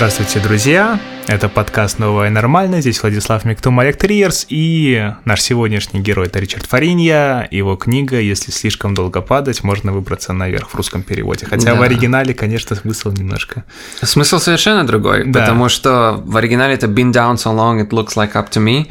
Здравствуйте, 0.00 0.40
друзья! 0.40 0.98
Это 1.26 1.50
подкаст 1.50 1.98
«Новое 1.98 2.30
нормально». 2.30 2.80
Здесь 2.80 3.02
Владислав 3.02 3.44
Миктум, 3.44 3.80
Олег 3.80 3.98
Триерс 3.98 4.46
и 4.48 5.12
наш 5.26 5.42
сегодняшний 5.42 6.00
герой– 6.00 6.26
это 6.28 6.38
Ричард 6.38 6.64
Фаринья. 6.64 7.46
Его 7.50 7.76
книга 7.76 8.18
«Если 8.18 8.50
слишком 8.50 8.94
долго 8.94 9.20
падать, 9.20 9.62
можно 9.62 9.92
выбраться 9.92 10.32
наверх» 10.32 10.70
в 10.70 10.74
русском 10.74 11.02
переводе. 11.02 11.44
Хотя 11.44 11.74
Да. 11.74 11.74
в 11.74 11.82
оригинале, 11.82 12.32
конечно, 12.32 12.76
смысл 12.76 13.10
немножко... 13.10 13.64
Смысл 14.00 14.38
совершенно 14.38 14.86
другой, 14.86 15.24
Да. 15.26 15.40
потому 15.40 15.68
что 15.68 16.22
в 16.24 16.34
оригинале 16.34 16.76
это 16.76 16.86
been 16.86 17.12
down 17.12 17.34
so 17.34 17.54
long 17.54 17.86
it 17.86 17.90
looks 17.90 18.16
like 18.16 18.32
up 18.32 18.48
to 18.50 18.64
me. 18.64 18.88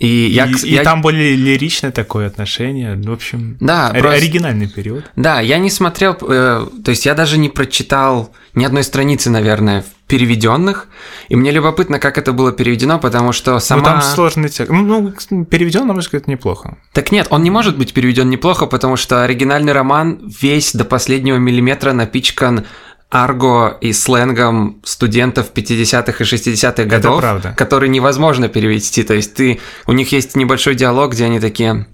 И, 0.00 0.28
я, 0.32 0.46
и, 0.46 0.52
кс- 0.52 0.66
и 0.66 0.72
я- 0.74 0.82
там 0.82 1.02
более 1.02 1.36
лиричное 1.36 1.92
такое 1.92 2.26
отношение. 2.26 2.96
В 2.96 3.12
общем, 3.12 3.58
Да, 3.60 3.90
ори- 3.90 4.00
просто- 4.00 4.16
оригинальный 4.16 4.66
период. 4.66 5.04
Да, 5.14 5.40
я 5.40 5.58
не 5.58 5.68
смотрел, 5.70 6.16
э, 6.22 6.66
то 6.84 6.90
есть 6.90 7.04
я 7.04 7.14
даже 7.14 7.36
не 7.36 7.50
прочитал 7.50 8.32
ни 8.54 8.64
одной 8.64 8.82
страницы, 8.82 9.28
наверное, 9.28 9.82
в 9.82 9.84
переведенных, 10.08 10.88
и 11.28 11.36
мне 11.36 11.50
любопытно, 11.52 11.98
как 12.00 12.16
это 12.18 12.32
было 12.32 12.50
переведено, 12.50 12.98
потому 12.98 13.32
что 13.32 13.60
сама... 13.60 13.80
Ну, 13.82 13.86
там 13.86 14.02
сложный 14.02 14.48
текст. 14.48 14.72
Ну, 14.72 15.12
Ну, 15.30 15.44
переведен, 15.44 15.86
на 15.86 15.92
мой 15.92 16.00
взгляд, 16.02 16.26
неплохо. 16.26 16.78
Так 16.94 17.12
нет, 17.12 17.26
он 17.30 17.42
не 17.44 17.50
может 17.50 17.76
быть 17.78 17.92
переведен 17.92 18.28
неплохо, 18.30 18.66
потому 18.66 18.96
что 18.96 19.22
оригинальный 19.22 19.72
роман 19.72 20.18
весь 20.40 20.72
до 20.74 20.84
последнего 20.84 21.36
миллиметра 21.36 21.92
напичкан 21.92 22.64
арго 23.10 23.76
и 23.80 23.92
сленгом 23.92 24.80
студентов 24.84 25.50
50-х 25.52 26.24
и 26.24 26.26
60-х 26.26 26.84
годов, 26.84 27.24
который 27.56 27.88
невозможно 27.88 28.48
перевести. 28.48 29.02
То 29.02 29.14
есть 29.14 29.34
ты, 29.34 29.60
у 29.86 29.92
них 29.92 30.12
есть 30.12 30.36
небольшой 30.36 30.76
диалог, 30.76 31.12
где 31.12 31.24
они 31.24 31.40
такие 31.40 31.86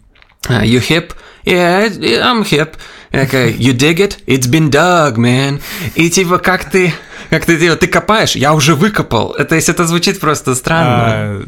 «Uh, 0.49 0.65
You 0.65 0.81
hip? 0.81 1.13
Yeah, 1.45 1.89
I'm 2.23 2.45
hip. 2.45 2.75
Такая, 3.11 3.51
you 3.53 3.73
dig 3.73 3.99
it? 3.99 4.19
It's 4.27 4.47
been 4.47 4.71
dug, 4.71 5.17
man. 5.17 5.61
И 5.95 6.11
типа, 6.11 6.39
как 6.39 6.71
ты, 6.71 6.93
как 7.31 7.45
ты, 7.47 7.57
делаешь? 7.57 7.81
ты 7.81 7.87
копаешь? 7.87 8.37
Я 8.37 8.53
уже 8.53 8.75
выкопал. 8.75 9.35
То 9.35 9.55
есть 9.55 9.69
это 9.69 9.87
звучит 9.87 10.21
просто 10.21 10.55
странно. 10.55 11.05
А, 11.07 11.43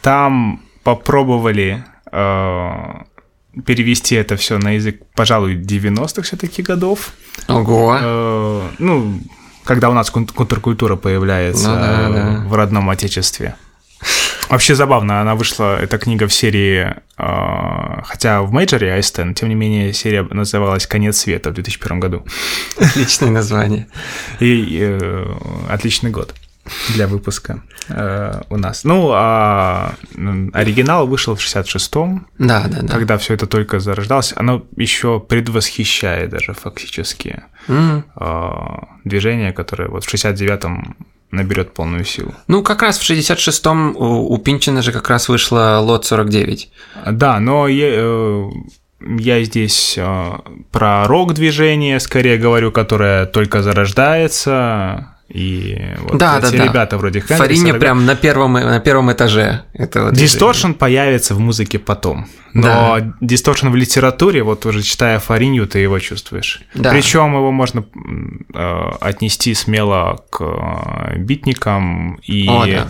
Там 0.00 0.62
попробовали 0.84 1.84
э, 2.10 2.70
перевести 3.66 4.14
это 4.14 4.36
все 4.36 4.58
на 4.58 4.72
язык, 4.72 5.00
пожалуй, 5.14 5.56
90-х 5.56 6.22
все-таки 6.22 6.62
годов. 6.62 7.12
Ого. 7.48 7.96
Э, 8.00 8.68
Ну, 8.78 9.20
когда 9.64 9.90
у 9.90 9.92
нас 9.94 10.10
кон- 10.10 10.26
контркультура 10.26 10.96
появляется 10.96 11.68
Ну 11.68 11.74
да, 11.74 12.08
да. 12.10 12.44
в 12.48 12.54
родном 12.54 12.88
отечестве. 12.90 13.54
Вообще 14.48 14.74
забавно, 14.74 15.20
она 15.20 15.34
вышла, 15.34 15.78
эта 15.80 15.96
книга 15.98 16.26
в 16.26 16.32
серии, 16.32 16.94
э, 17.18 18.02
хотя 18.04 18.42
в 18.42 18.52
мейджоре 18.52 18.92
Айстен, 18.92 19.34
тем 19.34 19.48
не 19.48 19.54
менее, 19.54 19.92
серия 19.92 20.22
называлась 20.24 20.86
«Конец 20.86 21.18
света» 21.18 21.50
в 21.50 21.54
2001 21.54 22.00
году. 22.00 22.24
Отличное 22.78 23.30
название. 23.30 23.86
И 24.40 24.78
э, 24.80 25.34
отличный 25.70 26.10
год 26.10 26.34
для 26.94 27.06
выпуска 27.06 27.62
э, 27.88 28.40
у 28.50 28.56
нас. 28.56 28.84
Ну, 28.84 29.10
а 29.12 29.94
оригинал 30.52 31.06
вышел 31.06 31.34
в 31.34 31.40
66-м, 31.40 32.26
Да, 32.38 32.64
да, 32.68 32.82
да. 32.82 32.88
когда 32.94 33.16
все 33.18 33.34
это 33.34 33.46
только 33.46 33.80
зарождалось. 33.80 34.32
Оно 34.36 34.62
еще 34.76 35.18
предвосхищает 35.20 36.30
даже 36.30 36.52
фактически 36.54 37.42
М. 37.68 38.04
э, 38.20 38.50
движение, 39.04 39.52
которое 39.52 39.88
вот 39.88 40.04
в 40.04 40.14
69-м 40.14 40.96
наберет 41.32 41.72
полную 41.74 42.04
силу. 42.04 42.34
Ну, 42.46 42.62
как 42.62 42.82
раз 42.82 42.98
в 42.98 43.10
66-м 43.10 43.96
у, 43.96 44.32
у 44.32 44.38
Пинчина 44.38 44.82
же 44.82 44.92
как 44.92 45.08
раз 45.08 45.28
вышла 45.28 45.78
лот 45.82 46.04
49. 46.04 46.70
Да, 47.12 47.40
но 47.40 47.66
я, 47.68 47.88
э, 47.90 48.44
я 49.18 49.42
здесь 49.42 49.94
э, 49.98 50.30
про 50.70 51.06
рок-движение 51.08 51.98
скорее 52.00 52.38
говорю, 52.38 52.70
которое 52.70 53.26
только 53.26 53.62
зарождается. 53.62 55.08
И 55.34 55.78
вот 56.02 56.18
Да, 56.18 56.38
эти 56.38 56.52
да, 56.52 56.58
да. 56.58 56.64
ребята 56.64 56.98
вроде 56.98 57.20
Хендрикса, 57.20 57.42
Фариня 57.42 57.72
тогда- 57.72 57.78
прям 57.78 58.04
на 58.04 58.14
первом, 58.16 58.52
на 58.52 58.80
первом 58.80 59.10
этаже 59.12 59.62
этого 59.72 60.10
движения. 60.10 60.28
Дисторшн 60.28 60.72
появится 60.72 61.34
в 61.34 61.40
музыке 61.40 61.78
потом. 61.78 62.26
Но 62.52 62.62
Да. 63.00 63.14
дисторшн 63.22 63.68
в 63.68 63.76
литературе, 63.76 64.42
вот 64.42 64.66
уже 64.66 64.82
читая 64.82 65.18
Фаринью, 65.18 65.66
ты 65.66 65.78
его 65.78 65.98
чувствуешь. 66.00 66.60
Да. 66.74 66.90
Причем 66.90 67.34
его 67.34 67.50
можно 67.50 67.82
э, 68.54 68.90
отнести 69.00 69.54
смело 69.54 70.22
к 70.30 70.42
э, 70.44 71.18
битникам. 71.18 72.16
И 72.22 72.46
О, 72.48 72.66
да. 72.66 72.88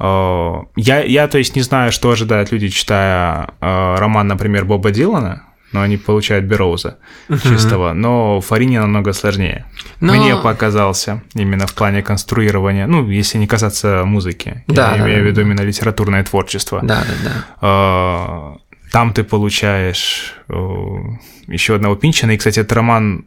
э, 0.00 0.52
я, 0.76 1.02
я, 1.02 1.28
то 1.28 1.38
есть, 1.38 1.56
не 1.56 1.62
знаю, 1.62 1.92
что 1.92 2.10
ожидают 2.10 2.52
люди, 2.52 2.68
читая 2.68 3.48
э, 3.60 3.94
роман, 3.98 4.26
например, 4.28 4.64
Боба 4.66 4.90
Дилана, 4.90 5.44
но 5.74 5.82
они 5.82 5.96
получают 5.96 6.44
Бероуза 6.46 6.98
чистого. 7.42 7.92
Но 7.92 8.40
Фарини 8.40 8.78
намного 8.78 9.12
сложнее. 9.12 9.66
Но- 10.00 10.14
Мне 10.14 10.36
показался 10.36 11.22
именно 11.34 11.66
в 11.66 11.74
плане 11.74 12.00
конструирования, 12.02 12.86
ну, 12.86 13.10
если 13.10 13.38
не 13.38 13.46
касаться 13.48 14.04
музыки. 14.06 14.62
Да, 14.68 14.92
я 14.92 14.98
да, 14.98 15.04
имею 15.04 15.20
в 15.20 15.24
да. 15.24 15.28
виду 15.30 15.40
именно 15.40 15.62
литературное 15.62 16.22
творчество. 16.22 16.80
Да, 16.82 17.02
да, 17.02 17.14
да. 17.24 17.44
А, 17.60 18.56
Там 18.92 19.12
ты 19.12 19.24
получаешь 19.24 20.34
еще 21.48 21.74
одного 21.74 21.96
Пинчина. 21.96 22.30
И, 22.30 22.36
кстати, 22.36 22.60
этот 22.60 22.72
роман 22.72 23.24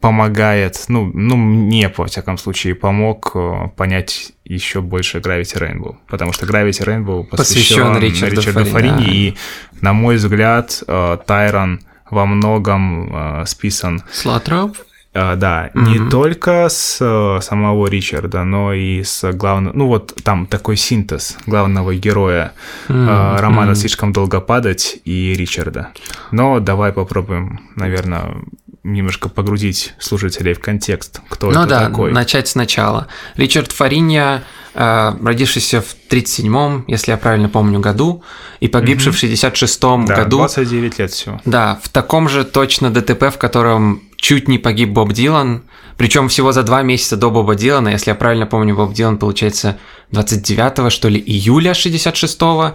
помогает, 0.00 0.84
ну, 0.88 1.10
ну, 1.12 1.36
мне, 1.36 1.92
во 1.96 2.06
всяком 2.06 2.38
случае, 2.38 2.74
помог 2.74 3.32
э, 3.34 3.68
понять 3.76 4.32
еще 4.44 4.80
больше 4.80 5.18
Gravity 5.18 5.58
Rainbow, 5.60 5.96
потому 6.08 6.32
что 6.32 6.46
Gravity 6.46 6.84
Rainbow 6.86 7.24
посвящен, 7.24 7.94
Посвящен 7.94 8.28
Ричарду 8.28 8.40
Фарини, 8.42 8.70
Фарини, 8.70 9.04
да. 9.04 9.12
и, 9.12 9.34
на 9.82 9.92
мой 9.92 10.16
взгляд, 10.16 10.82
э, 10.86 11.18
Тайрон 11.26 11.80
во 12.10 12.24
многом 12.26 13.14
э, 13.14 13.44
списан 13.46 14.02
Слотроп? 14.10 14.76
а, 15.12 15.36
да, 15.36 15.70
не 15.74 15.98
Мгм. 15.98 16.08
только 16.10 16.68
с 16.68 16.96
самого 17.42 17.86
Ричарда, 17.88 18.44
но 18.44 18.72
и 18.72 19.02
с 19.02 19.30
главного... 19.32 19.76
Ну 19.76 19.86
вот 19.88 20.14
там 20.22 20.46
такой 20.46 20.76
синтез 20.76 21.36
главного 21.46 21.94
героя 21.96 22.52
М, 22.88 23.36
романа. 23.36 23.74
«Слишком 23.74 24.12
долго 24.12 24.40
падать» 24.40 24.98
и 25.04 25.34
Ричарда. 25.34 25.88
Но 26.30 26.60
давай 26.60 26.92
попробуем, 26.92 27.58
наверное, 27.76 28.36
немножко 28.82 29.28
погрузить 29.28 29.94
слушателей 29.98 30.54
в 30.54 30.60
контекст, 30.60 31.20
кто 31.28 31.50
Ну 31.50 31.60
это 31.60 31.66
да, 31.68 31.80
такой. 31.88 32.12
начать 32.12 32.48
сначала. 32.48 33.08
Ричард 33.36 33.72
Фаринья, 33.72 34.42
э, 34.74 35.12
родившийся 35.22 35.82
в 35.82 35.94
37-м, 36.08 36.84
если 36.88 37.10
я 37.10 37.18
правильно 37.18 37.48
помню, 37.48 37.80
году, 37.80 38.22
и 38.60 38.68
погибший 38.68 39.12
в 39.12 39.16
66-м 39.22 40.06
Да, 40.06 40.16
году. 40.16 40.38
29 40.38 40.98
лет 40.98 41.10
всего. 41.10 41.40
Да, 41.44 41.78
в 41.82 41.88
таком 41.90 42.28
же 42.28 42.44
точно 42.44 42.90
ДТП, 42.90 43.24
в 43.34 43.38
котором 43.38 44.02
чуть 44.16 44.48
не 44.48 44.58
погиб 44.58 44.90
Боб 44.90 45.12
Дилан, 45.12 45.62
причем 45.98 46.28
всего 46.28 46.52
за 46.52 46.62
два 46.62 46.80
месяца 46.82 47.18
до 47.18 47.30
Боба 47.30 47.54
Дилана, 47.54 47.88
если 47.90 48.10
я 48.10 48.14
правильно 48.14 48.46
помню, 48.46 48.74
Боб 48.74 48.94
Дилан, 48.94 49.18
получается, 49.18 49.76
29 50.12 50.90
что 50.90 51.08
ли, 51.08 51.22
июля 51.24 51.72
66-го, 51.72 52.74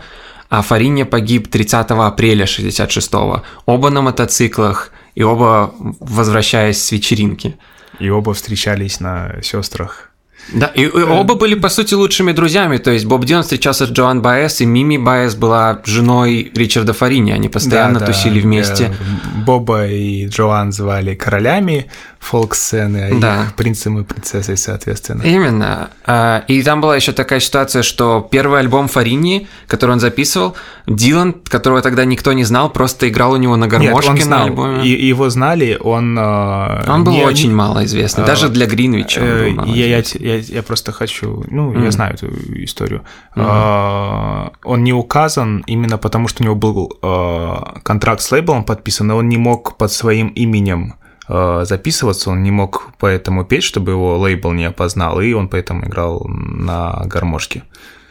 а 0.50 0.62
Фаринья 0.62 1.06
погиб 1.06 1.48
30 1.50 1.88
апреля 1.90 2.46
66-го. 2.46 3.42
Оба 3.66 3.90
на 3.90 4.02
мотоциклах 4.02 4.92
и 5.16 5.24
оба 5.24 5.74
возвращаясь 6.00 6.82
с 6.84 6.92
вечеринки. 6.92 7.58
И 8.00 8.10
оба 8.10 8.34
встречались 8.34 9.00
на 9.00 9.42
сестрах. 9.42 10.05
Да, 10.54 10.68
и, 10.68 10.88
оба 10.88 11.36
были, 11.36 11.56
по 11.56 11.70
сути, 11.70 11.96
лучшими 11.96 12.32
друзьями. 12.32 12.78
То 12.78 12.92
есть 12.92 13.06
Боб 13.06 13.26
Дилан 13.26 13.42
встречался 13.44 13.88
с 13.88 13.90
Джоан 13.90 14.22
Баэс, 14.22 14.62
и 14.62 14.66
Мими 14.66 14.98
Баэс 14.98 15.36
была 15.36 15.82
женой 15.86 16.52
Ричарда 16.56 16.94
Фарини. 16.94 17.32
Они 17.32 17.50
постоянно 17.50 18.00
Да, 18.00 18.06
да, 18.06 18.12
тусили 18.12 18.40
вместе. 18.40 18.86
э, 18.86 19.40
Боба 19.46 19.88
и 19.88 20.28
Джоан 20.28 20.72
звали 20.72 21.16
королями 21.16 21.88
фолк-сцены, 22.20 23.12
а 23.12 23.20
Да. 23.20 23.44
их 23.44 23.56
принцем 23.56 24.00
и 24.00 24.04
принцессой, 24.04 24.58
соответственно. 24.58 25.22
Именно. 25.24 25.90
А, 26.06 26.44
И 26.48 26.62
там 26.64 26.82
была 26.82 26.96
еще 26.96 27.12
такая 27.12 27.40
ситуация, 27.40 27.84
что 27.84 28.28
первый 28.32 28.60
альбом 28.60 28.88
Фарини, 28.88 29.48
который 29.68 29.92
он 29.92 30.00
записывал, 30.00 30.56
Дилан, 30.88 31.34
которого 31.34 31.82
тогда 31.82 32.04
никто 32.06 32.34
не 32.34 32.44
знал, 32.44 32.70
просто 32.72 33.08
играл 33.10 33.34
у 33.34 33.38
него 33.38 33.56
на 33.56 33.66
Нет, 33.66 33.72
гармошке 33.72 34.10
он 34.10 34.16
на 34.18 34.22
знал, 34.24 34.46
альбоме. 34.46 34.86
и 34.88 35.06
его 35.08 35.30
знали, 35.30 35.78
он... 35.80 36.18
э, 36.18 36.84
Он 36.92 37.04
был 37.04 37.14
не- 37.14 37.24
очень 37.24 37.50
не- 37.50 37.56
мало 37.56 37.86
известный, 37.86 38.24
а, 38.24 38.28
даже 38.28 38.50
для 38.50 38.66
Гринвича. 38.66 39.22
он 39.22 39.28
э, 39.28 39.72
я, 39.76 39.88
я, 39.88 40.02
известный. 40.02 40.35
Я, 40.36 40.56
я 40.56 40.64
просто 40.64 40.92
хочу... 40.92 41.44
Ну, 41.50 41.74
я 41.74 41.80
Мгм. 41.80 41.92
знаю 41.92 42.14
эту 42.14 42.28
историю. 42.64 43.02
А, 43.36 44.52
Он 44.64 44.84
не 44.84 44.94
указан 44.94 45.64
именно 45.68 45.98
потому, 45.98 46.28
что 46.28 46.44
у 46.44 46.46
него 46.46 46.56
был 46.56 46.98
э, 47.02 47.80
контракт 47.84 48.22
с 48.22 48.32
лейблом 48.32 48.64
подписан, 48.64 49.12
и 49.12 49.14
он 49.14 49.30
не 49.30 49.38
мог 49.38 49.78
под 49.78 49.92
своим 49.92 50.28
именем 50.30 50.94
э, 51.30 51.64
записываться, 51.66 52.30
он 52.32 52.44
не 52.44 52.52
мог 52.52 52.90
поэтому 53.00 53.46
петь, 53.46 53.64
чтобы 53.64 53.92
его 53.92 54.18
лейбл 54.18 54.52
не 54.54 54.66
опознал, 54.66 55.22
и 55.22 55.34
он 55.34 55.48
поэтому 55.48 55.86
играл 55.86 56.26
на 56.28 57.02
гармошке. 57.06 57.64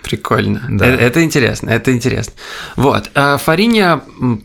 Прикольно. 0.03 0.61
Да. 0.69 0.87
Э- 0.87 0.97
Это 0.97 1.23
интересно, 1.25 1.71
это 1.71 1.91
интересно. 1.93 2.35
Вот. 2.77 3.11
а 3.15 3.39
Фариня 3.39 4.01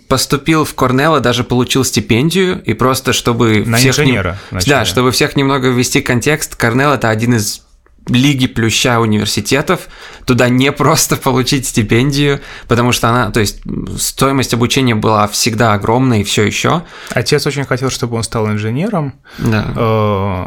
поступил 0.08 0.64
в 0.64 0.74
Корнелл 0.74 1.18
и 1.18 1.20
даже 1.22 1.44
получил 1.44 1.84
стипендию, 1.84 2.64
и 2.64 2.74
просто 2.74 3.12
чтобы 3.12 3.64
На 3.66 3.78
всех... 3.78 3.98
нем- 3.98 4.06
инженера 4.06 4.38
вначале. 4.52 4.76
Да, 4.76 4.86
чтобы 4.86 5.12
всех 5.12 5.36
немного 5.36 5.68
ввести 5.70 6.02
в 6.02 6.06
контекст, 6.06 6.56
Корнелл– 6.56 6.92
это 6.94 7.10
один 7.10 7.34
из 7.36 7.66
лиги 8.10 8.48
плюща 8.48 9.00
университетов, 9.00 9.88
туда 10.26 10.50
не 10.50 10.72
просто 10.84 11.16
получить 11.16 11.66
стипендию, 11.68 12.40
потому 12.68 12.92
что 12.92 13.10
она, 13.10 13.32
то 13.32 13.40
есть 13.40 13.62
стоимость 13.98 14.54
обучения 14.54 14.96
была 14.96 15.28
всегда 15.28 15.74
огромной 15.74 16.22
и 16.22 16.24
все 16.24 16.44
еще. 16.44 16.84
Отец 17.12 17.46
очень 17.48 17.66
хотел, 17.66 17.90
чтобы 17.90 18.18
он 18.18 18.24
стал 18.24 18.48
инженером, 18.50 19.14
Да. 19.38 19.66
Э, 19.76 20.46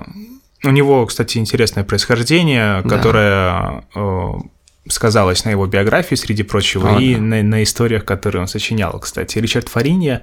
у 0.65 0.71
него, 0.71 1.05
кстати, 1.07 1.39
интересное 1.39 1.83
происхождение, 1.85 2.83
Да. 2.85 2.89
которое 2.97 3.85
э, 3.95 4.29
сказалось 4.89 5.45
на 5.45 5.51
его 5.51 5.67
биографии, 5.67 6.15
среди 6.17 6.43
прочего, 6.43 6.97
О, 6.97 7.01
и 7.01 7.15
да. 7.15 7.21
на, 7.21 7.43
на 7.43 7.63
историях, 7.63 8.05
которые 8.05 8.43
он 8.43 8.49
сочинял, 8.49 8.99
кстати. 8.99 9.39
Ричард 9.39 9.69
Фаринья, 9.69 10.23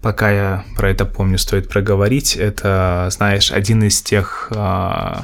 пока 0.00 0.30
я 0.30 0.64
про 0.76 0.90
это 0.90 1.04
помню, 1.04 1.38
стоит 1.38 1.68
проговорить, 1.68 2.36
это, 2.36 3.08
знаешь, 3.10 3.52
один 3.52 3.82
из 3.82 4.00
тех 4.02 4.50
э, 4.54 5.14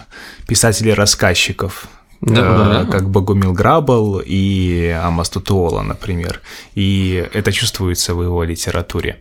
писателей-рассказчиков, 0.46 1.88
Да, 2.20 2.82
э, 2.82 2.84
да. 2.84 2.92
как 2.92 3.08
Богумил 3.08 3.52
Грабл 3.52 4.20
и 4.24 4.88
Амос 5.02 5.30
Тутуола, 5.30 5.82
например. 5.82 6.42
И 6.74 7.26
это 7.32 7.52
чувствуется 7.52 8.14
в 8.14 8.22
его 8.22 8.44
литературе. 8.44 9.20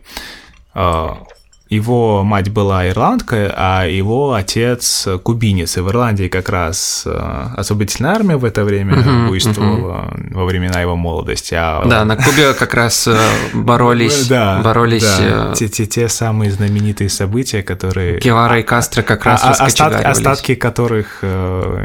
Его 1.74 2.22
мать 2.22 2.50
была 2.50 2.88
ирландка, 2.88 3.52
а 3.56 3.86
его 3.86 4.34
отец 4.34 5.08
кубинец. 5.22 5.76
И 5.76 5.80
в 5.80 5.88
Ирландии 5.88 6.28
как 6.28 6.48
раз 6.48 7.02
э, 7.06 7.46
освободительная 7.56 8.12
армия 8.12 8.36
в 8.36 8.44
это 8.44 8.64
время 8.64 8.96
Мгм, 8.96 9.26
буйствовала 9.28 10.14
во 10.30 10.44
времена 10.44 10.80
его 10.80 10.94
молодости. 10.96 11.54
А 11.58 11.84
Да, 11.84 12.04
на 12.04 12.16
Кубе 12.16 12.54
как 12.54 12.74
раз 12.74 13.08
э, 13.08 13.16
боролись, 13.54 14.28
да, 14.28 14.60
боролись 14.62 15.02
да. 15.02 15.50
э, 15.52 15.54
Те, 15.56 15.68
те, 15.68 15.86
те 15.86 16.08
самые 16.08 16.50
знаменитые 16.52 17.08
события, 17.08 17.62
которые... 17.62 18.18
Гевара 18.20 18.60
и 18.60 18.62
Кастро 18.62 19.02
как 19.02 19.24
раз 19.24 19.40
А- 19.42 19.48
а- 19.50 19.64
остатки, 19.66 20.02
остатки 20.02 20.54
которых 20.54 21.22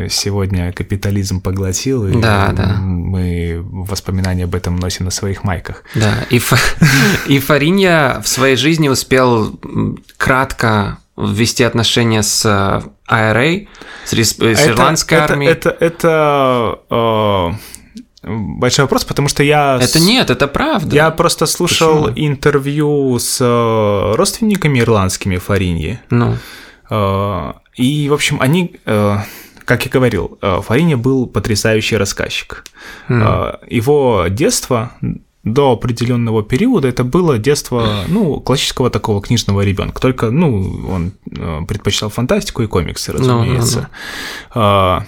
сегодня 0.10 0.72
капитализм 0.72 1.42
поглотил, 1.42 2.08
и 2.08 2.12
Да, 2.22 2.52
да. 2.54 2.76
мы 2.80 3.60
воспоминания 3.72 4.44
об 4.44 4.56
этом 4.56 4.76
носим 4.76 5.06
на 5.06 5.12
своих 5.12 5.44
майках. 5.44 5.84
Да, 5.96 6.14
и, 6.30 6.40
и 7.28 7.40
Фаринья 7.40 8.22
в 8.24 8.28
своей 8.28 8.56
жизни 8.56 8.88
успел 8.90 9.58
кратко 10.18 10.98
ввести 11.18 11.64
отношения 11.64 12.24
с 12.24 12.46
э, 12.46 12.82
IRA, 13.12 13.68
с, 14.06 14.14
рес- 14.14 14.40
э, 14.40 14.56
с 14.56 14.60
Это- 14.62 14.70
ирландской 14.72 15.16
это, 15.16 15.24
армией. 15.34 15.52
Это, 15.52 15.70
это, 15.80 16.80
э, 16.90 17.52
большой 18.24 18.84
вопрос, 18.86 19.04
потому 19.06 19.28
что 19.28 19.44
я... 19.44 19.80
с- 19.80 19.90
Это 19.90 20.00
нет, 20.00 20.30
это 20.30 20.48
правда. 20.48 20.96
Я 20.96 21.10
просто 21.12 21.46
слушал 21.46 22.06
Почему? 22.06 22.28
интервью 22.28 23.18
с 23.20 23.38
э, 23.42 24.16
родственниками 24.16 24.80
ирландскими 24.80 25.38
Фариньи. 25.38 26.00
Ну, 26.10 26.38
Э, 26.92 27.54
И, 27.76 28.10
в 28.10 28.14
общем, 28.14 28.42
они, 28.42 28.76
э, 28.86 29.18
как 29.64 29.86
я 29.86 29.92
говорил, 29.92 30.38
э, 30.42 30.62
Фарини 30.66 30.96
был 30.96 31.28
потрясающий 31.28 31.98
рассказчик. 31.98 32.64
Э, 33.10 33.58
Его 33.68 34.26
детство 34.30 34.92
до 35.44 35.72
определенного 35.72 36.44
периода 36.44 36.88
это 36.88 37.04
было 37.04 37.38
детство, 37.38 38.04
ну, 38.08 38.40
классического 38.42 38.90
такого 38.90 39.22
книжного 39.22 39.62
ребенка. 39.62 40.02
Только, 40.02 40.32
ну, 40.32 40.86
он 40.90 41.14
э, 41.32 41.62
предпочитал 41.68 42.10
фантастику 42.10 42.62
и 42.64 42.68
комиксы, 42.68 43.14
Ну, 43.14 43.20
ну, 43.20 43.40
разумеется. 43.40 43.88
Э, 44.54 45.00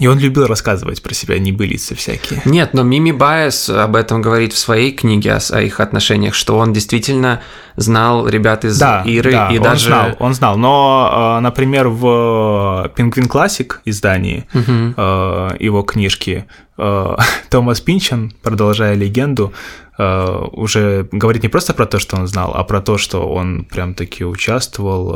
И 0.00 0.08
он 0.08 0.18
любил 0.18 0.46
рассказывать 0.46 1.02
про 1.02 1.14
себя 1.14 1.38
небылицы 1.38 1.94
всякие. 1.94 2.40
Нет, 2.46 2.74
но 2.74 2.82
Мими 2.82 3.12
Байес 3.12 3.68
об 3.68 3.94
этом 3.94 4.22
говорит 4.22 4.52
в 4.52 4.58
своей 4.58 4.90
книге 4.90 5.34
о, 5.34 5.38
о 5.52 5.60
их 5.62 5.78
отношениях, 5.78 6.34
что 6.34 6.58
он 6.58 6.72
действительно 6.72 7.42
знал 7.76 8.26
ребят 8.26 8.64
из 8.64 8.76
Да, 8.78 9.02
Иры 9.06 9.30
да, 9.30 9.50
и 9.52 9.58
он 9.58 9.62
даже... 9.64 9.86
знал, 9.86 10.16
он 10.18 10.34
знал. 10.34 10.56
Но, 10.58 11.36
э, 11.38 11.40
например, 11.42 11.88
в 11.88 12.90
Пингвин 12.96 13.28
Классик 13.28 13.82
издании 13.84 14.46
э, 14.52 15.56
его 15.60 15.82
книжки 15.82 16.46
Томас 17.50 17.80
Пинчен, 17.80 18.32
продолжая 18.42 18.94
легенду, 18.94 19.52
э, 19.96 20.44
уже 20.52 21.06
говорит 21.12 21.42
не 21.44 21.48
просто 21.48 21.72
про 21.72 21.86
то, 21.86 21.98
что 22.00 22.16
он 22.16 22.26
знал, 22.26 22.52
а 22.54 22.64
про 22.64 22.80
то, 22.80 22.98
что 22.98 23.28
он 23.28 23.64
прям 23.64 23.94
таки 23.94 24.24
участвовал. 24.24 25.14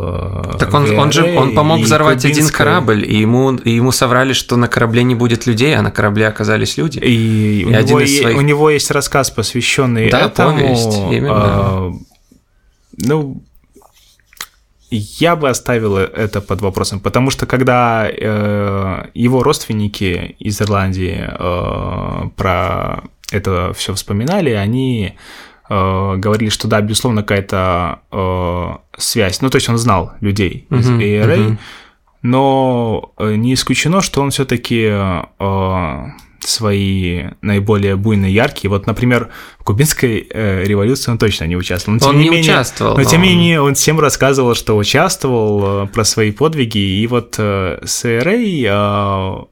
э, 0.55 0.59
Так 0.59 0.73
он, 0.73 0.89
он 0.99 1.11
же 1.13 1.25
он 1.37 1.55
помог 1.55 1.81
взорвать 1.81 2.25
один 2.25 2.45
кубинской- 2.47 2.57
корабль, 2.57 3.05
и 3.05 3.17
ему, 3.19 3.55
и 3.55 3.73
ему 3.73 3.91
соврали, 3.93 4.33
что 4.35 4.57
на 4.57 4.69
корабле 4.69 5.03
не 5.03 5.15
будет 5.17 5.47
людей, 5.47 5.75
а 5.77 5.83
на 5.83 5.91
корабле 5.91 6.29
оказались 6.29 6.77
люди. 6.79 6.99
И 6.99 7.65
у, 7.67 7.71
И 7.71 7.75
один 7.75 7.89
него, 7.97 8.01
из 8.01 8.21
своих- 8.21 8.39
у 8.39 8.41
него 8.41 8.71
есть 8.71 8.91
рассказ, 8.93 9.31
посвященный 9.31 10.11
Да, 10.11 10.27
этому. 10.27 10.53
повесть, 10.57 10.97
именно. 11.11 11.91
э, 11.91 11.93
ну, 12.99 13.43
я 14.91 15.37
бы 15.37 15.49
оставил 15.49 15.97
это 15.97 16.41
под 16.41 16.61
вопросом, 16.61 17.01
потому 17.01 17.31
что 17.31 17.47
когда 17.47 18.09
э, 18.09 19.07
его 19.15 19.43
родственники 19.43 20.37
из 20.39 20.61
Ирландии 20.63 21.29
э, 21.29 22.29
про 22.37 23.03
это 23.31 23.73
все 23.75 23.95
вспоминали, 23.95 24.51
они 24.51 25.15
э, 25.69 26.15
говорили, 26.17 26.49
что 26.49 26.69
да, 26.69 26.81
безусловно, 26.81 27.23
какая-то 27.23 28.01
э, 28.11 28.77
связь. 28.97 29.43
Ну, 29.43 29.51
то 29.51 29.57
есть 29.57 29.69
он 29.69 29.79
знал 29.79 30.13
людей 30.21 30.67
из 30.71 30.89
Мгм, 30.89 31.01
ARA, 31.01 31.37
мгм. 31.37 31.59
но 32.23 33.13
э, 33.19 33.35
не 33.35 33.55
исключено, 33.55 34.01
что 34.01 34.23
он 34.23 34.31
все-таки 34.31 34.91
свои 36.49 37.25
наиболее 37.43 37.97
буйные, 37.97 38.33
яркие. 38.33 38.71
Вот, 38.71 38.87
например, 38.87 39.29
в 39.59 39.65
кубинской 39.65 40.27
э, 40.31 40.65
революции 40.65 41.11
он 41.11 41.19
точно 41.19 41.45
не 41.45 41.57
участвовал. 41.57 41.95
Но, 41.95 42.01
тем 42.01 42.09
Он 42.11 42.19
не 42.19 42.29
менее- 42.31 42.43
участвовал, 42.53 42.97
Но, 42.97 43.05
тем 43.05 43.21
но 43.21 43.27
не 43.27 43.33
он- 43.33 43.39
менее, 43.39 43.61
он 43.61 43.75
всем 43.75 44.01
рассказывал, 44.01 44.55
что 44.55 44.77
участвовал, 44.77 45.85
э, 45.85 45.87
про 45.89 46.05
свои 46.05 46.33
подвиги. 46.33 46.79
И 46.79 47.07
вот 47.07 47.37
э, 47.39 47.79
с 47.85 48.05
ARA 48.05 49.47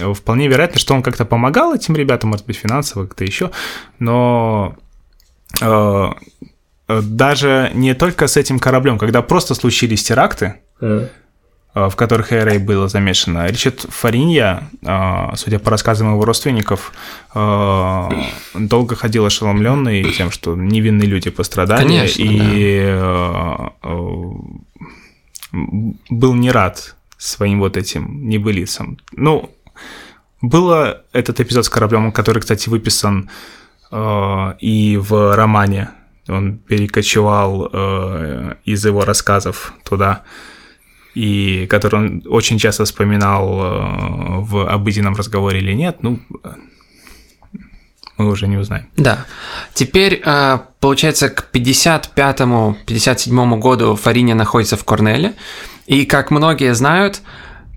э, 0.00 0.12
вполне 0.14 0.48
вероятно, 0.48 0.78
что 0.78 0.94
он 0.94 1.02
как-то 1.02 1.24
помогал 1.24 1.74
этим 1.74 1.94
ребятам, 1.96 2.30
может 2.30 2.46
быть, 2.46 2.56
финансово, 2.56 3.06
как-то 3.06 3.24
еще. 3.24 3.50
Но 3.98 4.76
э, 5.60 6.08
э, 6.88 7.00
даже 7.02 7.70
не 7.74 7.94
только 7.94 8.26
с 8.26 8.36
этим 8.36 8.58
кораблем, 8.58 8.98
когда 8.98 9.22
просто 9.22 9.54
случились 9.54 10.02
теракты, 10.02 10.54
э, 10.80 11.08
в 11.74 11.96
которых 11.96 12.32
ARA 12.32 12.58
было 12.58 12.88
замешано. 12.88 13.46
Ричард 13.46 13.86
Фаринья, 13.88 14.68
э, 14.82 15.36
судя 15.36 15.58
по 15.58 15.70
рассказам 15.70 16.12
его 16.12 16.24
родственников, 16.24 16.92
э, 17.34 18.08
долго 18.54 18.94
ходил 18.94 19.24
ошеломленный 19.24 20.12
тем, 20.12 20.30
что 20.30 20.54
невинные 20.54 21.08
люди 21.08 21.30
пострадали, 21.30 21.86
Конечно, 21.86 22.22
и 22.22 22.78
э, 22.82 23.68
э, 23.82 24.30
был 26.10 26.34
не 26.34 26.50
рад 26.50 26.94
своим 27.16 27.60
вот 27.60 27.76
этим 27.76 28.28
небылицам. 28.28 28.98
Ну, 29.12 29.50
было 30.42 31.02
этот 31.12 31.40
эпизод 31.40 31.64
с 31.64 31.68
кораблем, 31.70 32.12
который, 32.12 32.40
кстати, 32.40 32.68
выписан 32.68 33.30
э, 33.90 34.54
и 34.60 34.98
в 34.98 35.36
романе. 35.36 35.90
Он 36.28 36.58
перекочевал 36.58 37.70
э, 37.72 38.54
из 38.64 38.84
его 38.84 39.04
рассказов 39.04 39.72
туда 39.84 40.22
и 41.14 41.66
который 41.66 42.00
он 42.00 42.22
очень 42.26 42.58
часто 42.58 42.84
вспоминал 42.84 43.60
э, 43.60 44.40
в 44.40 44.68
обыденном 44.68 45.14
разговоре 45.14 45.60
или 45.60 45.72
нет, 45.72 46.02
ну, 46.02 46.18
мы 48.16 48.30
уже 48.30 48.46
не 48.46 48.56
узнаем. 48.56 48.86
Да. 48.96 49.26
Теперь, 49.74 50.22
э, 50.24 50.58
получается, 50.80 51.28
к 51.28 51.48
55-57 51.52 53.58
году 53.58 53.96
Фариня 53.96 54.34
находится 54.34 54.76
в 54.76 54.84
Корнеле. 54.84 55.34
И, 55.86 56.04
как 56.04 56.30
многие 56.30 56.74
знают, 56.74 57.22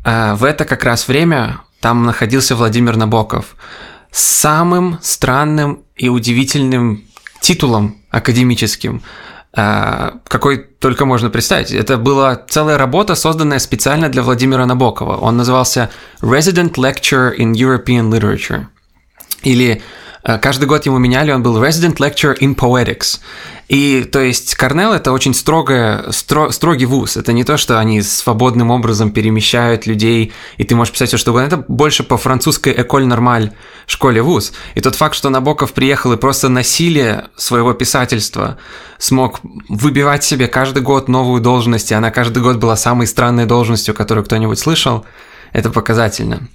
э, 0.04 0.36
в 0.36 0.44
это 0.44 0.66
как 0.66 0.84
раз 0.84 1.08
время 1.08 1.62
там 1.82 2.06
находился 2.06 2.56
Владимир 2.56 2.98
Набоков 2.98 3.56
самым 4.12 5.00
странным 5.02 5.84
и 5.96 6.10
удивительным 6.10 7.04
титулом 7.42 7.98
академическим, 8.10 9.02
какой 9.56 10.58
только 10.58 11.06
можно 11.06 11.30
представить. 11.30 11.72
Это 11.72 11.98
была 11.98 12.36
целая 12.36 12.78
работа, 12.78 13.16
созданная 13.16 13.60
специально 13.60 14.10
для 14.10 14.22
Владимира 14.22 14.66
Набокова. 14.66 15.16
Он 15.18 15.38
назывался 15.38 15.90
Resident 16.22 16.74
Lecturer 16.74 17.34
in 17.38 17.54
European 17.54 18.12
Literature. 18.12 18.66
Или 19.44 19.82
каждый 20.42 20.66
год 20.66 20.86
ему 20.86 20.98
меняли, 20.98 21.32
он 21.32 21.44
был 21.44 21.62
Resident 21.64 21.98
Lecturer 21.98 22.38
in 22.40 22.56
Poetics. 22.56 23.20
И 23.68 24.04
то 24.04 24.20
есть 24.20 24.54
Корнелл 24.56 24.94
это 24.94 25.12
очень 25.12 25.34
строгое, 25.34 26.12
стро, 26.12 26.52
строгий 26.52 26.86
вуз. 26.86 27.18
Это 27.18 27.34
не 27.34 27.44
то, 27.44 27.58
что 27.58 27.80
они 27.80 28.02
свободным 28.02 28.70
образом 28.70 29.12
перемещают 29.12 29.88
людей, 29.88 30.34
и 30.58 30.64
ты 30.64 30.76
можешь 30.76 30.94
писать 30.94 31.10
все 31.10 31.18
что 31.18 31.32
угодно. 31.32 31.48
Это 31.48 31.66
больше 31.68 32.04
по 32.04 32.18
французской 32.18 32.74
Эколь 32.78 33.06
Нормаль 33.06 33.52
школе 33.88 34.22
вуз. 34.22 34.54
И 34.76 34.82
тот 34.82 34.96
факт, 34.96 35.16
что 35.16 35.30
Набоков 35.30 35.74
приехал 35.74 36.14
и 36.14 36.18
просто 36.18 36.50
насилие 36.50 37.26
своего 37.36 37.74
писательства 37.74 38.58
смог 39.00 39.40
выбивать 39.68 40.24
себе 40.24 40.48
каждый 40.48 40.84
год 40.84 41.08
новую 41.08 41.42
должность, 41.42 41.92
и 41.92 41.96
она 41.96 42.12
каждый 42.12 42.44
год 42.44 42.58
была 42.58 42.76
самой 42.76 43.08
странной 43.08 43.46
должностью, 43.46 43.96
которую 43.96 44.24
кто-нибудь 44.26 44.60
слышал, 44.60 45.06
это 45.54 45.72
показательно. 45.72 46.48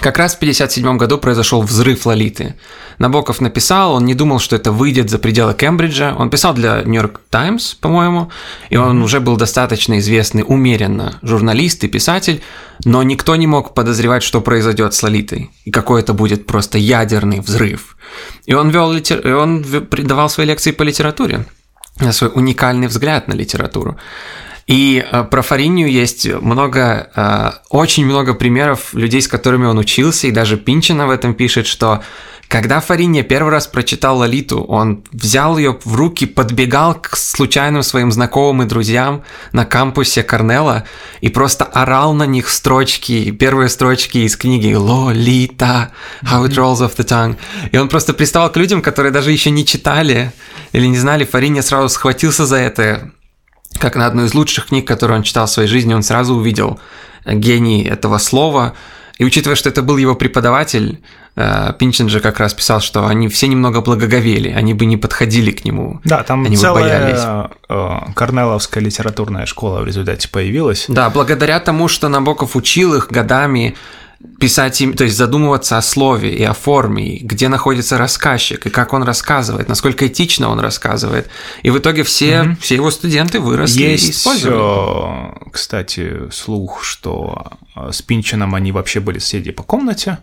Как 0.00 0.18
раз 0.18 0.32
в 0.32 0.38
1957 0.38 0.96
году 0.98 1.18
произошел 1.18 1.62
взрыв 1.62 2.04
Лолиты. 2.04 2.56
Набоков 2.98 3.40
написал, 3.40 3.94
он 3.94 4.04
не 4.04 4.14
думал, 4.14 4.40
что 4.40 4.56
это 4.56 4.72
выйдет 4.72 5.08
за 5.08 5.18
пределы 5.18 5.54
Кембриджа. 5.54 6.14
Он 6.18 6.30
писал 6.30 6.52
для 6.52 6.82
Нью-Йорк 6.82 7.20
Таймс, 7.30 7.74
по-моему, 7.74 8.30
и 8.70 8.76
он 8.76 9.02
уже 9.02 9.20
был 9.20 9.36
достаточно 9.36 9.98
известный 10.00 10.44
умеренно 10.46 11.18
журналист 11.22 11.84
и 11.84 11.88
писатель, 11.88 12.42
но 12.84 13.02
никто 13.04 13.36
не 13.36 13.46
мог 13.46 13.72
подозревать, 13.72 14.24
что 14.24 14.40
произойдет 14.40 14.94
с 14.94 15.02
Лолитой, 15.02 15.50
и 15.64 15.70
какой 15.70 16.00
это 16.00 16.12
будет 16.12 16.46
просто 16.46 16.76
ядерный 16.76 17.40
взрыв. 17.40 17.96
И 18.46 18.54
он, 18.54 18.70
вел 18.70 18.92
литер... 18.92 19.20
и 19.20 19.32
он 19.32 19.62
придавал 19.62 20.28
свои 20.28 20.46
лекции 20.46 20.72
по 20.72 20.82
литературе, 20.82 21.46
свой 22.10 22.32
уникальный 22.34 22.88
взгляд 22.88 23.28
на 23.28 23.34
литературу. 23.34 23.96
И 24.66 25.04
э, 25.04 25.24
про 25.24 25.42
Фаринию 25.42 25.90
есть 25.90 26.26
много, 26.26 27.10
э, 27.14 27.50
очень 27.68 28.06
много 28.06 28.34
примеров 28.34 28.94
людей, 28.94 29.20
с 29.20 29.28
которыми 29.28 29.66
он 29.66 29.78
учился, 29.78 30.26
и 30.26 30.30
даже 30.30 30.56
Пинчина 30.56 31.06
в 31.06 31.10
этом 31.10 31.34
пишет, 31.34 31.66
что 31.66 32.02
когда 32.48 32.80
Фариния 32.80 33.22
первый 33.22 33.50
раз 33.50 33.66
прочитал 33.66 34.18
Лолиту, 34.18 34.62
он 34.62 35.02
взял 35.10 35.58
ее 35.58 35.78
в 35.84 35.96
руки, 35.96 36.24
подбегал 36.24 36.94
к 36.94 37.16
случайным 37.16 37.82
своим 37.82 38.12
знакомым 38.12 38.64
и 38.64 38.68
друзьям 38.68 39.24
на 39.52 39.64
кампусе 39.64 40.22
Корнелла 40.22 40.84
и 41.20 41.30
просто 41.30 41.64
орал 41.64 42.14
на 42.14 42.26
них 42.26 42.48
строчки, 42.48 43.32
первые 43.32 43.68
строчки 43.68 44.18
из 44.18 44.36
книги 44.36 44.72
«Лолита, 44.72 45.90
how 46.22 46.46
it 46.46 46.54
rolls 46.54 46.78
off 46.78 46.96
the 46.96 47.04
tongue». 47.04 47.36
И 47.72 47.76
он 47.76 47.88
просто 47.88 48.14
приставал 48.14 48.52
к 48.52 48.56
людям, 48.56 48.82
которые 48.82 49.10
даже 49.10 49.32
еще 49.32 49.50
не 49.50 49.66
читали 49.66 50.32
или 50.72 50.86
не 50.86 50.98
знали. 50.98 51.24
Фариния 51.24 51.62
сразу 51.62 51.88
схватился 51.88 52.46
за 52.46 52.56
это, 52.56 53.10
как 53.78 53.96
на 53.96 54.06
одну 54.06 54.24
из 54.24 54.34
лучших 54.34 54.66
книг, 54.66 54.86
которую 54.86 55.18
он 55.18 55.22
читал 55.22 55.46
в 55.46 55.50
своей 55.50 55.68
жизни, 55.68 55.94
он 55.94 56.02
сразу 56.02 56.34
увидел 56.34 56.78
гений 57.26 57.84
этого 57.84 58.18
слова. 58.18 58.74
И 59.18 59.24
учитывая, 59.24 59.56
что 59.56 59.68
это 59.68 59.82
был 59.82 59.96
его 59.96 60.16
преподаватель, 60.16 61.00
э, 61.36 61.72
Пинчин 61.78 62.08
же 62.08 62.20
как 62.20 62.40
раз 62.40 62.52
писал, 62.52 62.80
что 62.80 63.06
они 63.06 63.28
все 63.28 63.46
немного 63.46 63.80
благоговели, 63.80 64.50
они 64.50 64.74
бы 64.74 64.86
не 64.86 64.96
подходили 64.96 65.52
к 65.52 65.64
нему. 65.64 66.00
Да, 66.04 66.24
там 66.24 66.44
они 66.44 66.56
бы 66.56 66.62
боялись. 66.62 67.20
целая 67.20 67.50
э, 67.68 68.12
Корнеловская 68.14 68.82
литературная 68.82 69.46
школа 69.46 69.80
в 69.80 69.86
результате 69.86 70.28
появилась. 70.28 70.86
Да, 70.88 71.10
благодаря 71.10 71.60
тому, 71.60 71.86
что 71.86 72.08
Набоков 72.08 72.56
учил 72.56 72.94
их 72.94 73.08
годами 73.08 73.76
писать 74.40 74.80
им, 74.80 74.92
то 74.94 75.04
есть 75.04 75.16
задумываться 75.16 75.78
о 75.78 75.82
слове 75.82 76.34
и 76.34 76.42
о 76.42 76.52
форме, 76.54 77.16
и 77.16 77.24
где 77.24 77.48
находится 77.48 77.98
рассказчик, 77.98 78.66
и 78.66 78.70
как 78.70 78.92
он 78.92 79.02
рассказывает, 79.02 79.68
насколько 79.68 80.06
этично 80.06 80.48
он 80.48 80.60
рассказывает. 80.60 81.28
И 81.62 81.70
в 81.70 81.78
итоге 81.78 82.02
все, 82.02 82.42
Мгм. 82.42 82.56
все 82.56 82.74
его 82.76 82.90
студенты 82.90 83.40
выросли 83.40 83.82
и 83.82 83.90
Есть, 83.92 84.10
использовали. 84.10 85.36
э, 85.46 85.50
кстати, 85.52 86.30
слух, 86.30 86.82
что 86.84 87.44
э, 87.76 87.90
с 87.92 88.02
Пинчином 88.02 88.54
они 88.54 88.72
вообще 88.72 89.00
были 89.00 89.18
соседи 89.18 89.50
по 89.52 89.62
комнате, 89.62 90.18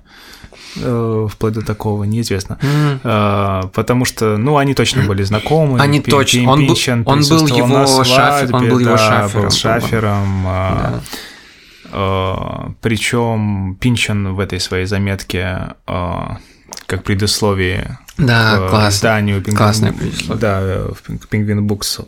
э, 0.77 1.27
вплоть 1.31 1.53
до 1.53 1.62
такого, 1.65 2.03
неизвестно. 2.03 2.58
М. 2.62 3.00
Э, 3.03 3.62
Потому 3.74 4.05
что, 4.05 4.38
ну, 4.38 4.58
они 4.58 4.74
точно 4.74 5.03
были 5.03 5.24
знакомы. 5.24 5.79
Они 5.79 6.00
Пин- 6.00 6.12
точно. 6.12 6.39
Пин- 6.39 6.48
Он 6.50 6.60
Пинчин 6.67 7.03
он 7.05 7.20
был 7.22 7.48
его 7.48 8.03
шафер- 8.03 8.55
он 8.55 8.70
был 8.70 8.79
его 8.79 8.91
да, 8.91 8.98
шафером, 8.98 9.43
был 9.43 9.51
шафером. 9.51 10.43
Да. 10.46 11.01
Причем 12.81 13.75
Пинчин 13.79 14.33
в 14.33 14.39
этой 14.39 14.60
своей 14.60 14.86
заметке, 14.86 15.75
э, 15.88 16.19
как 16.88 17.03
предисловие 17.03 18.00
Да, 18.17 18.57
к 18.57 18.69
классно. 18.69 18.89
изданию 18.89 19.41
предисловие. 19.41 20.39
Да, 20.39 20.62
в 20.93 21.10
Penguin 21.31 21.60
Books 21.67 22.07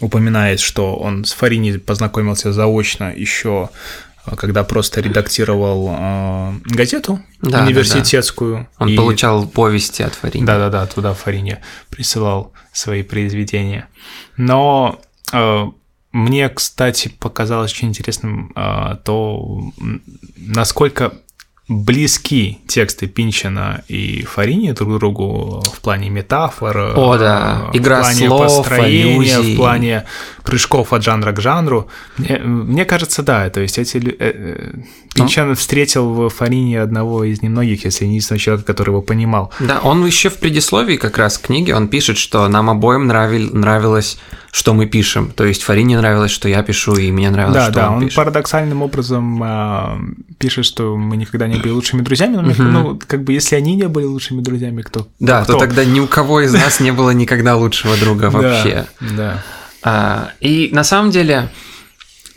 упоминает, 0.00 0.60
что 0.60 0.96
он 0.96 1.24
с 1.24 1.32
Фарини 1.32 1.76
познакомился 1.78 2.52
заочно 2.52 3.12
еще 3.14 3.68
когда 4.36 4.64
просто 4.64 5.00
редактировал 5.00 5.88
э, 5.96 6.52
газету 6.64 7.20
Да, 7.42 7.50
да, 7.58 7.64
университетскую. 7.64 8.66
Он 8.78 8.88
и- 8.88 8.96
получал 8.96 9.46
повести 9.46 10.02
от 10.02 10.14
Фарини. 10.16 10.44
Да-да-да, 10.44 10.84
туда 10.86 11.14
Фарине 11.14 11.60
присылал 11.90 12.52
свои 12.72 13.04
произведения. 13.04 13.86
Но 14.36 14.98
э, 15.32 15.66
мне, 16.16 16.48
кстати, 16.48 17.08
показалось 17.08 17.72
очень 17.72 17.88
интересным 17.88 18.52
э, 18.56 18.96
то, 19.04 19.60
насколько 20.36 21.12
близки 21.68 22.58
тексты 22.68 23.08
Пинчина 23.08 23.82
и 23.88 24.22
Фарини 24.22 24.70
друг 24.72 24.98
другу 24.98 25.62
в 25.66 25.80
плане 25.80 26.10
метафор, 26.10 26.94
О, 26.96 27.18
да. 27.18 27.70
в 27.72 27.76
Игра 27.76 28.00
плане 28.00 28.28
слов, 28.28 28.56
построения, 28.56 29.34
аллюзий. 29.36 29.54
в 29.54 29.56
плане 29.56 30.04
прыжков 30.44 30.92
от 30.92 31.02
жанра 31.02 31.32
к 31.32 31.40
жанру. 31.40 31.88
Мне, 32.18 32.38
мне 32.38 32.84
кажется, 32.84 33.22
да, 33.22 33.50
то 33.50 33.60
есть 33.60 33.78
эти 33.78 33.98
э, 33.98 34.14
э, 34.18 34.72
Пинчан 35.16 35.54
встретил 35.56 36.12
в 36.12 36.28
Фарине 36.28 36.80
одного 36.80 37.24
из 37.24 37.42
немногих, 37.42 37.84
если 37.84 38.04
не 38.04 38.12
единственного 38.12 38.40
человека, 38.40 38.66
который 38.66 38.90
его 38.90 39.02
понимал. 39.02 39.52
Да, 39.60 39.80
он 39.82 40.04
еще 40.06 40.28
в 40.30 40.36
предисловии 40.38 40.96
как 40.96 41.18
раз 41.18 41.38
к 41.38 41.46
книге, 41.46 41.74
он 41.74 41.88
пишет, 41.88 42.18
что 42.18 42.46
нам 42.48 42.70
обоим 42.70 43.06
нравиль- 43.10 43.52
нравилось, 43.52 44.18
что 44.52 44.74
мы 44.74 44.86
пишем. 44.86 45.30
То 45.30 45.44
есть 45.44 45.62
Фарине 45.62 45.98
нравилось, 45.98 46.30
что 46.30 46.48
я 46.48 46.62
пишу, 46.62 46.94
и 46.96 47.10
мне 47.10 47.30
нравилось, 47.30 47.54
Да, 47.56 47.64
что 47.64 47.72
да, 47.72 47.88
он, 47.90 47.94
он 47.96 48.00
пишет. 48.04 48.16
парадоксальным 48.16 48.82
образом 48.82 49.40
а, 49.42 49.98
пишет, 50.38 50.64
что 50.64 50.96
мы 50.96 51.16
никогда 51.16 51.46
не 51.48 51.56
были 51.56 51.70
лучшими 51.72 52.00
друзьями, 52.02 52.36
но 52.36 52.42
Мгм. 52.42 52.72
ну, 52.72 53.00
как 53.06 53.22
бы, 53.24 53.32
если 53.32 53.56
они 53.56 53.74
не 53.76 53.88
были 53.88 54.04
лучшими 54.04 54.40
друзьями, 54.40 54.82
кто? 54.82 55.08
Да, 55.20 55.42
кто? 55.44 55.54
то 55.54 55.58
тогда 55.60 55.84
ни 55.84 56.00
у 56.00 56.06
кого 56.06 56.40
из 56.40 56.52
нас 56.52 56.80
не 56.80 56.92
было 56.92 57.10
никогда 57.10 57.56
лучшего 57.56 57.96
друга 57.96 58.30
вообще. 58.30 58.86
Да, 59.00 59.42
да. 59.82 60.32
И 60.40 60.70
на 60.72 60.84
самом 60.84 61.10
деле 61.10 61.48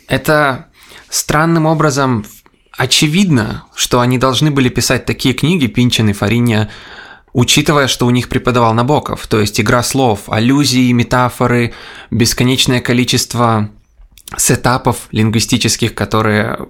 это 0.08 0.66
странным 1.08 1.66
образом 1.66 2.24
очевидно, 2.80 3.64
что 3.74 4.00
они 4.00 4.16
должны 4.16 4.50
были 4.50 4.70
писать 4.70 5.04
такие 5.04 5.34
книги, 5.34 5.66
Пинчин 5.66 6.08
и 6.08 6.14
Фариня, 6.14 6.70
учитывая, 7.34 7.88
что 7.88 8.06
у 8.06 8.10
них 8.10 8.30
преподавал 8.30 8.72
Набоков, 8.72 9.26
то 9.26 9.38
есть 9.38 9.60
игра 9.60 9.82
слов, 9.82 10.30
аллюзии, 10.30 10.90
метафоры, 10.92 11.74
бесконечное 12.10 12.80
количество 12.80 13.68
сетапов 14.34 15.08
лингвистических, 15.12 15.94
которые 15.94 16.68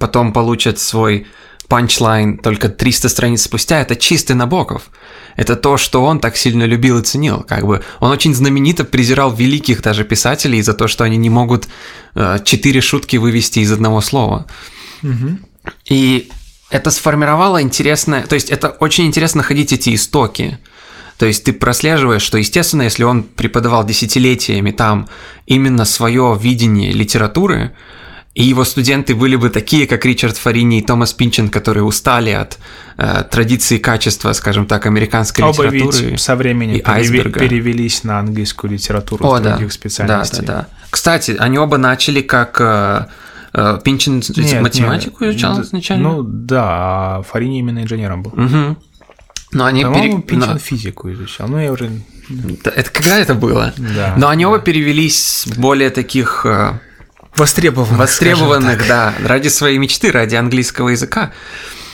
потом 0.00 0.32
получат 0.32 0.78
свой 0.78 1.26
панчлайн 1.68 2.38
только 2.38 2.70
300 2.70 3.10
страниц 3.10 3.42
спустя, 3.42 3.82
это 3.82 3.96
чистый 3.96 4.32
Набоков. 4.32 4.90
Это 5.36 5.56
то, 5.56 5.76
что 5.76 6.04
он 6.04 6.20
так 6.20 6.38
сильно 6.38 6.64
любил 6.64 7.00
и 7.00 7.02
ценил. 7.02 7.44
Как 7.46 7.66
бы 7.66 7.82
он 8.00 8.10
очень 8.10 8.34
знаменито 8.34 8.84
презирал 8.84 9.34
великих 9.34 9.82
даже 9.82 10.04
писателей 10.04 10.62
за 10.62 10.72
то, 10.72 10.88
что 10.88 11.04
они 11.04 11.18
не 11.18 11.28
могут 11.28 11.68
э, 12.14 12.38
четыре 12.44 12.80
шутки 12.80 13.16
вывести 13.18 13.58
из 13.58 13.72
одного 13.72 14.00
слова. 14.00 14.46
И 15.86 16.28
это 16.70 16.90
сформировало 16.90 17.62
интересное... 17.62 18.22
То 18.26 18.34
есть 18.34 18.50
это 18.50 18.70
очень 18.70 19.06
интересно 19.06 19.38
находить 19.38 19.72
эти 19.72 19.94
истоки. 19.94 20.58
То 21.18 21.26
есть 21.26 21.44
ты 21.44 21.52
прослеживаешь, 21.52 22.22
что, 22.22 22.38
естественно, 22.38 22.82
если 22.82 23.04
он 23.04 23.22
преподавал 23.22 23.84
десятилетиями 23.84 24.72
там 24.72 25.08
именно 25.46 25.84
свое 25.84 26.36
видение 26.40 26.92
литературы, 26.92 27.72
и 28.34 28.42
его 28.42 28.64
студенты 28.64 29.14
были 29.14 29.36
бы 29.36 29.48
такие, 29.48 29.86
как 29.86 30.04
Ричард 30.04 30.36
Фарини 30.36 30.78
и 30.78 30.82
Томас 30.82 31.12
Пинчен, 31.12 31.48
которые 31.50 31.84
устали 31.84 32.30
от 32.30 32.58
э, 32.96 33.22
традиции 33.30 33.78
качества, 33.78 34.32
скажем 34.32 34.66
так, 34.66 34.86
американской 34.86 35.44
Оба 35.44 35.66
литературы. 35.68 36.10
ведь 36.10 36.20
со 36.20 36.34
временем 36.34 36.74
и 36.74 36.80
переве- 36.80 37.30
перевелись 37.30 38.02
на 38.02 38.18
английскую 38.18 38.72
литературу 38.72 39.24
О, 39.24 39.38
с 39.38 39.40
да. 39.40 39.50
других 39.50 39.68
Да, 39.68 39.72
специальностей. 39.74 40.42
да, 40.44 40.52
да. 40.52 40.66
Кстати, 40.90 41.36
они 41.38 41.58
оба 41.58 41.76
начали 41.78 42.22
как... 42.22 42.56
э, 42.60 43.06
э, 43.54 43.78
Пинчен 43.84 44.22
Нет, 44.36 44.60
математику 44.62 45.24
нет, 45.24 45.32
изучал 45.34 45.56
д- 45.56 45.62
изначально? 45.62 46.08
Ну 46.12 46.22
да, 46.22 46.62
а 47.18 47.22
Фарини 47.22 47.60
именно 47.60 47.82
инженером 47.82 48.22
был. 48.22 48.32
Мгм. 48.34 48.76
Но 49.52 49.64
они 49.64 49.84
пере- 49.84 50.20
Пинчен 50.22 50.52
но- 50.52 50.58
физику 50.58 51.12
изучал. 51.12 51.48
Ну, 51.48 51.58
я 51.58 51.72
уже... 51.72 51.90
Да, 52.28 52.70
Это 52.74 52.90
когда 52.90 53.18
это 53.18 53.34
было? 53.34 53.72
Да. 53.76 54.14
Но 54.16 54.28
они 54.28 54.44
оба 54.46 54.58
перевелись 54.58 55.46
более 55.56 55.90
таких 55.90 56.44
э, 56.46 56.72
Востребованных, 57.36 57.98
востребованных, 57.98 58.86
да, 58.88 59.12
ради 59.24 59.48
своей 59.48 59.78
мечты, 59.78 60.10
ради 60.12 60.34
английского 60.36 60.88
языка. 60.90 61.32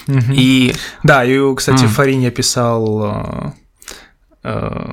Мгм. 0.06 0.32
И 0.32 0.74
Да, 1.02 1.24
и, 1.24 1.38
кстати, 1.54 1.82
М. 1.84 1.88
Фарини 1.88 2.30
писал 2.30 3.04
э, 3.04 3.52
э, 4.44 4.92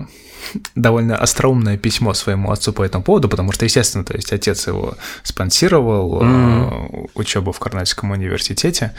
довольно 0.76 1.16
остроумное 1.16 1.78
письмо 1.78 2.14
своему 2.14 2.52
отцу 2.52 2.74
по 2.74 2.84
этому 2.84 3.04
поводу, 3.04 3.30
потому 3.30 3.52
что, 3.52 3.66
естественно, 3.66 4.04
то 4.04 4.16
есть 4.16 4.32
отец 4.32 4.68
его 4.68 4.96
спонсировал 5.24 6.22
Мгм. 6.24 7.08
учебу 7.16 7.52
в 7.52 7.60
Карнальском 7.60 8.12
университете, 8.12 8.94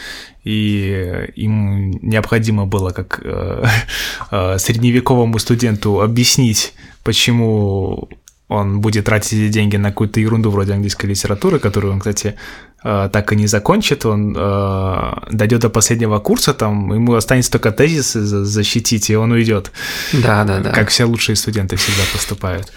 и 0.45 1.31
ему 1.37 1.99
необходимо 2.03 2.67
было 2.67 2.91
как 2.91 3.21
э, 3.23 3.65
э, 4.31 4.59
средневековому 4.59 5.39
студенту 5.39 6.01
объяснить, 6.01 6.75
почему 7.05 8.09
он 8.49 8.81
будет 8.81 9.05
тратить 9.05 9.51
деньги 9.51 9.77
на 9.77 9.91
какую-то 9.91 10.21
ерунду 10.21 10.51
вроде 10.51 10.73
английской 10.73 11.07
литературы, 11.07 11.59
которую 11.59 11.93
он, 11.93 11.99
кстати, 12.01 12.35
э, 12.83 13.09
так 13.13 13.33
и 13.33 13.37
не 13.37 13.47
закончит, 13.47 14.07
он 14.07 14.35
э, 14.37 15.13
дойдет 15.31 15.61
до 15.61 15.69
последнего 15.71 16.19
курса, 16.19 16.55
там 16.55 16.93
ему 16.95 17.15
останется 17.15 17.51
только 17.51 17.71
тезисы 17.73 18.21
за- 18.23 18.45
защитить, 18.45 19.11
и 19.11 19.17
он 19.17 19.33
уйдет. 19.33 19.71
да, 20.13 20.45
да, 20.45 20.61
да. 20.61 20.71
Как 20.73 20.89
все 20.89 21.05
лучшие 21.05 21.37
студенты 21.37 21.77
всегда 21.77 22.03
поступают. 22.13 22.73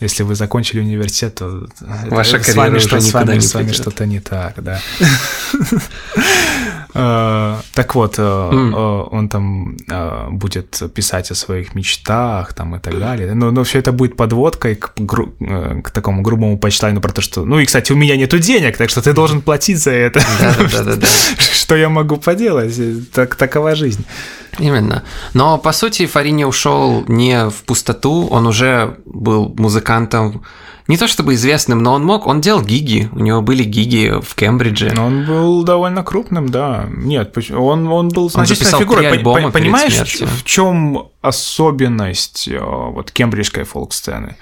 Если 0.00 0.24
вы 0.24 0.34
закончили 0.34 0.80
университет, 0.80 1.36
то 1.36 1.64
это- 1.64 2.14
Ваша 2.14 2.42
с 2.42 2.54
вами, 2.54 2.68
карьера 2.72 2.80
что, 2.80 2.96
уже 2.98 3.06
с 3.06 3.14
вами, 3.14 3.22
никуда 3.24 3.34
не 3.34 3.40
с 3.40 3.54
вами 3.54 3.72
что-то 3.72 4.06
не 4.06 4.20
так, 4.20 4.62
да. 4.62 4.80
Э, 6.96 7.56
Так 7.74 7.94
вот, 7.94 8.14
э, 8.18 8.22
э, 8.22 9.04
он 9.10 9.28
там 9.28 9.76
будет 10.30 10.82
писать 10.94 11.30
о 11.30 11.34
своих 11.34 11.74
мечтах 11.74 12.52
там 12.54 12.76
и 12.76 12.78
так 12.78 12.98
далее. 12.98 13.34
Но, 13.34 13.50
но 13.50 13.62
все 13.64 13.78
это 13.78 13.92
будет 13.92 14.16
подводкой 14.16 14.76
к, 14.76 14.92
гру- 14.96 15.32
к 15.82 15.90
такому 15.90 16.22
грубому 16.22 16.58
почтайну 16.58 17.00
про 17.00 17.12
то, 17.12 17.20
что, 17.20 17.44
ну 17.44 17.58
и, 17.58 17.64
кстати, 17.66 17.92
у 17.92 17.96
меня 17.96 18.16
нету 18.16 18.38
денег, 18.38 18.76
так 18.76 18.90
что 18.90 19.02
ты 19.02 19.12
должен 19.12 19.40
платить 19.42 19.78
за 19.78 19.90
это. 19.90 20.20
Что 21.52 21.76
я 21.76 21.88
могу 21.88 22.16
поделать? 22.16 22.74
Так, 23.12 23.34
такова 23.34 23.74
жизнь. 23.74 24.04
Именно. 24.58 25.02
Но 25.34 25.58
по 25.58 25.72
сути 25.72 26.06
Фарини 26.06 26.44
ушел 26.44 27.04
не 27.08 27.50
в 27.50 27.64
пустоту, 27.64 28.26
он 28.30 28.46
уже 28.46 28.96
был 29.04 29.54
музыкантом 29.58 30.42
не 30.88 30.96
то 30.96 31.08
чтобы 31.08 31.34
известным, 31.34 31.82
но 31.82 31.92
он 31.94 32.04
мог, 32.04 32.26
он 32.26 32.40
делал 32.40 32.62
гиги, 32.62 33.08
у 33.12 33.18
него 33.18 33.42
были 33.42 33.64
гиги 33.64 34.14
в 34.22 34.34
Кембридже. 34.34 34.92
Но 34.94 35.06
он 35.06 35.24
был 35.24 35.64
довольно 35.64 36.02
крупным, 36.04 36.48
да. 36.48 36.86
Нет, 36.90 37.36
он, 37.50 37.88
он 37.88 38.08
был 38.08 38.30
значительной 38.30 38.78
фигурой. 38.78 39.04
пон- 39.18 39.40
перед 39.42 39.52
Понимаешь, 39.52 40.20
в 40.20 40.44
чем 40.44 41.08
особенность 41.22 42.48
э, 42.48 42.58
вот 42.60 43.10
кембриджской 43.10 43.64
фолк-сцены? 43.64 44.36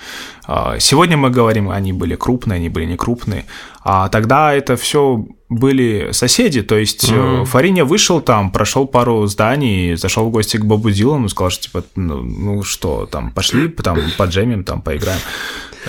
А, 0.46 0.78
Сегодня 0.78 1.16
мы 1.16 1.30
говорим, 1.30 1.70
они 1.70 1.92
были 1.92 2.14
крупные, 2.16 2.56
они 2.56 2.68
были 2.68 2.84
не 2.86 2.96
крупные, 2.96 3.46
а 3.84 4.08
тогда 4.08 4.54
это 4.54 4.76
все 4.76 5.26
были 5.50 6.08
соседи, 6.12 6.62
то 6.62 6.76
есть 6.76 7.10
mm 7.12 7.44
Фариня 7.44 7.84
вышел 7.84 8.20
там, 8.20 8.50
прошел 8.50 8.86
пару 8.86 9.26
зданий, 9.26 9.94
зашел 9.96 10.24
в 10.24 10.30
гости 10.30 10.56
к 10.56 10.64
Бобу 10.64 10.90
Дилану, 10.90 11.28
сказал, 11.28 11.50
что 11.50 11.62
типа, 11.64 11.84
ну, 11.94 12.22
ну 12.22 12.62
что, 12.62 13.06
там, 13.06 13.30
пошли, 13.30 13.68
там, 13.68 13.98
поджемим, 14.16 14.64
там, 14.64 14.80
поиграем. 14.80 15.20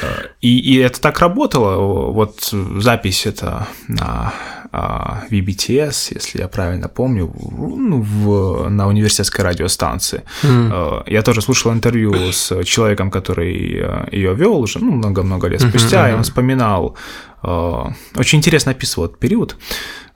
Э, 0.02 0.08
И, 0.42 0.60
и 0.60 0.78
это 0.78 1.00
так 1.00 1.20
работало. 1.20 2.12
Вот 2.12 2.54
запись 2.78 3.26
это 3.26 3.68
на 3.88 4.34
VBTS, 5.30 6.14
если 6.16 6.42
я 6.42 6.48
правильно 6.48 6.88
помню, 6.88 7.34
ну, 7.58 8.02
в, 8.02 8.70
на 8.70 8.88
университетской 8.88 9.46
радиостанции. 9.46 10.22
Э, 10.44 11.02
Я 11.08 11.22
тоже 11.22 11.42
слушал 11.42 11.72
интервью 11.72 12.14
с 12.32 12.64
человеком, 12.64 13.12
который 13.12 13.54
ее 14.12 14.34
вел 14.36 14.60
уже 14.60 14.80
ну, 14.80 14.92
много-много 14.92 15.48
лет 15.48 15.62
спустя, 15.62 16.10
и 16.10 16.14
он 16.14 16.24
вспоминал, 16.24 16.96
очень 18.16 18.38
интересно 18.40 18.72
описывал 18.72 19.06
этот 19.08 19.20
период, 19.20 19.58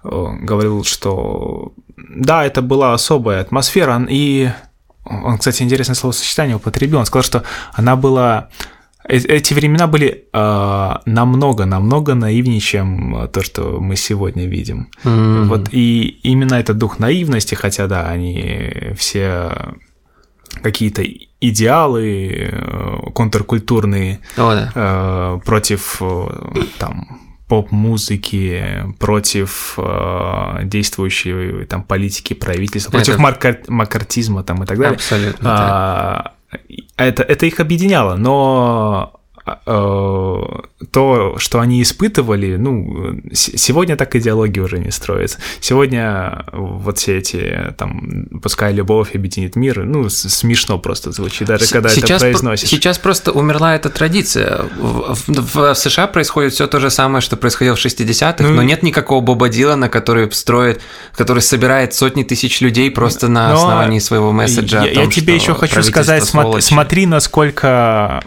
говорил, 0.04 0.84
что 0.84 1.74
да, 1.98 2.46
это 2.46 2.62
была 2.62 2.94
особая 2.94 3.42
атмосфера, 3.42 4.06
и 4.10 4.50
он, 5.06 5.38
кстати, 5.38 5.64
интересное 5.64 5.96
словосочетание 5.96 6.56
употребил, 6.56 7.00
он 7.00 7.06
сказал, 7.06 7.24
что 7.24 7.44
она 7.74 7.96
была 7.96 8.50
эти 9.10 9.54
времена 9.54 9.88
были 9.88 10.26
э, 10.32 10.94
намного, 11.06 11.66
намного 11.66 12.14
наивнее, 12.16 12.60
чем 12.60 13.16
э, 13.24 13.28
то, 13.28 13.42
что 13.44 13.80
мы 13.82 13.96
сегодня 13.96 14.46
видим. 14.46 14.90
М. 15.04 15.48
Вот 15.50 15.70
и 15.72 16.20
именно 16.24 16.56
этот 16.56 16.78
дух 16.78 17.00
наивности, 17.00 17.56
хотя 17.56 17.88
да, 17.88 18.08
они 18.10 18.94
все 18.98 19.52
какие-то 20.62 21.04
идеалы 21.42 22.50
э, 22.52 23.12
контркультурные 23.14 24.20
О, 24.38 24.54
да. 24.56 24.72
э, 24.76 25.40
против 25.46 25.98
э, 26.02 26.28
там 26.78 27.20
поп-музыки, 27.48 28.84
против 29.00 29.74
э, 29.78 30.60
действующей 30.66 31.66
там 31.66 31.84
политики 31.84 32.34
правительства, 32.34 32.92
против 32.92 33.14
Это- 33.16 33.22
марка- 33.22 33.60
макартизма 33.68 34.44
там 34.44 34.64
и 34.64 34.66
так 34.68 34.78
далее. 34.78 34.96
Абсолютно. 34.96 35.44
да. 35.44 36.34
А, 37.00 37.06
это, 37.06 37.24
это 37.24 37.46
их 37.46 37.62
объединяло, 37.62 38.16
но 38.18 39.19
то, 39.66 41.36
что 41.38 41.60
они 41.60 41.82
испытывали, 41.82 42.56
ну, 42.56 43.20
сегодня 43.34 43.96
так 43.96 44.16
идеология 44.16 44.64
уже 44.64 44.80
не 44.80 44.92
строится. 44.92 45.40
Сегодня 45.60 46.46
вот 46.54 46.98
все 46.98 47.18
эти, 47.18 47.74
там, 47.78 48.26
пускай 48.42 48.74
любовь 48.74 49.16
объединит 49.16 49.56
мир, 49.56 49.84
ну, 49.86 50.10
смешно 50.10 50.80
просто 50.80 51.12
звучит, 51.12 51.48
даже 51.48 51.66
С- 51.66 51.72
когда 51.72 51.90
это 51.90 52.00
про- 52.02 52.20
произносишь. 52.20 52.70
сейчас 52.70 52.98
просто 52.98 53.32
умерла 53.32 53.76
эта 53.76 53.90
традиция. 53.90 54.62
В, 54.78 55.16
в- 55.28 55.54
в 55.56 55.76
США 55.76 56.08
происходит 56.08 56.54
все 56.54 56.68
то 56.68 56.80
же 56.80 56.90
самое, 56.90 57.22
что 57.22 57.38
происходило 57.38 57.76
в 57.76 57.80
60-х, 57.80 58.44
Ну, 58.50 58.56
но 58.56 58.64
нет 58.64 58.84
никакого 58.84 59.22
Боба 59.22 59.50
Дилана, 59.50 59.90
который 59.90 60.32
строит, 60.32 60.82
который 61.16 61.42
собирает 61.42 61.94
сотни 61.94 62.24
тысяч 62.24 62.62
людей 62.62 62.90
просто 62.92 63.28
на 63.28 63.50
Но 63.50 63.56
основании 63.56 64.00
своего 64.00 64.32
месседжа. 64.32 64.84
Я, 64.86 64.94
том, 64.94 65.04
я 65.04 65.10
тебе 65.10 65.36
еще 65.36 65.54
хочу 65.56 65.84
сказать, 65.84 66.24
сволочи. 66.24 66.64
смотри, 66.66 67.06
насколько 67.06 68.24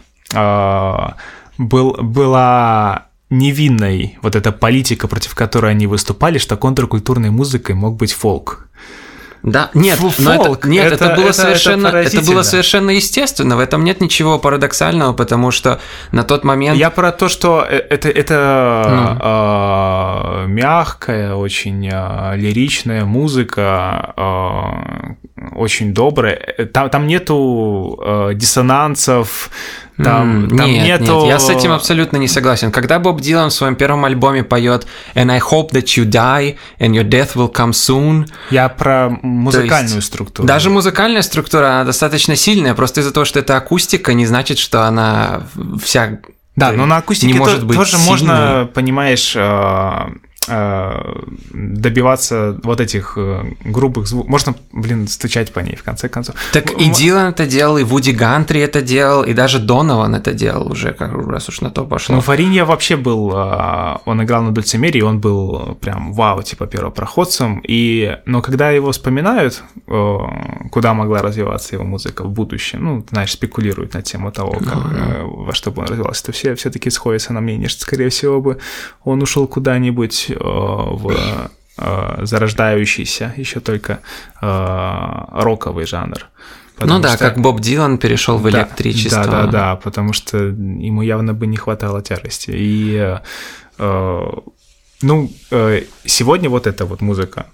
был, 1.58 1.96
была 2.00 3.06
невинной 3.30 4.18
вот 4.22 4.36
эта 4.36 4.52
политика, 4.52 5.08
против 5.08 5.34
которой 5.34 5.70
они 5.72 5.86
выступали, 5.86 6.38
что 6.38 6.56
контркультурной 6.56 7.30
музыкой 7.30 7.74
мог 7.74 7.96
быть 7.96 8.12
фолк. 8.12 8.68
Да, 9.42 9.70
нет, 9.74 9.98
Фу, 9.98 10.12
но 10.18 10.34
это, 10.34 10.44
фолк, 10.44 10.66
нет, 10.66 10.92
это, 10.92 11.06
это- 11.06 11.16
было 11.16 11.30
это- 11.30 11.32
совершенно, 11.32 11.88
это 11.88 12.16
это, 12.18 12.22
было 12.30 12.42
совершенно 12.42 12.90
естественно. 12.90 13.56
В 13.56 13.58
этом 13.58 13.82
нет 13.82 14.00
ничего 14.00 14.38
парадоксального, 14.38 15.14
потому 15.14 15.50
что 15.50 15.80
на 16.12 16.22
тот 16.22 16.44
момент 16.44 16.78
Я 16.78 16.90
про 16.90 17.10
то, 17.10 17.28
что 17.28 17.66
э- 17.68 17.76
это, 17.90 18.08
это 18.08 18.86
Ну. 18.88 19.18
а, 19.20 20.46
мягкая, 20.46 21.34
очень 21.34 21.88
а, 21.92 22.34
лиричная 22.36 23.04
музыка, 23.04 24.12
а, 24.16 25.16
очень 25.54 25.92
добрая. 25.94 26.34
Э, 26.58 26.66
Там, 26.66 26.90
там 26.90 27.06
нету 27.06 27.98
а, 28.04 28.34
диссонансов, 28.34 29.50
там, 30.02 30.44
М, 30.44 30.56
там 30.56 30.66
нет, 30.70 31.00
нету... 31.00 31.20
нет, 31.20 31.28
я 31.28 31.38
с 31.38 31.50
этим 31.50 31.72
абсолютно 31.72 32.16
не 32.16 32.28
согласен. 32.28 32.72
Когда 32.72 32.98
Боб 32.98 33.20
Дилан 33.20 33.50
в 33.50 33.52
своем 33.52 33.76
первом 33.76 34.04
альбоме 34.04 34.42
поет 34.42 34.86
«And 35.14 35.30
I 35.30 35.38
hope 35.38 35.70
that 35.72 35.84
you 35.84 36.04
die, 36.08 36.56
and 36.80 36.90
your 36.92 37.04
death 37.08 37.34
will 37.34 37.52
come 37.52 37.70
soon», 37.72 38.26
Я 38.50 38.68
про 38.68 39.10
музыкальную 39.22 39.96
есть 39.96 40.06
структуру. 40.06 40.46
Даже 40.48 40.70
музыкальная 40.70 41.22
структура, 41.22 41.66
она 41.66 41.84
достаточно 41.84 42.36
сильная, 42.36 42.74
просто 42.74 43.00
из-за 43.00 43.12
того, 43.12 43.24
что 43.24 43.38
это 43.38 43.56
акустика, 43.56 44.14
не 44.14 44.26
значит, 44.26 44.58
что 44.58 44.86
она 44.86 45.42
вся... 45.82 46.18
Да, 46.56 46.72
но 46.72 46.84
на 46.86 46.98
акустике 46.98 47.32
не 47.32 47.38
то- 47.38 47.44
может 47.44 47.64
быть 47.64 47.76
тоже 47.76 47.92
сильной. 47.92 48.08
можно, 48.08 48.70
понимаешь, 48.74 49.34
а, 49.36 50.10
добиваться 51.52 52.58
вот 52.62 52.80
этих 52.80 53.14
э, 53.16 53.44
грубых 53.64 54.06
звуков. 54.06 54.30
Можно, 54.30 54.54
блин, 54.72 55.08
стучать 55.08 55.52
по 55.52 55.60
ней, 55.60 55.76
в 55.76 55.82
конце 55.82 56.08
концов. 56.08 56.34
Так 56.52 56.70
и 56.80 56.90
Дилан 56.90 57.28
это 57.28 57.46
делал, 57.46 57.78
и 57.78 57.84
Вуди 57.84 58.12
Гантри 58.12 58.60
это 58.60 58.82
делал, 58.82 59.22
и 59.22 59.34
даже 59.34 59.58
Донован 59.58 60.14
это 60.14 60.32
делал 60.32 60.70
уже, 60.72 60.92
как 60.92 61.12
раз 61.12 61.48
уж 61.48 61.60
на 61.60 61.70
то 61.70 61.84
пошло. 61.84 62.16
Ну, 62.16 62.20
Фаринья 62.20 62.64
вообще 62.64 62.96
был, 62.96 63.32
а, 63.34 64.00
он 64.04 64.22
играл 64.22 64.42
на 64.42 64.52
дульцимере, 64.52 65.00
и 65.00 65.02
он 65.02 65.20
был 65.20 65.76
прям 65.80 66.12
вау, 66.12 66.42
типа 66.42 66.66
первопроходцем. 66.66 67.62
И, 67.66 68.18
но 68.26 68.42
когда 68.42 68.70
его 68.70 68.90
вспоминают, 68.90 69.62
э, 69.86 70.18
куда 70.70 70.94
могла 70.94 71.22
развиваться 71.22 71.76
его 71.76 71.84
музыка 71.84 72.24
в 72.24 72.30
будущем, 72.30 72.84
ну, 72.84 73.06
знаешь, 73.10 73.32
спекулируют 73.32 73.94
на 73.94 74.02
тему 74.02 74.32
того, 74.32 74.52
как, 74.52 74.78
э, 74.92 75.22
во 75.22 75.54
что 75.54 75.70
бы 75.70 75.82
он 75.82 75.88
развивался, 75.88 76.26
то 76.26 76.32
все 76.32 76.54
все-таки 76.54 76.90
сходятся 76.90 77.32
на 77.32 77.40
мнении, 77.40 77.68
что, 77.68 77.82
скорее 77.82 78.08
всего, 78.08 78.40
бы 78.40 78.58
он 79.04 79.22
ушел 79.22 79.46
куда-нибудь 79.46 80.26
э, 80.30 80.31
в 80.38 81.50
э, 81.78 82.18
зарождающийся 82.24 83.32
еще 83.36 83.60
только 83.60 84.00
э, 84.40 84.46
роковый 85.32 85.86
жанр. 85.86 86.28
ну 86.80 86.98
да, 87.00 87.16
что- 87.16 87.18
как 87.18 87.38
Боб 87.38 87.60
Дилан 87.60 87.98
перешел 87.98 88.38
в 88.38 88.50
да, 88.50 88.60
электричество. 88.60 89.24
Да, 89.24 89.30
да, 89.30 89.46
да, 89.46 89.76
потому 89.76 90.12
что 90.12 90.38
ему 90.38 91.02
явно 91.02 91.34
бы 91.34 91.46
не 91.46 91.56
хватало 91.56 92.02
тяжести. 92.02 92.50
И, 92.50 92.96
э, 92.96 93.18
э, 93.78 94.32
ну, 95.02 95.30
э, 95.50 95.82
сегодня 96.04 96.50
вот 96.50 96.66
эта 96.66 96.84
вот 96.84 97.00
музыка, 97.00 97.46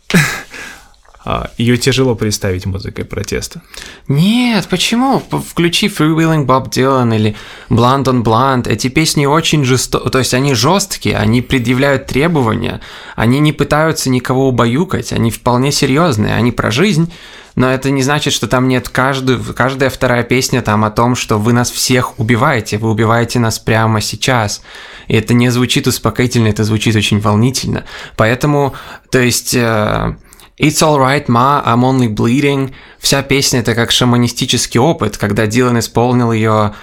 ее 1.59 1.77
тяжело 1.77 2.15
представить 2.15 2.65
музыкой 2.67 3.05
протеста. 3.05 3.61
Нет, 4.07 4.67
почему? 4.69 5.23
Включи 5.51 5.89
Freewheeling 5.89 6.47
Bob 6.47 6.71
Dylan 6.71 7.15
или 7.15 7.37
Blonde 7.69 8.05
on 8.05 8.23
Blonde. 8.23 8.69
Эти 8.69 8.89
песни 8.89 9.27
очень 9.27 9.65
жестокие, 9.65 10.11
то 10.11 10.19
есть 10.19 10.33
они 10.33 10.55
жесткие, 10.55 11.17
они 11.19 11.43
предъявляют 11.43 12.07
требования, 12.07 12.81
они 13.17 13.41
не 13.41 13.53
пытаются 13.53 14.09
никого 14.11 14.49
убаюкать, 14.49 15.13
они 15.13 15.31
вполне 15.31 15.71
серьезные, 15.71 16.35
они 16.35 16.51
про 16.51 16.71
жизнь, 16.71 17.13
но 17.57 17.71
это 17.71 17.91
не 17.91 18.03
значит, 18.03 18.33
что 18.33 18.47
там 18.47 18.69
нет 18.69 18.89
каждую, 18.89 19.43
каждая 19.55 19.91
вторая 19.91 20.23
песня 20.23 20.63
там 20.63 20.85
о 20.85 20.91
том, 20.91 21.15
что 21.17 21.39
вы 21.39 21.53
нас 21.53 21.71
всех 21.71 22.19
убиваете, 22.19 22.79
вы 22.79 22.91
убиваете 22.91 23.39
нас 23.39 23.59
прямо 23.59 24.01
сейчас. 24.01 24.63
И 25.09 25.17
это 25.17 25.35
не 25.35 25.51
звучит 25.51 25.87
успокоительно, 25.87 26.49
это 26.49 26.65
звучит 26.65 26.95
очень 26.97 27.21
волнительно. 27.21 27.85
Поэтому, 28.17 28.75
то 29.11 29.19
есть... 29.19 29.55
э, 29.55 30.15
It's 30.59 30.83
alright, 30.83 31.29
ma, 31.29 31.63
I'm 31.65 31.83
only 31.85 32.09
bleeding. 32.13 32.73
Вся 32.99 33.23
песня 33.23 33.61
это 33.61 33.75
как 33.75 33.91
шаманистический 33.93 34.81
опыт, 34.81 35.17
когда 35.17 35.47
Дилан 35.47 35.79
исполнил 35.79 36.33
ее, 36.33 36.75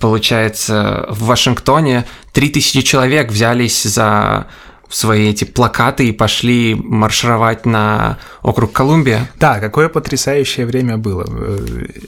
получается, 0.00 1.06
в 1.10 1.24
Вашингтоне 1.26 2.04
3000 2.32 2.82
человек 2.82 3.30
взялись 3.30 3.82
за 3.84 4.46
свои 4.90 5.30
эти 5.30 5.44
плакаты 5.44 6.08
и 6.08 6.12
пошли 6.12 6.74
маршировать 6.74 7.64
на 7.64 8.18
округ 8.42 8.72
Колумбия. 8.72 9.30
Да, 9.38 9.60
какое 9.60 9.88
потрясающее 9.88 10.66
время 10.66 10.96
было. 10.96 11.24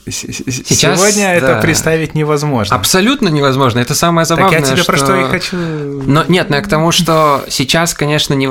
Сейчас, 0.09 0.99
Сегодня 0.99 1.33
это 1.33 1.47
да. 1.47 1.61
представить 1.61 2.13
невозможно. 2.13 2.75
Абсолютно 2.75 3.29
невозможно. 3.29 3.79
Это 3.79 3.95
самое 3.95 4.27
Так 4.27 4.37
забавное. 4.37 4.59
я 4.59 4.65
тебе 4.65 4.83
про 4.83 4.97
что 4.97 5.15
и 5.15 5.23
хочу. 5.23 5.55
Но 5.55 6.25
нет, 6.27 6.49
но 6.49 6.57
я 6.57 6.61
к 6.61 6.67
тому, 6.67 6.91
что 6.91 7.45
сейчас, 7.49 7.93
конечно, 7.93 8.33
не... 8.33 8.49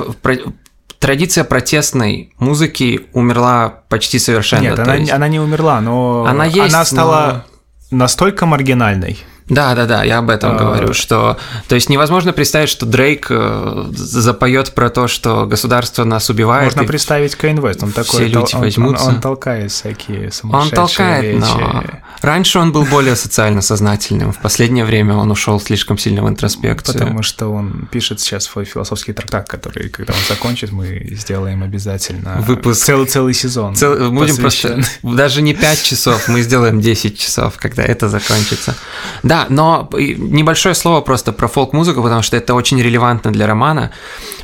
Традиция 1.02 1.42
протестной 1.42 2.32
музыки 2.38 3.08
умерла 3.12 3.80
почти 3.88 4.20
совершенно. 4.20 4.62
Нет, 4.62 4.78
она, 4.78 4.94
есть- 4.94 5.10
она 5.12 5.26
не 5.26 5.40
умерла, 5.40 5.80
но 5.80 6.24
Она 6.28 6.44
есть, 6.44 6.72
она 6.72 6.84
стала 6.84 7.44
настолько 7.90 8.46
маргинальной. 8.46 9.18
Да, 9.52 9.74
да, 9.74 9.86
да, 9.86 10.02
я 10.02 10.18
об 10.18 10.30
этом 10.30 10.56
А. 10.56 10.58
говорю, 10.58 10.94
что, 10.94 11.36
то 11.68 11.74
есть 11.74 11.88
невозможно 11.90 12.32
представить, 12.32 12.68
что 12.70 12.86
Дрейк 12.86 13.26
э, 13.30 13.84
запоет 13.92 14.72
про 14.74 14.88
то, 14.90 15.08
что 15.08 15.46
государство 15.46 16.04
нас 16.04 16.30
убивает. 16.30 16.64
Можно 16.64 16.80
и 16.82 16.86
представить 16.86 17.36
Кейн 17.36 17.60
Вест, 17.64 17.82
он 17.82 17.92
такой, 17.92 18.04
все 18.04 18.24
люди 18.28 18.36
он- 18.36 18.48
он, 18.54 18.60
возьмутся. 18.60 19.04
он 19.04 19.20
толкает 19.20 19.70
всякие 19.70 20.26
Он 20.26 20.32
сумасшедшие 20.32 20.74
толкает, 20.76 21.34
речи. 21.36 21.40
но 21.60 21.84
Раньше 22.22 22.58
он 22.60 22.72
был 22.72 22.84
более 22.84 23.14
социально 23.16 23.60
сознательным, 23.62 24.32
в 24.32 24.38
последнее 24.38 24.84
время 24.84 25.14
он 25.16 25.30
ушел 25.30 25.60
слишком 25.60 25.98
сильно 25.98 26.22
в 26.22 26.28
интроспекцию. 26.28 26.98
Потому 26.98 27.22
что 27.22 27.52
он 27.52 27.88
пишет 27.90 28.20
сейчас 28.20 28.44
свой 28.44 28.64
философский 28.64 29.12
трактат, 29.12 29.48
который, 29.48 29.88
когда 29.90 30.12
он 30.14 30.18
закончит, 30.28 30.72
мы 30.72 31.06
сделаем 31.10 31.62
обязательно 31.62 32.42
Выпуск. 32.46 32.84
целый, 32.84 33.06
целый 33.06 33.34
сезон. 33.34 33.74
Цел- 33.74 34.10
Будем 34.10 34.36
просто... 34.36 34.80
Даже 35.02 35.42
не 35.42 35.52
5 35.52 35.82
часов, 35.82 36.28
мы 36.28 36.42
сделаем 36.42 36.80
10 36.80 37.18
часов, 37.18 37.54
когда 37.58 37.82
это 37.82 38.08
закончится. 38.08 38.74
Да, 39.22 39.41
но 39.48 39.88
небольшое 39.92 40.74
слово 40.74 41.00
просто 41.00 41.32
про 41.32 41.48
фолк-музыку, 41.48 42.02
потому 42.02 42.22
что 42.22 42.36
это 42.36 42.54
очень 42.54 42.80
релевантно 42.80 43.32
для 43.32 43.46
романа, 43.46 43.92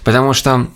потому 0.04 0.32
что 0.32 0.68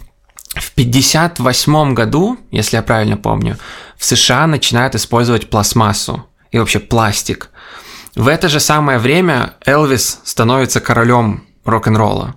в 0.55 0.73
58 0.73 1.95
году, 1.95 2.39
если 2.51 2.77
я 2.77 2.83
правильно 2.83 3.17
помню, 3.17 3.59
в 3.97 4.05
США 4.05 4.47
начинают 4.47 4.95
использовать 4.95 5.49
пластмассу 5.49 6.27
и 6.51 6.59
вообще 6.59 6.79
пластик. 6.79 7.51
В 8.15 8.29
это 8.29 8.49
же 8.49 8.61
самое 8.61 8.99
время 8.99 9.55
Элвис 9.65 10.21
становится 10.25 10.81
королем 10.81 11.45
рок-н-ролла. 11.65 12.35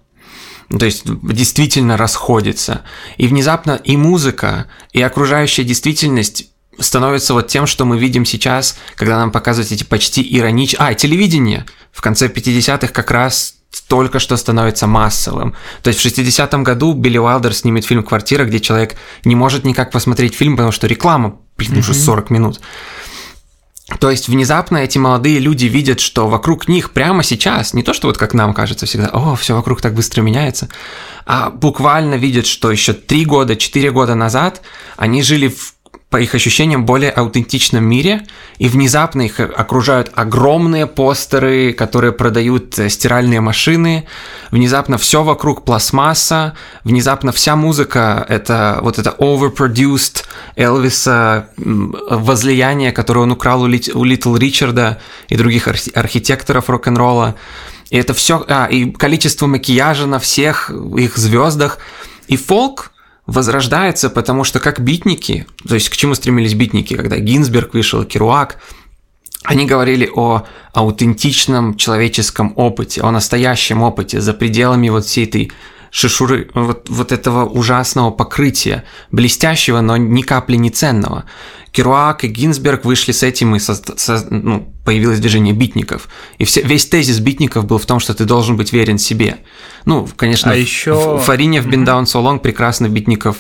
Ну, 0.70 0.80
То 0.80 0.86
есть 0.86 1.04
действительно 1.06 1.98
расходится. 1.98 2.82
И 3.18 3.28
внезапно 3.28 3.80
и 3.84 3.98
музыка, 3.98 4.68
и 4.94 5.02
окружающая 5.02 5.64
действительность 5.64 6.50
становится 6.80 7.34
вот 7.34 7.48
тем, 7.48 7.68
что 7.68 7.86
мы 7.86 7.98
видим 7.98 8.26
сейчас, 8.26 8.78
когда 8.96 9.18
нам 9.18 9.32
показывают 9.32 9.72
эти 9.72 9.84
почти 9.84 10.22
ироничные... 10.38 10.90
А, 10.90 10.94
телевидение 10.94 11.66
в 11.92 12.02
конце 12.02 12.28
50-х 12.28 12.88
как 12.88 13.12
раз 13.12 13.56
только 13.88 14.20
что 14.20 14.38
становится 14.38 14.88
массовым. 14.88 15.56
То 15.84 15.90
есть 15.90 16.00
в 16.00 16.06
60-м 16.06 16.64
году 16.64 16.94
Билли 16.94 17.18
Уайлдер 17.18 17.54
снимет 17.54 17.86
фильм 17.86 18.04
«Квартира», 18.04 18.46
где 18.46 18.60
человек 18.60 18.96
не 19.24 19.36
может 19.36 19.66
никак 19.66 19.92
посмотреть 19.92 20.36
фильм, 20.36 20.56
потому 20.56 20.72
что 20.72 20.88
реклама, 20.88 21.40
блин, 21.58 21.78
уже 21.78 21.94
40 21.94 22.30
минут. 22.30 22.62
То 24.00 24.10
есть 24.10 24.28
внезапно 24.28 24.78
эти 24.78 24.98
молодые 24.98 25.38
люди 25.38 25.68
видят, 25.68 26.00
что 26.00 26.28
вокруг 26.28 26.68
них 26.68 26.92
прямо 26.92 27.22
сейчас, 27.22 27.74
не 27.74 27.84
то 27.84 27.94
что 27.94 28.08
вот 28.08 28.18
как 28.18 28.34
нам 28.34 28.54
кажется 28.54 28.88
всегда, 28.88 29.10
о, 29.10 29.36
все 29.36 29.56
вокруг 29.56 29.80
так 29.80 29.94
быстро 29.94 30.24
меняется, 30.24 30.70
а 31.28 31.52
буквально 31.52 32.16
видят, 32.16 32.48
что 32.48 32.72
еще 32.72 32.94
три 32.94 33.26
года, 33.26 33.56
четыре 33.56 33.92
года 33.92 34.16
назад 34.16 34.64
они 34.98 35.22
жили 35.22 35.50
в 35.50 35.75
по 36.10 36.18
их 36.18 36.36
ощущениям, 36.36 36.86
более 36.86 37.10
аутентичном 37.12 37.84
мире, 37.84 38.26
и 38.58 38.70
внезапно 38.70 39.24
их 39.24 39.40
окружают 39.40 40.12
огромные 40.14 40.88
постеры, 40.88 41.74
которые 41.74 42.14
продают 42.14 42.78
э, 42.80 42.90
стиральные 42.90 43.42
машины, 43.42 44.08
внезапно 44.52 44.98
все 44.98 45.24
вокруг 45.24 45.66
пластмасса, 45.66 46.56
внезапно 46.84 47.32
вся 47.32 47.56
музыка— 47.56 48.26
это 48.30 48.80
вот 48.82 49.00
это 49.00 49.16
overproduced 49.18 50.24
Элвиса 50.56 51.50
возлияние, 51.58 52.92
которое 52.92 53.22
он 53.22 53.32
украл 53.32 53.64
у, 53.64 53.68
Лит- 53.68 53.94
у 53.94 54.04
Литл 54.04 54.36
Ричарда 54.36 55.02
и 55.28 55.36
других 55.36 55.68
архи- 55.68 55.92
архитекторов 55.92 56.70
рок-н-ролла. 56.70 57.36
И 57.90 57.98
это 57.98 58.14
все, 58.14 58.46
а, 58.48 58.66
и 58.66 58.92
количество 58.92 59.48
макияжа 59.48 60.06
на 60.06 60.20
всех 60.20 60.70
их 60.70 61.18
звездах. 61.18 61.80
И 62.28 62.38
фолк 62.38 62.92
возрождается, 63.28 64.10
потому 64.10 64.44
что 64.44 64.60
как 64.60 64.80
битники, 64.80 65.48
то 65.68 65.76
есть 65.76 65.90
к 65.90 65.96
чему 65.96 66.16
стремились 66.16 66.54
битники, 66.54 66.96
когда 66.96 67.18
Гинзберг 67.18 67.74
вышел, 67.74 68.04
Керуак, 68.04 68.60
они 69.44 69.66
говорили 69.66 70.10
о 70.14 70.44
аутентичном 70.74 71.76
человеческом 71.76 72.54
опыте, 72.56 73.02
о 73.02 73.12
настоящем 73.12 73.84
опыте 73.84 74.22
за 74.22 74.34
пределами 74.34 74.90
вот 74.90 75.06
всей 75.06 75.26
этой 75.26 75.52
шишуры, 75.92 76.50
вот, 76.54 76.90
вот 76.90 77.12
этого 77.12 77.46
ужасного 77.46 78.12
покрытия, 78.12 78.84
блестящего, 79.12 79.82
но 79.82 79.98
ни 79.98 80.24
капли 80.24 80.58
не 80.58 80.70
ценного. 80.70 81.26
Керуак 81.76 82.24
и 82.24 82.28
Гинзберг 82.28 82.86
вышли 82.86 83.12
с 83.12 83.22
этим, 83.22 83.56
и 83.56 83.60
со- 83.60 83.76
со- 83.76 84.26
ну, 84.30 84.72
появилось 84.86 85.20
движение 85.20 85.54
битников. 85.54 86.08
И 86.38 86.46
все, 86.46 86.62
весь 86.62 86.86
тезис 86.86 87.20
битников 87.20 87.66
был 87.66 87.80
в 87.80 87.86
том, 87.86 88.00
что 88.00 88.14
ты 88.14 88.24
должен 88.26 88.56
быть 88.56 88.72
верен 88.72 88.98
себе. 88.98 89.38
Ну, 89.86 90.08
конечно, 90.16 90.52
А 90.52 90.56
ещё- 90.56 91.18
Фарине 91.18 91.62
в 91.62 91.68
Been 91.68 91.84
Down 91.86 92.04
So 92.06 92.24
Long 92.24 92.40
прекрасно 92.40 92.88
битников 92.88 93.38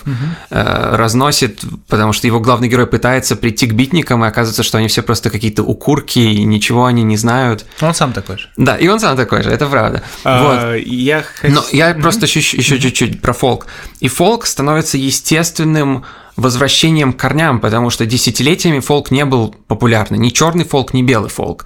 э, 0.49 0.95
разносит, 0.95 1.61
потому 1.87 2.13
что 2.13 2.27
его 2.27 2.39
главный 2.39 2.67
герой 2.67 2.87
пытается 2.87 3.35
прийти 3.35 3.67
к 3.67 3.73
битникам, 3.73 4.23
и 4.25 4.27
оказывается, 4.27 4.63
что 4.63 4.77
они 4.79 4.87
все 4.87 5.01
просто 5.01 5.29
какие-то 5.29 5.63
укурки, 5.63 6.19
и 6.19 6.43
ничего 6.43 6.85
они 6.85 7.03
не 7.03 7.15
знают. 7.17 7.65
Он 7.81 7.93
сам 7.93 8.11
такой 8.11 8.37
же. 8.37 8.49
Да, 8.57 8.75
и 8.75 8.87
он 8.87 8.99
сам 8.99 9.15
такой 9.15 9.43
же, 9.43 9.49
это 9.49 9.65
правда. 9.67 10.01
вот. 10.23 10.25
А, 10.25 10.75
Я 10.75 11.23
Но 11.43 11.61
хот- 11.61 11.69
я 11.73 11.93
просто 11.93 12.25
еще, 12.25 12.39
еще 12.57 12.79
чуть-чуть 12.79 13.21
про 13.21 13.33
фолк. 13.33 13.67
И 14.01 14.07
фолк 14.07 14.45
становится 14.45 14.97
естественным 14.97 16.03
возвращением 16.35 17.13
к 17.13 17.17
корням, 17.19 17.59
потому 17.59 17.89
что 17.89 18.05
десятилетиями 18.05 18.79
фолк 18.79 19.11
не 19.11 19.25
был 19.25 19.55
популярный. 19.67 20.17
Ни 20.17 20.29
черный 20.29 20.65
фолк, 20.65 20.93
ни 20.93 21.01
белый 21.01 21.29
фолк. 21.29 21.65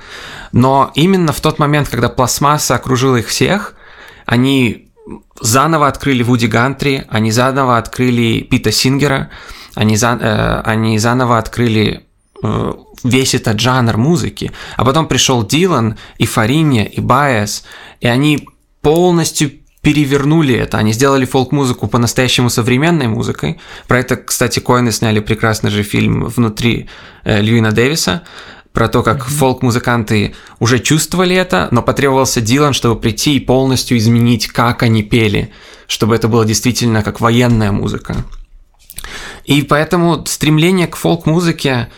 Но 0.51 0.91
именно 0.95 1.33
в 1.33 1.41
тот 1.41 1.59
момент, 1.59 1.89
когда 1.89 2.09
пластмасса 2.09 2.75
окружила 2.75 3.17
их 3.17 3.27
всех, 3.27 3.75
они 4.25 4.89
заново 5.41 5.87
открыли 5.87 6.21
Вуди 6.23 6.45
Гантри, 6.45 7.05
они 7.09 7.31
заново 7.31 7.77
открыли 7.77 8.41
Пита 8.41 8.71
Сингера, 8.71 9.29
они, 9.75 9.95
за- 9.95 10.19
э, 10.21 10.61
они 10.69 10.99
заново 10.99 11.37
открыли 11.39 12.05
э, 12.43 12.73
весь 13.03 13.33
этот 13.35 13.59
жанр 13.59 13.97
музыки. 13.97 14.51
А 14.77 14.85
потом 14.85 15.07
пришел 15.07 15.45
Дилан, 15.45 15.97
и 16.17 16.25
Фарине, 16.25 16.87
и 16.87 17.01
Байес, 17.01 17.63
и 18.01 18.07
они 18.07 18.47
полностью 18.81 19.51
перевернули 19.81 20.55
это. 20.55 20.77
Они 20.77 20.93
сделали 20.93 21.25
фолк-музыку 21.25 21.87
по-настоящему 21.87 22.49
современной 22.49 23.07
музыкой. 23.07 23.59
Про 23.87 23.99
это, 23.99 24.17
кстати, 24.17 24.59
Коины 24.59 24.91
сняли 24.91 25.19
прекрасный 25.19 25.71
же 25.71 25.83
фильм 25.83 26.25
«Внутри» 26.25 26.89
э, 27.23 27.41
Льюина 27.41 27.71
Дэвиса 27.71 28.23
про 28.73 28.87
то, 28.87 29.03
как 29.03 29.25
фолк-музыканты 29.25 30.35
уже 30.59 30.79
чувствовали 30.79 31.35
это, 31.35 31.69
но 31.71 31.81
потребовался 31.81 32.39
Дилан, 32.39 32.73
чтобы 32.73 32.99
прийти 32.99 33.35
и 33.35 33.39
полностью 33.39 33.97
изменить, 33.97 34.47
как 34.47 34.83
они 34.83 35.01
пели, 35.01 35.51
чтобы 35.87 36.15
это 36.15 36.27
было 36.27 36.45
действительно 36.45 37.01
как 37.01 37.19
военная 37.19 37.71
музыка. 37.71 38.15
И 39.45 39.63
поэтому 39.63 40.23
стремление 40.25 40.87
к 40.87 40.95
фолк-музыке 40.95 41.89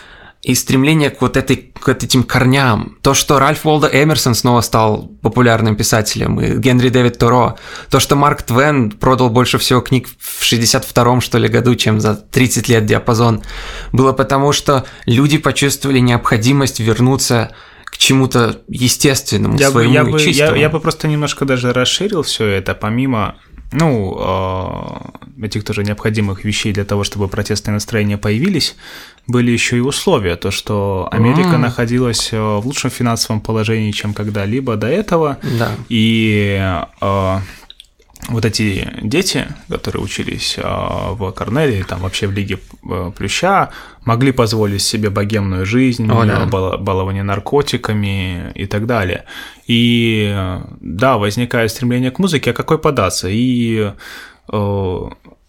и 0.41 0.55
стремление 0.55 1.11
к 1.11 1.21
вот 1.21 1.37
этой, 1.37 1.55
к 1.55 1.87
этим 1.89 2.23
корням, 2.23 2.97
то, 3.01 3.13
что 3.13 3.37
Ральф 3.37 3.63
Волда 3.63 3.87
Эмерсон 3.87 4.33
снова 4.33 4.61
стал 4.61 5.11
популярным 5.21 5.75
писателем, 5.75 6.41
и 6.41 6.57
Генри 6.57 6.89
Дэвид 6.89 7.19
Торо, 7.19 7.57
то, 7.91 7.99
что 7.99 8.15
Марк 8.15 8.41
Твен 8.41 8.89
продал 8.89 9.29
больше 9.29 9.59
всего 9.59 9.81
книг 9.81 10.07
в 10.17 10.41
62-м, 10.41 11.21
что 11.21 11.37
ли, 11.37 11.47
году, 11.47 11.75
чем 11.75 11.99
за 11.99 12.15
30 12.15 12.69
лет 12.69 12.85
диапазон, 12.85 13.43
было 13.91 14.13
потому, 14.13 14.51
что 14.51 14.85
люди 15.05 15.37
почувствовали 15.37 15.99
необходимость 15.99 16.79
вернуться 16.79 17.55
к 17.85 17.97
чему-то 17.97 18.61
естественному, 18.67 19.59
Я 19.59 19.67
бы, 19.67 19.81
своему 19.81 19.93
я, 19.93 20.03
бы, 20.03 20.11
я, 20.11 20.25
чистому. 20.25 20.55
я 20.55 20.69
бы 20.69 20.79
просто 20.79 21.07
немножко 21.07 21.45
даже 21.45 21.71
расширил 21.71 22.23
все 22.23 22.47
это, 22.47 22.73
помимо 22.73 23.35
ну, 23.71 24.17
э, 25.39 25.45
этих 25.45 25.63
тоже 25.63 25.83
необходимых 25.83 26.43
вещей 26.43 26.73
для 26.73 26.83
того, 26.83 27.03
чтобы 27.03 27.27
протестные 27.29 27.73
настроения 27.73 28.17
появились, 28.17 28.75
были 29.27 29.51
еще 29.51 29.77
и 29.77 29.81
условия, 29.81 30.35
то, 30.35 30.51
что 30.51 31.07
Америка 31.11 31.51
А. 31.55 31.57
находилась 31.57 32.29
э, 32.33 32.37
в 32.39 32.65
лучшем 32.65 32.89
финансовом 32.89 33.39
положении, 33.41 33.91
чем 33.91 34.13
когда-либо 34.13 34.75
до 34.75 34.87
этого, 34.87 35.37
Да. 35.59 35.71
и 35.89 36.57
э, 37.01 37.37
вот 38.29 38.45
эти 38.45 38.87
дети, 39.01 39.47
которые 39.69 40.03
учились 40.03 40.55
э, 40.57 40.61
в 40.63 41.31
Корнеле, 41.31 41.83
там 41.83 42.01
вообще 42.01 42.27
в 42.27 42.31
Лиге 42.33 42.59
э, 42.89 43.11
Плюща, 43.17 43.69
могли 44.05 44.31
позволить 44.31 44.81
себе 44.81 45.09
богемную 45.09 45.65
жизнь, 45.65 46.09
О, 46.11 46.25
да. 46.25 46.45
бал- 46.45 46.77
балование 46.77 47.23
наркотиками 47.23 48.51
и 48.55 48.65
так 48.65 48.85
далее. 48.85 49.25
И 49.67 50.31
э, 50.35 50.61
да, 50.81 51.17
возникает 51.17 51.71
стремление 51.71 52.11
к 52.11 52.19
музыке, 52.19 52.51
а 52.51 52.53
какой 52.53 52.77
податься? 52.79 53.27
И 53.29 53.91
э, 54.51 54.57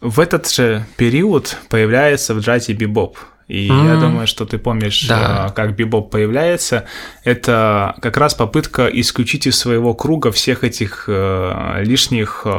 в 0.01 0.21
этот 0.21 0.51
же 0.51 0.87
период 0.97 1.59
появляется 1.69 2.35
в 2.35 2.39
джазе 2.41 2.73
бибоп. 2.73 3.19
И 3.49 3.67
я 3.67 3.75
М. 3.95 4.01
думаю, 4.01 4.27
что 4.27 4.45
ты 4.47 4.57
помнишь, 4.59 5.07
Да. 5.09 5.49
э, 5.51 5.53
как 5.55 5.75
бибоп 5.77 6.11
появляется. 6.11 6.85
Это 7.25 7.95
как 8.01 8.17
раз 8.17 8.35
попытка 8.35 8.87
исключить 8.87 9.47
из 9.47 9.59
своего 9.59 9.95
круга 9.95 10.31
всех 10.33 10.65
этих 10.65 11.05
э, 11.09 11.83
лишних 11.85 12.43
э, 12.45 12.51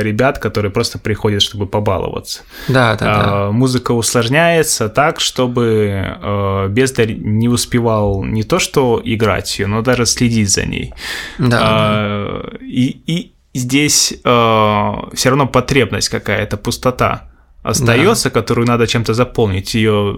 ребят, 0.00 0.38
которые 0.38 0.70
просто 0.70 0.98
приходят, 0.98 1.40
чтобы 1.42 1.66
побаловаться. 1.66 2.42
Да, 2.68 2.96
да, 2.96 3.04
да. 3.06 3.22
А, 3.24 3.50
Музыка 3.52 3.92
усложняется 3.92 4.88
так, 4.88 5.20
чтобы 5.20 6.16
э, 6.20 6.68
бездарь 6.68 7.14
не 7.14 7.48
успевал 7.48 8.22
не 8.24 8.42
то 8.42 8.58
что 8.58 9.00
играть 9.04 9.58
ее, 9.58 9.66
но 9.66 9.82
даже 9.82 10.06
следить 10.06 10.50
за 10.50 10.64
ней. 10.66 10.92
Да, 11.38 11.58
А, 11.62 12.56
И, 12.60 13.00
и 13.06 13.32
здесь 13.54 14.08
все 14.22 15.28
равно 15.28 15.46
потребность 15.46 16.08
какая-то, 16.08 16.56
пустота 16.56 17.28
остается, 17.62 18.30
которую 18.30 18.66
надо 18.66 18.86
чем-то 18.86 19.14
заполнить. 19.14 19.74
Ее 19.74 20.16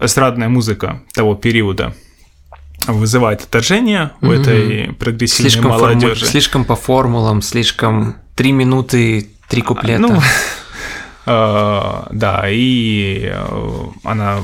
эстрадная 0.00 0.48
музыка 0.48 1.02
того 1.14 1.34
периода 1.34 1.94
вызывает 2.86 3.42
отторжение 3.42 4.10
у 4.22 4.26
Мгм. 4.26 4.40
этой 4.40 4.92
прогрессивной 4.94 5.50
слишком, 5.50 5.70
форму- 5.72 5.86
молодежи. 5.94 6.24
слишком 6.26 6.64
по 6.64 6.76
формулам, 6.76 7.42
слишком 7.42 8.16
три 8.36 8.52
минуты, 8.52 9.28
три 9.48 9.60
куплета. 9.62 10.00
Ну, 10.00 10.18
э, 11.26 12.02
да, 12.10 12.44
и 12.48 13.30
э, 13.32 13.86
она 14.04 14.38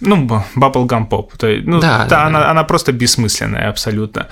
ну, 0.00 0.26
bubblegum 0.56 1.06
поп. 1.06 1.36
То 1.36 1.46
есть, 1.46 1.66
ну, 1.66 1.80
Да, 1.80 2.00
та- 2.00 2.06
да, 2.08 2.24
она, 2.26 2.40
да. 2.40 2.50
она 2.50 2.64
просто 2.64 2.92
бессмысленная 2.92 3.68
абсолютно. 3.70 4.28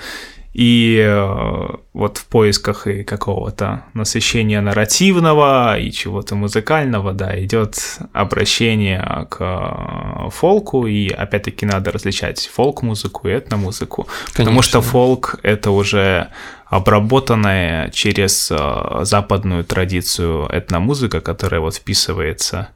И 0.53 1.01
э, 1.01 1.67
вот 1.93 2.17
в 2.17 2.25
поисках 2.25 2.87
и 2.87 3.03
какого-то 3.03 3.83
насыщения 3.93 4.59
нарративного 4.59 5.79
и 5.79 5.91
чего-то 5.91 6.35
музыкального, 6.35 7.13
да, 7.13 7.41
идет 7.41 7.99
обращение 8.11 9.27
к 9.29 9.37
э, 9.39 10.29
фолку, 10.29 10.87
и 10.87 11.09
опять-таки 11.09 11.65
надо 11.65 11.91
различать 11.91 12.49
фолк-музыку 12.53 13.29
и 13.29 13.37
этномузыку, 13.37 14.07
потому 14.35 14.61
что 14.61 14.79
Конечно. 14.79 14.91
фолк— 14.91 15.39
это 15.43 15.71
уже 15.71 16.27
обработанная 16.65 17.89
через 17.91 18.51
э, 18.51 18.99
западную 19.03 19.63
традицию 19.63 20.49
этномузыка, 20.51 21.21
которая 21.21 21.61
вот 21.61 21.75
вписывается 21.75 22.69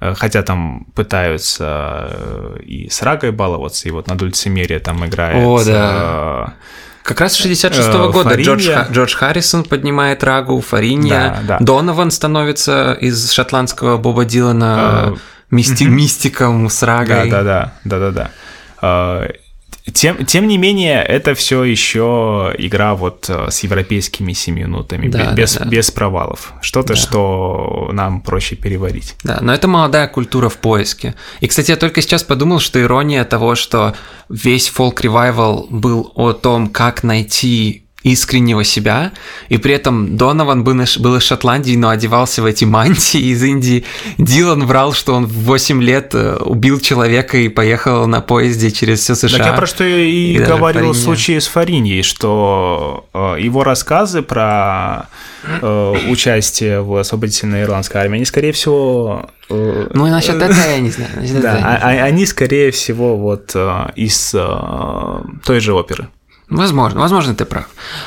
Э, 0.00 0.14
Хотя 0.14 0.42
там 0.42 0.86
пытаются 0.94 2.08
э, 2.10 2.58
и 2.62 2.88
с 2.88 3.02
Рагой 3.02 3.32
баловаться, 3.32 3.88
и 3.88 3.90
вот 3.90 4.06
на 4.06 4.16
Дульцимере 4.16 4.78
там 4.78 5.04
играет... 5.04 5.44
О, 5.44 5.64
да. 5.64 6.54
Как 7.08 7.22
раз 7.22 7.32
с 7.32 7.36
66 7.36 7.88
Э, 7.88 8.10
года 8.10 8.34
Джордж. 8.34 8.68
Ха- 8.70 8.86
Джордж 8.92 9.14
Харрисон 9.16 9.64
поднимает 9.64 10.22
рагу, 10.22 10.60
Фаринья, 10.60 11.38
Да, 11.46 11.56
да. 11.58 11.64
Донован 11.64 12.10
становится 12.10 12.92
из 13.00 13.30
шотландского 13.32 13.96
Боба 13.96 14.26
Дилана 14.26 15.14
Э, 15.14 15.16
мисти- 15.50 15.84
мистиком 15.84 16.68
с 16.68 16.80
Да, 16.80 16.86
рагой. 16.86 17.30
да, 17.30 17.42
да, 17.42 17.72
да, 17.84 17.98
да, 17.98 18.10
да. 18.10 18.30
Э, 18.82 19.28
Тем, 19.92 20.24
тем 20.26 20.46
не 20.48 20.58
менее, 20.58 21.02
это 21.02 21.34
все 21.34 21.64
еще 21.64 22.54
игра 22.58 22.94
вот 22.94 23.26
э, 23.28 23.50
с 23.50 23.60
европейскими 23.60 24.32
семиминутами, 24.32 25.08
Да, 25.08 25.30
бе- 25.32 25.42
без, 25.42 25.54
да, 25.54 25.64
да. 25.64 25.70
без 25.70 25.90
провалов. 25.90 26.52
Что-то, 26.60 26.94
Да. 26.94 26.96
что 26.96 27.88
нам 27.92 28.20
проще 28.20 28.56
переварить. 28.56 29.16
Да, 29.24 29.38
но 29.40 29.52
это 29.54 29.68
молодая 29.68 30.08
культура 30.08 30.48
в 30.48 30.58
поиске. 30.58 31.14
И, 31.40 31.46
кстати, 31.46 31.70
я 31.70 31.76
только 31.76 32.02
сейчас 32.02 32.22
подумал, 32.22 32.58
что 32.60 32.80
ирония 32.80 33.24
того, 33.24 33.54
что 33.54 33.94
весь 34.28 34.68
фолк-ревайвал 34.68 35.66
был 35.70 36.12
о 36.14 36.32
том, 36.32 36.68
как 36.68 37.02
найти 37.02 37.84
искреннего 38.02 38.62
себя, 38.62 39.12
и 39.48 39.58
при 39.58 39.74
этом 39.74 40.16
Донован 40.16 40.62
был 40.62 40.80
из, 40.80 41.22
Шотландии, 41.22 41.74
но 41.76 41.88
одевался 41.88 42.42
в 42.42 42.46
эти 42.46 42.64
мантии 42.64 43.20
из 43.20 43.42
Индии. 43.42 43.84
Дилан 44.18 44.66
врал, 44.66 44.92
что 44.92 45.14
он 45.14 45.26
в 45.26 45.32
8 45.44 45.82
лет 45.82 46.14
э, 46.14 46.36
убил 46.36 46.78
человека 46.78 47.38
и 47.38 47.48
поехал 47.48 48.06
на 48.06 48.20
поезде 48.20 48.70
через 48.70 49.00
все 49.00 49.16
США. 49.16 49.38
Так 49.38 49.46
я 49.48 49.52
про 49.52 49.66
что 49.66 49.84
и, 49.84 50.34
И 50.34 50.38
говорил 50.38 50.92
в 50.92 50.96
случае 50.96 51.40
с 51.40 51.48
Фариньей, 51.48 52.02
что 52.02 53.08
э, 53.12 53.36
его 53.40 53.64
рассказы 53.64 54.22
про 54.22 55.08
э, 55.44 55.94
участие 56.08 56.80
в 56.82 56.96
освободительной 56.96 57.62
ирландской 57.62 57.96
армии, 57.98 58.16
они, 58.16 58.24
скорее 58.24 58.52
всего... 58.52 59.28
Ну 59.48 60.06
и 60.06 60.10
насчет 60.10 60.36
этого 60.40 60.70
я 60.70 60.78
не 60.78 60.90
знаю. 60.90 61.10
Да, 61.42 61.58
а- 61.64 61.78
а- 61.82 62.04
они, 62.04 62.26
скорее 62.26 62.70
всего, 62.70 63.16
вот 63.16 63.56
из 63.96 64.30
той 64.30 65.60
же 65.60 65.74
оперы. 65.74 66.08
Возможно, 66.50 67.00
возможно, 67.00 67.34
ты 67.34 67.44
прав. 67.44 67.66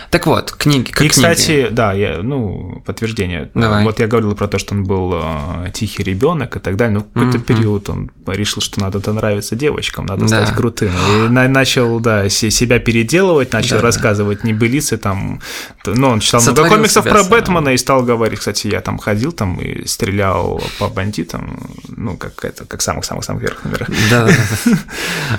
Так 0.09 0.25
вот, 0.25 0.51
книги, 0.51 0.91
как 0.91 1.03
и, 1.03 1.09
книги. 1.09 1.11
кстати, 1.11 1.67
да, 1.71 1.93
я, 1.93 2.19
ну, 2.23 2.81
подтверждение. 2.85 3.51
Давай. 3.53 3.83
Вот 3.83 3.99
я 3.99 4.07
говорил 4.07 4.33
про 4.35 4.47
то, 4.47 4.57
что 4.57 4.73
он 4.73 4.83
был 4.83 5.13
э, 5.13 5.69
тихий 5.73 6.01
ребенок 6.03 6.55
и 6.55 6.59
так 6.59 6.75
далее. 6.75 6.95
Ну, 6.95 7.01
в 7.01 7.13
какой-то 7.13 7.37
Мгм. 7.37 7.43
период 7.45 7.89
он 7.89 8.09
решил, 8.25 8.61
что 8.63 8.79
надо 8.79 8.99
то 8.99 9.13
нравиться 9.13 9.55
девочкам, 9.55 10.07
надо 10.07 10.21
Да. 10.27 10.27
стать 10.45 10.55
крутым. 10.55 10.89
И 10.89 11.29
на- 11.29 11.47
начал, 11.47 11.99
да, 11.99 12.29
се- 12.29 12.49
себя 12.49 12.79
переделывать, 12.79 13.53
начал 13.53 13.75
Да. 13.77 13.83
рассказывать 13.83 14.43
небылицы 14.43 14.97
там. 14.97 15.39
Ну, 15.85 16.07
он 16.09 16.19
читал 16.19 16.41
много 16.41 16.55
Сотворил 16.55 16.75
комиксов 16.77 17.03
себя 17.03 17.13
про 17.13 17.23
самого. 17.23 17.39
Бэтмена 17.39 17.69
и 17.69 17.77
стал 17.77 18.01
говорить, 18.01 18.39
кстати, 18.39 18.67
я 18.67 18.81
там 18.81 18.97
ходил 18.97 19.31
там 19.33 19.59
и 19.61 19.85
стрелял 19.85 20.59
по 20.79 20.87
бандитам, 20.87 21.59
ну, 21.95 22.17
как 22.17 22.43
это, 22.43 22.65
как 22.65 22.81
самых-самых-самых 22.81 23.43
верхних. 23.43 23.77
Да, 23.77 23.85
да, 24.25 24.31
да. 24.65 24.71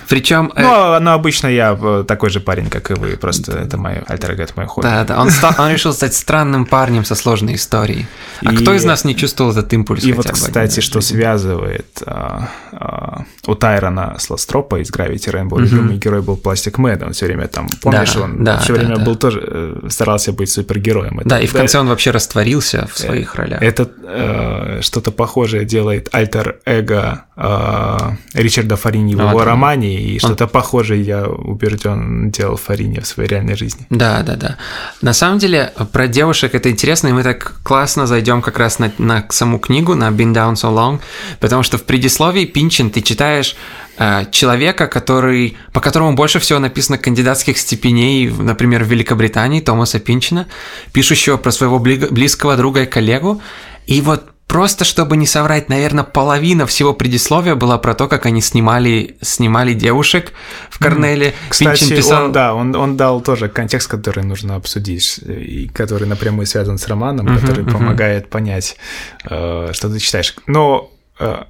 Причем 0.09 0.53
Ну, 0.57 0.65
а- 0.71 1.01
но 1.01 1.15
обычно 1.15 1.49
я 1.49 1.77
э, 1.81 2.05
такой 2.07 2.31
же 2.31 2.39
парень, 2.41 2.71
как 2.71 2.92
вы, 2.95 3.17
просто 3.17 3.53
это 3.59 3.77
мое 3.77 4.03
альтер 4.07 4.33
это 4.33 4.53
мое 4.57 4.67
хобби. 4.67 4.87
Да, 4.87 5.05
да, 5.05 5.21
он, 5.21 5.31
стал- 5.31 5.55
он 5.59 5.71
решил 5.71 5.93
стать 5.93 6.15
странным 6.15 6.67
парнем 6.67 7.05
со 7.05 7.15
сложной 7.15 7.55
историей. 7.55 8.07
А 8.45 8.53
И- 8.53 8.57
кто 8.57 8.75
из 8.75 8.85
нас 8.85 9.05
не 9.05 9.15
чувствовал 9.17 9.53
этот 9.53 9.73
импульс? 9.73 10.05
И 10.05 10.13
вот, 10.13 10.31
кстати, 10.31 10.81
что 10.81 11.01
жизни? 11.01 11.17
связывает 11.17 12.03
а, 12.07 12.49
а, 12.73 13.25
у 13.47 13.55
Тайрона 13.55 14.17
Сластропа 14.19 14.81
из 14.81 14.91
Gravity 14.91 15.31
Rainbow, 15.33 15.61
любимый 15.61 15.97
герой 15.99 16.23
был 16.23 16.37
Пластик 16.37 16.79
Мэд, 16.79 17.03
он 17.03 17.13
все 17.13 17.27
время 17.27 17.49
там, 17.49 17.69
помнишь, 17.81 18.13
Да, 18.15 18.21
он 18.23 18.45
да, 18.45 18.59
все 18.59 18.73
да, 18.75 18.79
время 18.81 18.97
да. 18.97 19.05
был 19.05 19.17
тоже, 19.17 19.43
э, 19.47 19.89
старался 19.91 20.33
быть 20.33 20.51
супергероем. 20.51 21.21
Это- 21.21 21.29
Да, 21.29 21.41
и 21.41 21.47
в 21.47 21.53
конце 21.53 21.79
он 21.79 21.89
вообще 21.89 22.11
растворился 22.11 22.89
в 22.93 22.99
своих 22.99 23.35
ролях. 23.37 23.63
Это 23.63 23.89
э, 24.05 24.81
что-то 24.83 25.11
похожее 25.13 25.65
делает 25.65 26.09
альтер-эго 26.13 27.25
э, 27.37 27.99
Ричарда 28.35 28.77
Фарини 28.77 29.15
в 29.15 29.21
А, 29.21 29.29
его 29.31 29.39
да. 29.39 29.45
романе, 29.45 30.01
и 30.01 30.19
что-то 30.19 30.47
похожее, 30.47 31.03
я 31.03 31.27
убежден, 31.27 32.31
делал 32.31 32.57
Фарини 32.57 32.82
в 33.01 33.07
своей 33.07 33.29
реальной 33.29 33.57
жизни. 33.57 33.87
Да, 33.91 34.23
да, 34.23 34.37
да. 34.37 34.57
На 35.01 35.13
самом 35.13 35.39
деле, 35.39 35.73
про 35.93 36.09
девушек 36.09 36.55
это 36.55 36.71
интересно, 36.71 37.09
и 37.09 37.13
мы 37.13 37.23
так 37.23 37.55
классно 37.63 38.07
зайдем 38.07 38.43
как 38.43 38.59
раз 38.59 38.79
на, 38.79 38.93
на 38.99 39.25
саму 39.31 39.59
книгу, 39.59 39.95
на 39.95 40.09
Been 40.09 40.33
Down 40.33 40.55
So 40.55 40.73
Long, 40.75 41.01
потому 41.41 41.63
что 41.63 41.79
в 41.79 41.85
предисловии 41.85 42.45
Пинчин 42.45 42.91
ты 42.91 43.01
читаешь 43.01 43.57
э, 43.99 44.25
человека, 44.31 44.87
который, 44.87 45.57
по 45.73 45.81
которому 45.81 46.15
больше 46.15 46.39
всего 46.39 46.59
написано 46.59 46.99
кандидатских 46.99 47.59
степеней, 47.59 48.29
например, 48.29 48.85
в 48.85 48.89
Великобритании, 48.89 49.61
Томаса 49.61 49.99
Пинчина, 49.99 50.47
пишущего 50.93 51.37
про 51.37 51.53
своего 51.53 51.79
бли- 51.79 52.13
близкого 52.13 52.57
друга 52.57 52.83
и 52.83 52.87
коллегу, 52.87 53.41
и 53.87 54.01
вот 54.01 54.32
Просто 54.53 54.85
чтобы 54.85 55.17
не 55.17 55.27
соврать, 55.27 55.71
наверное, 55.71 56.05
половина 56.05 56.67
всего 56.67 56.93
предисловия 56.93 57.55
была 57.55 57.79
про 57.79 57.95
то, 57.95 58.07
как 58.07 58.27
они 58.27 58.43
снимали, 58.43 59.17
снимали 59.23 59.73
девушек 59.73 60.35
в 60.69 60.79
Корнеле. 60.79 61.33
Кстати, 61.49 61.81
Пинчин 61.81 61.97
писал... 61.97 62.25
он, 62.27 62.33
да, 62.33 62.55
он, 62.55 62.77
он 62.77 62.99
дал 62.99 63.23
тоже 63.23 63.49
контекст, 63.49 63.89
который 63.89 64.25
нужно 64.25 64.57
обсудить, 64.57 65.19
и 65.27 65.69
который 65.69 66.07
напрямую 66.07 66.45
связан 66.45 66.77
с 66.77 66.87
романом, 66.87 67.25
Мгм, 67.25 67.39
который 67.39 67.65
мгм. 67.65 67.73
помогает 67.73 68.29
понять, 68.29 68.77
э, 69.25 69.71
что 69.73 69.89
ты 69.89 69.99
читаешь. 69.99 70.35
Но, 70.47 70.91
э, 71.19 71.45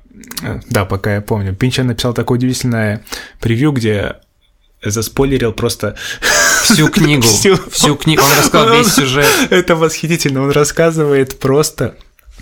да, 0.70 0.84
пока 0.84 1.16
я 1.16 1.20
помню, 1.22 1.56
Пинчер 1.56 1.82
написал 1.82 2.14
такое 2.14 2.38
удивительное 2.38 3.02
превью, 3.40 3.72
где 3.72 4.14
заспойлерил 4.80 5.52
просто 5.52 5.96
всю 6.62 6.88
книгу. 6.88 7.22
Всю. 7.26 7.56
Всю 7.68 7.96
книгу. 7.96 8.22
Он 8.22 8.38
рассказал 8.38 8.76
весь 8.76 8.94
сюжет. 8.94 9.26
Это 9.50 9.74
восхитительно. 9.74 10.44
Он 10.44 10.52
рассказывает 10.52 11.40
просто 11.40 11.96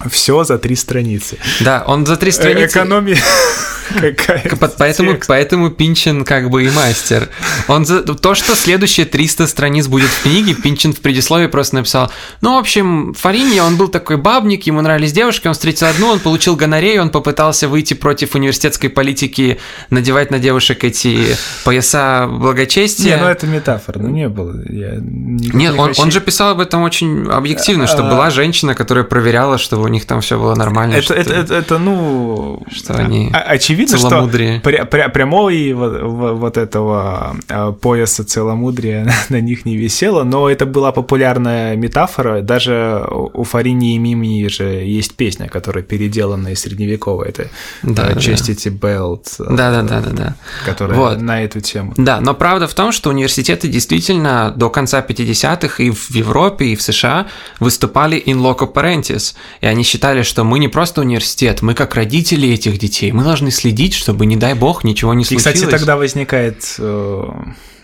все 0.09 0.45
за 0.45 0.59
три 0.59 0.77
страницы. 0.77 1.37
Да, 1.61 1.85
он 1.87 2.07
за 2.07 2.17
три 2.17 2.31
Э, 2.31 2.33
страницы. 2.33 2.79
Экономия 2.79 3.19
какая. 4.01 4.49
По- 4.57 4.69
Поэтому, 4.69 5.19
поэтому 5.27 5.71
Пинчин 5.71 6.25
как 6.25 6.49
бы 6.49 6.65
и 6.65 6.71
мастер. 6.71 7.29
Он 7.69 7.85
за... 7.85 8.03
То, 8.03 8.35
что 8.35 8.55
следующие 8.55 9.05
300 9.05 9.47
страниц 9.49 9.89
будет 9.89 10.09
в 10.09 10.23
книге, 10.23 10.55
Пинчин 10.55 10.93
в 10.95 11.01
предисловии 11.01 11.49
просто 11.49 11.75
написал, 11.77 12.11
ну, 12.41 12.55
в 12.55 12.59
общем, 12.59 13.15
Фарини, 13.15 13.59
он 13.61 13.77
был 13.77 13.89
такой 13.89 14.17
бабник, 14.17 14.67
ему 14.67 14.81
нравились 14.81 15.13
девушки, 15.13 15.49
он 15.49 15.55
встретил 15.55 15.89
одну, 15.89 16.07
он 16.09 16.21
получил 16.21 16.55
гонорею, 16.57 17.03
он 17.03 17.11
попытался 17.11 17.69
выйти 17.69 17.95
против 17.95 18.35
университетской 18.37 18.91
политики, 18.91 19.59
надевать 19.91 20.31
на 20.31 20.39
девушек 20.39 20.85
эти 20.85 21.37
пояса 21.65 22.27
благочестия. 22.31 23.17
Не, 23.17 23.23
ну 23.23 23.29
это 23.29 23.47
метафора, 23.47 23.99
ну 23.99 24.09
не 24.09 24.29
было. 24.29 24.55
Я 24.69 24.93
не- 25.01 25.49
Нет, 25.49 25.55
не 25.55 25.71
он, 25.71 25.89
хочу- 25.89 26.03
он 26.03 26.11
же 26.13 26.21
писал 26.21 26.51
об 26.51 26.61
этом 26.61 26.83
очень 26.83 27.29
объективно, 27.29 27.87
что 27.87 28.07
А. 28.07 28.11
была 28.11 28.31
женщина, 28.31 28.75
которая 28.75 29.05
проверяла, 29.05 29.59
что 29.59 29.81
у 29.81 29.89
них 29.91 30.07
там 30.07 30.21
все 30.21 30.39
было 30.39 30.55
нормально. 30.55 30.95
Это, 30.95 31.03
что 31.03 31.15
это, 31.15 31.33
это, 31.35 31.55
это, 31.55 31.79
ну... 31.79 32.63
Что 32.71 32.95
они 32.95 33.31
о- 33.33 33.39
Очевидно, 33.39 33.99
что 33.99 34.09
целомудрие. 34.09 34.61
пря- 34.65 34.89
пря- 34.89 35.11
прямой 35.11 35.73
вот, 35.73 36.01
вот- 36.03 36.35
вот 36.39 36.57
этого 36.57 37.37
э, 37.49 37.73
пояса 37.81 38.25
целомудрия 38.25 39.13
на 39.29 39.41
них 39.41 39.65
не 39.65 39.77
висело, 39.77 40.25
но 40.25 40.49
это 40.49 40.67
была 40.67 40.93
популярная 40.93 41.77
метафора. 41.77 42.41
Даже 42.43 43.05
у 43.11 43.45
Фарини 43.45 43.95
и 43.95 43.99
Мими 43.99 44.47
же 44.49 44.65
есть 44.65 45.15
песня, 45.17 45.49
которая 45.49 45.83
переделана 45.85 46.49
из 46.49 46.61
средневековой. 46.61 47.29
Это 47.29 47.49
Да, 47.83 48.09
э, 48.11 48.15
да. 48.15 48.21
Chastity 48.21 48.71
Belt, 48.79 49.27
э, 49.39 49.45
Да, 49.57 49.71
да, 49.71 49.83
да, 49.83 50.01
да, 50.01 50.11
да. 50.11 50.35
которая 50.65 50.97
Вот. 50.99 51.21
на 51.21 51.43
эту 51.45 51.61
тему. 51.61 51.93
Да, 51.97 52.21
но 52.21 52.35
правда 52.35 52.67
в 52.67 52.75
том, 52.75 52.93
что 52.93 53.11
университеты 53.11 53.69
действительно 53.69 54.53
до 54.57 54.71
конца 54.71 55.01
50-х 55.07 55.83
и 55.83 55.91
в 55.91 56.11
Европе, 56.11 56.67
и 56.67 56.77
в 56.77 56.83
США 56.83 57.27
выступали 57.59 58.23
in 58.25 58.37
loco 58.39 58.71
parentis. 58.73 59.35
И 59.61 59.67
они 59.67 59.80
считали, 59.83 60.23
что 60.23 60.45
мы 60.45 60.59
не 60.59 60.69
просто 60.69 61.01
университет, 61.01 61.63
мы 61.63 61.75
как 61.75 61.95
родители 61.95 62.49
этих 62.49 62.79
детей, 62.79 63.13
мы 63.13 63.25
должны 63.25 63.51
следить, 63.51 63.95
чтобы, 63.95 64.27
не 64.27 64.37
дай 64.37 64.55
бог, 64.55 64.85
ничего 64.85 65.15
не 65.15 65.23
И, 65.23 65.25
случилось. 65.25 65.55
кстати, 65.55 65.71
тогда 65.71 65.97
возникает 65.97 66.77
э, 66.79 67.25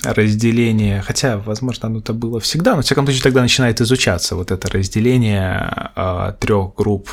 разделение, 0.05 1.03
хотя, 1.03 1.39
возможно, 1.39 1.89
оно-то 1.89 2.13
было 2.13 2.41
всегда, 2.41 2.75
но, 2.75 2.83
в 2.83 2.85
всяком 2.85 3.07
случае, 3.07 3.23
тогда 3.23 3.43
начинает 3.43 3.81
изучаться 3.81 4.37
вот 4.37 4.51
это 4.51 4.69
разделение 4.69 5.91
э, 5.95 6.33
трех 6.39 6.75
групп 6.75 7.11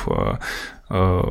э, 0.90 1.22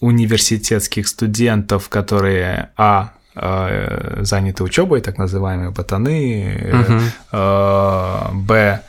университетских 0.00 1.08
студентов, 1.08 1.88
которые, 1.88 2.70
а, 2.76 3.12
э, 3.34 4.20
заняты 4.22 4.64
учебой, 4.64 5.00
так 5.00 5.18
называемые 5.18 5.70
ботаны, 5.70 6.72
э, 7.32 8.28
б, 8.32 8.80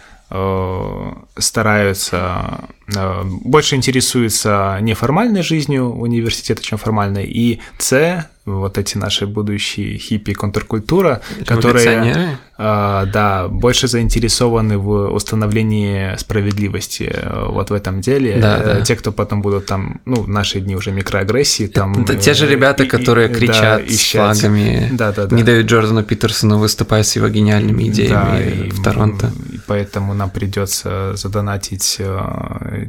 стараются, 1.37 2.69
э, 2.95 3.21
больше 3.25 3.75
интересуются 3.75 4.77
неформальной 4.81 5.43
жизнью 5.43 5.93
университета, 5.93 6.61
чем 6.61 6.77
формальной, 6.77 7.25
и 7.25 7.59
С 7.77 8.25
вот 8.45 8.77
эти 8.77 8.97
наши 8.97 9.27
будущие 9.27 9.97
хиппи 9.97 10.33
контркультура, 10.33 11.21
которые 11.45 12.37
э, 12.57 13.05
да, 13.13 13.47
больше 13.47 13.87
заинтересованы 13.87 14.79
в 14.79 15.13
установлении 15.13 16.15
справедливости 16.17 17.11
э, 17.13 17.45
вот 17.49 17.69
в 17.69 17.73
этом 17.73 18.01
деле. 18.01 18.37
Да, 18.41 18.57
э, 18.57 18.63
да. 18.63 18.81
Те, 18.81 18.95
кто 18.95 19.11
потом 19.11 19.43
будут 19.43 19.67
там, 19.67 20.01
ну, 20.05 20.21
в 20.23 20.27
наши 20.27 20.59
дни 20.59 20.75
уже 20.75 20.91
микроагрессии, 20.91 21.67
там... 21.67 22.03
Это, 22.03 22.15
те 22.15 22.33
же 22.33 22.47
ребята, 22.47 22.83
и, 22.83 22.87
которые 22.87 23.29
и, 23.29 23.33
кричат 23.33 23.85
да, 23.85 23.93
с 23.93 24.11
флагами, 24.11 24.89
да, 24.91 25.11
да, 25.11 25.27
да. 25.27 25.35
не 25.35 25.43
дают 25.43 25.67
Джордану 25.67 26.03
Питерсону 26.03 26.57
выступать 26.57 27.05
с 27.05 27.15
его 27.15 27.27
гениальными 27.27 27.89
идеями 27.89 28.69
да, 28.69 28.75
в 28.75 28.83
Торонто. 28.83 29.31
И 29.51 29.57
поэтому 29.71 30.13
нам 30.13 30.29
придется 30.29 31.15
задонатить 31.15 32.01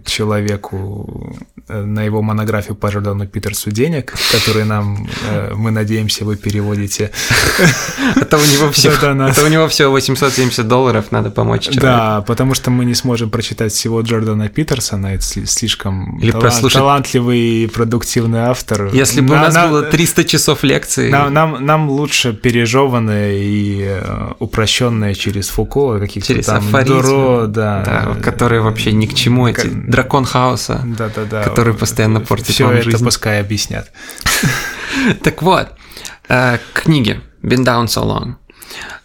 человеку 0.04 1.36
на 1.68 2.02
его 2.02 2.22
монографию 2.22 2.74
по 2.74 2.88
Джордану 2.88 3.26
Питерсу 3.26 3.70
денег, 3.70 4.14
которые 4.32 4.64
нам 4.64 5.08
мы 5.54 5.70
надеемся, 5.70 6.24
вы 6.24 6.36
переводите. 6.36 7.10
Это 8.16 8.36
у 8.36 8.40
него 8.40 8.72
все, 8.72 8.90
это 8.90 9.44
у 9.44 9.48
него 9.48 9.68
все 9.68 9.90
870 9.90 10.66
долларов, 10.66 11.12
надо 11.12 11.30
помочь 11.30 11.62
человеку. 11.62 11.86
Да, 11.86 12.20
потому 12.22 12.54
что 12.54 12.70
мы 12.70 12.84
не 12.84 12.94
сможем 12.94 13.30
прочитать 13.30 13.72
всего 13.72 14.00
Джордана 14.00 14.48
Питерсона, 14.48 15.14
это 15.14 15.22
слишком 15.22 16.18
Или 16.18 16.30
талант, 16.32 16.42
прослушать... 16.42 16.78
талантливый 16.78 17.38
и 17.38 17.66
продуктивный 17.66 18.40
автор. 18.40 18.90
Если 18.92 19.20
бы 19.20 19.34
у 19.34 19.38
нас 19.38 19.54
было 19.54 19.82
300 19.82 20.24
часов 20.24 20.64
лекций. 20.64 21.10
Нам, 21.10 21.32
нам, 21.32 21.64
нам 21.64 21.90
лучше 21.90 22.32
пережеванное 22.32 23.34
и 23.34 23.82
э, 23.82 24.32
упрощенное 24.40 25.14
через 25.14 25.48
Фуко, 25.48 25.98
каких-то 26.00 26.42
там 26.42 26.71
афоризмы, 26.74 27.02
Дуро, 27.02 27.46
да. 27.46 27.82
да. 27.84 28.20
Которые 28.22 28.60
вообще 28.60 28.92
ни 28.92 29.06
к 29.06 29.14
чему, 29.14 29.46
эти 29.46 29.66
дракон 29.66 30.24
хаоса, 30.24 30.82
да, 30.84 31.10
да, 31.14 31.24
да. 31.24 31.42
который 31.42 31.74
постоянно 31.74 32.20
портит 32.20 32.54
Все 32.54 32.64
вам 32.64 32.74
это 32.74 32.84
жизнь. 32.84 33.04
пускай 33.04 33.40
объяснят. 33.40 33.90
Так 35.22 35.42
вот, 35.42 35.68
э, 36.28 36.58
книги 36.74 37.20
Been 37.42 37.64
Down 37.64 37.86
So 37.86 38.04
Long. 38.04 38.34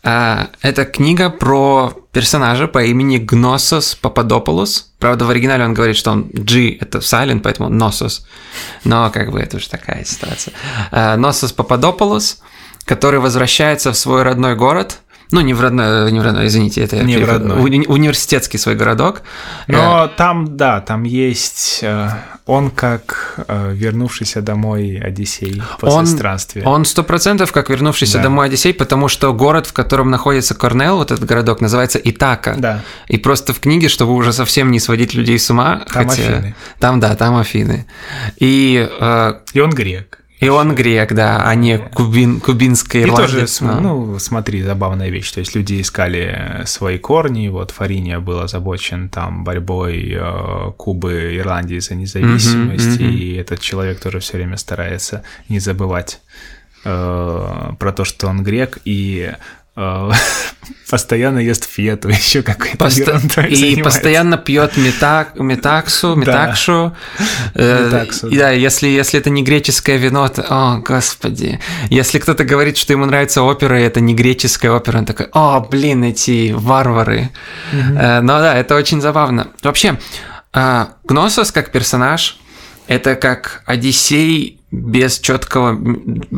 Э, 0.04 0.48
это 0.62 0.86
книга 0.86 1.30
про 1.30 1.94
персонажа 2.12 2.68
по 2.68 2.84
имени 2.84 3.18
Гносос 3.18 3.96
Пападополос. 3.96 4.92
Правда, 5.00 5.26
в 5.26 5.30
оригинале 5.30 5.64
он 5.64 5.74
говорит, 5.74 5.96
что 5.96 6.12
он 6.12 6.30
G— 6.34 6.78
это 6.80 7.00
silent, 7.00 7.40
поэтому 7.42 7.70
Носос. 7.70 8.26
Но 8.84 9.10
как 9.12 9.32
бы 9.32 9.40
это 9.40 9.58
уже 9.58 9.70
такая 9.70 10.04
ситуация. 10.04 10.54
Э, 10.92 11.16
Носос 11.16 11.54
Пападополос, 11.54 12.42
который 12.86 13.20
возвращается 13.20 13.92
в 13.94 13.98
свой 13.98 14.24
родной 14.24 14.56
город— 14.56 15.00
ну, 15.32 15.42
не 15.42 15.54
в 15.54 15.62
родной, 15.62 16.12
не 16.12 16.20
в 16.20 16.24
родной, 16.24 16.48
извините, 16.48 16.84
это 16.84 17.04
не 17.04 17.18
в 17.18 17.28
родной. 17.28 17.62
Уни- 17.62 17.88
университетский 17.88 18.58
свой 18.58 18.76
городок. 18.76 19.24
Но 19.68 20.06
э- 20.06 20.18
там, 20.18 20.58
да, 20.58 20.82
там 20.82 21.04
есть 21.04 21.80
э, 21.82 22.10
он 22.46 22.72
как 22.72 23.44
э, 23.48 23.74
вернувшийся 23.74 24.42
домой 24.42 24.98
Одиссей 25.04 25.62
после 25.80 26.00
он, 26.00 26.08
странствия. 26.08 26.64
Он 26.64 26.86
сто 26.86 27.04
процентов 27.04 27.52
как 27.52 27.70
вернувшийся 27.70 28.18
да. 28.18 28.24
домой 28.24 28.48
Одиссей, 28.48 28.74
потому 28.74 29.10
что 29.10 29.34
город, 29.34 29.68
в 29.68 29.74
котором 29.74 30.10
находится 30.10 30.56
Корнел, 30.56 30.98
вот 30.98 31.12
этот 31.12 31.26
городок, 31.26 31.60
называется 31.60 32.00
Итака. 32.02 32.56
Да. 32.58 32.84
И 33.08 33.18
просто 33.18 33.54
в 33.54 33.60
книге, 33.60 33.90
чтобы 33.90 34.14
уже 34.14 34.32
совсем 34.32 34.72
не 34.72 34.80
сводить 34.80 35.14
людей 35.14 35.38
с 35.38 35.50
ума, 35.50 35.84
там 35.92 36.08
хотя... 36.08 36.24
Афины. 36.24 36.56
Там, 36.80 37.00
да, 37.02 37.16
там 37.16 37.36
Афины. 37.36 37.86
И, 38.38 38.88
э... 39.00 39.34
и 39.54 39.60
он 39.60 39.72
грек. 39.72 40.20
И 40.40 40.50
он 40.50 40.76
грек, 40.76 41.14
да, 41.14 41.44
а 41.44 41.56
не 41.56 41.80
кубин, 41.80 42.40
кубинский 42.40 43.04
ирландец. 43.04 43.58
И 43.58 43.66
тоже, 43.66 43.82
но... 43.82 44.06
ну, 44.06 44.20
смотри, 44.20 44.62
забавная 44.62 45.10
вещь. 45.10 45.32
То 45.32 45.40
есть 45.40 45.56
люди 45.56 45.82
искали 45.82 46.62
свои 46.66 47.00
корни, 47.00 47.48
вот 47.48 47.72
Фариния 47.72 48.20
был 48.20 48.40
озабочен 48.40 49.10
там 49.10 49.44
борьбой 49.44 50.16
э, 50.16 50.72
Кубы, 50.78 51.36
Ирландии 51.38 51.80
за 51.80 51.96
независимость, 51.96 53.00
mm-hmm, 53.00 53.10
mm-hmm. 53.10 53.14
и 53.14 53.36
этот 53.36 53.62
человек 53.62 54.00
тоже 54.00 54.20
все 54.20 54.38
время 54.38 54.58
старается 54.58 55.24
не 55.50 55.60
забывать 55.60 56.22
э, 56.86 57.72
про 57.80 57.92
то, 57.92 58.06
что 58.06 58.28
он 58.28 58.44
грек, 58.44 58.78
и 58.86 59.32
Э, 59.32 59.67
постоянно 60.90 61.40
ест 61.40 61.66
фету, 61.66 62.10
еще 62.10 62.42
какой-то 62.42 62.78
Пост... 62.78 62.98
И 62.98 63.04
занимается. 63.04 63.84
постоянно 63.84 64.38
пьет 64.38 64.76
метак... 64.78 65.40
метаксу, 65.40 66.16
метакшу. 66.16 66.96
Да. 67.20 67.24
Э, 67.54 67.86
метаксу, 67.86 68.30
да. 68.30 68.38
да, 68.38 68.52
если, 68.52 68.88
если 68.88 69.20
это 69.20 69.30
не 69.30 69.44
греческое 69.44 69.98
вино, 69.98 70.28
то, 70.30 70.46
о, 70.50 70.78
господи. 70.80 71.60
Если 71.90 72.18
кто-то 72.20 72.44
говорит, 72.44 72.78
что 72.78 72.94
ему 72.94 73.06
нравится 73.06 73.44
опера, 73.44 73.80
и 73.80 73.84
это 73.84 74.00
не 74.00 74.16
греческая 74.16 74.72
опера, 74.72 74.98
он 74.98 75.06
такой, 75.06 75.28
о, 75.32 75.60
блин, 75.60 76.04
эти 76.04 76.54
варвары. 76.54 77.30
Угу. 77.72 77.94
Но 77.94 78.40
да, 78.40 78.56
это 78.56 78.76
очень 78.76 79.02
забавно. 79.02 79.50
Вообще, 79.62 80.00
Гносос 81.04 81.52
как 81.52 81.72
персонаж, 81.72 82.40
это 82.88 83.16
как 83.16 83.62
Одиссей 83.66 84.62
без 84.72 85.20
четкого... 85.20 85.78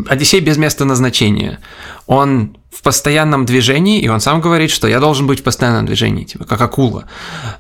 Одиссей 0.08 0.42
без 0.42 0.58
места 0.58 0.84
назначения. 0.84 1.60
Он 2.06 2.59
в 2.72 2.82
постоянном 2.84 3.46
движении, 3.46 4.00
и 4.00 4.08
он 4.08 4.20
сам 4.20 4.42
говорит, 4.42 4.70
что 4.70 4.88
я 4.88 5.00
должен 5.00 5.28
быть 5.28 5.42
в 5.42 5.44
постоянном 5.44 5.86
движении, 5.86 6.24
типа 6.24 6.46
как 6.46 6.62
акула. 6.62 7.06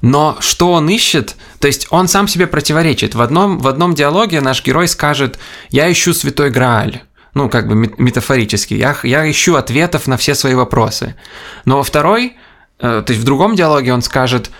Но 0.01 0.37
что 0.39 0.71
он 0.71 0.87
ищет, 0.89 1.35
то 1.59 1.67
есть 1.67 1.87
он 1.89 2.07
сам 2.07 2.27
себе 2.27 2.47
противоречит. 2.47 3.15
В 3.15 3.21
одном, 3.21 3.59
в 3.59 3.67
одном 3.67 3.95
диалоге 3.95 4.39
наш 4.41 4.63
герой 4.63 4.87
скажет 4.87 5.39
«я 5.69 5.91
ищу 5.91 6.13
святой 6.13 6.51
Грааль», 6.51 7.01
ну, 7.33 7.49
как 7.49 7.67
бы 7.67 7.75
метафорически, 7.97 8.73
я, 8.73 8.95
я 9.03 9.29
ищу 9.29 9.55
ответов 9.55 10.07
на 10.07 10.17
все 10.17 10.35
свои 10.35 10.55
вопросы. 10.55 11.15
Но 11.65 11.77
во 11.77 11.83
второй, 11.83 12.37
э, 12.79 13.03
то 13.05 13.11
есть 13.11 13.21
в 13.21 13.25
другом 13.25 13.55
диалоге 13.55 13.93
он 13.93 14.01
скажет 14.01 14.51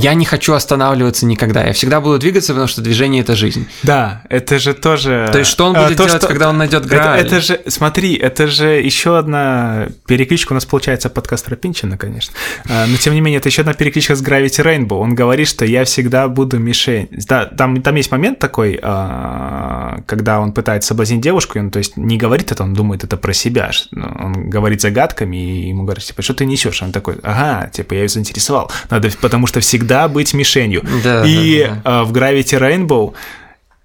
я 0.00 0.14
не 0.14 0.24
хочу 0.24 0.54
останавливаться 0.54 1.26
никогда. 1.26 1.64
Я 1.64 1.72
всегда 1.72 2.00
буду 2.00 2.18
двигаться, 2.18 2.52
потому 2.52 2.68
что 2.68 2.80
движение 2.80 3.22
это 3.22 3.36
жизнь. 3.36 3.66
Да, 3.82 4.22
это 4.28 4.58
же 4.58 4.74
тоже. 4.74 5.28
То 5.32 5.38
есть, 5.38 5.50
что 5.50 5.66
он 5.66 5.76
а, 5.76 5.82
будет 5.84 6.00
а, 6.00 6.02
то, 6.02 6.06
делать, 6.06 6.22
что... 6.22 6.28
когда 6.28 6.48
он 6.48 6.58
найдет 6.58 6.86
Грааль? 6.86 7.20
Это, 7.20 7.36
это 7.36 7.40
же, 7.40 7.60
смотри, 7.66 8.14
это 8.14 8.46
же 8.46 8.66
еще 8.80 9.18
одна 9.18 9.88
перекличка. 10.06 10.52
У 10.52 10.54
нас 10.54 10.64
получается 10.64 11.10
подкаст 11.10 11.44
про 11.44 11.56
Пинчина, 11.56 11.98
конечно. 11.98 12.34
А, 12.68 12.86
но 12.86 12.96
тем 12.96 13.14
не 13.14 13.20
менее, 13.20 13.38
это 13.38 13.48
еще 13.48 13.60
одна 13.60 13.74
перекличка 13.74 14.14
с 14.14 14.22
Gravity 14.22 14.64
Rainbow. 14.64 14.94
Он 14.94 15.14
говорит, 15.14 15.48
что 15.48 15.64
я 15.64 15.84
всегда 15.84 16.28
буду 16.28 16.58
мишень. 16.58 17.08
Да, 17.28 17.44
там, 17.44 17.82
там 17.82 17.94
есть 17.94 18.10
момент 18.10 18.38
такой, 18.38 18.78
а, 18.82 20.00
когда 20.06 20.40
он 20.40 20.52
пытается 20.52 20.88
соблазнить 20.88 21.20
девушку, 21.20 21.58
и 21.58 21.60
он, 21.60 21.70
то 21.70 21.78
есть, 21.78 21.96
не 21.96 22.16
говорит 22.16 22.52
это, 22.52 22.62
он 22.62 22.74
думает 22.74 23.04
это 23.04 23.16
про 23.16 23.32
себя. 23.32 23.70
Он 23.92 24.48
говорит 24.48 24.80
загадками, 24.80 25.36
и 25.36 25.68
ему 25.68 25.84
говорят, 25.84 26.04
типа, 26.04 26.22
что 26.22 26.34
ты 26.34 26.46
несешь? 26.46 26.82
Он 26.82 26.90
такой, 26.92 27.16
ага, 27.22 27.68
типа, 27.68 27.94
я 27.94 28.02
ее 28.02 28.08
заинтересовал. 28.08 28.70
Надо, 28.88 29.10
потому 29.20 29.46
что 29.46 29.60
всегда 29.60 29.89
всегда 29.90 30.08
быть 30.08 30.34
мишенью. 30.34 30.82
Да, 31.02 31.24
и 31.26 31.64
да, 31.64 31.80
да. 31.84 32.00
Э, 32.00 32.04
в 32.04 32.12
Gravity 32.12 32.58
Rainbow 32.60 33.14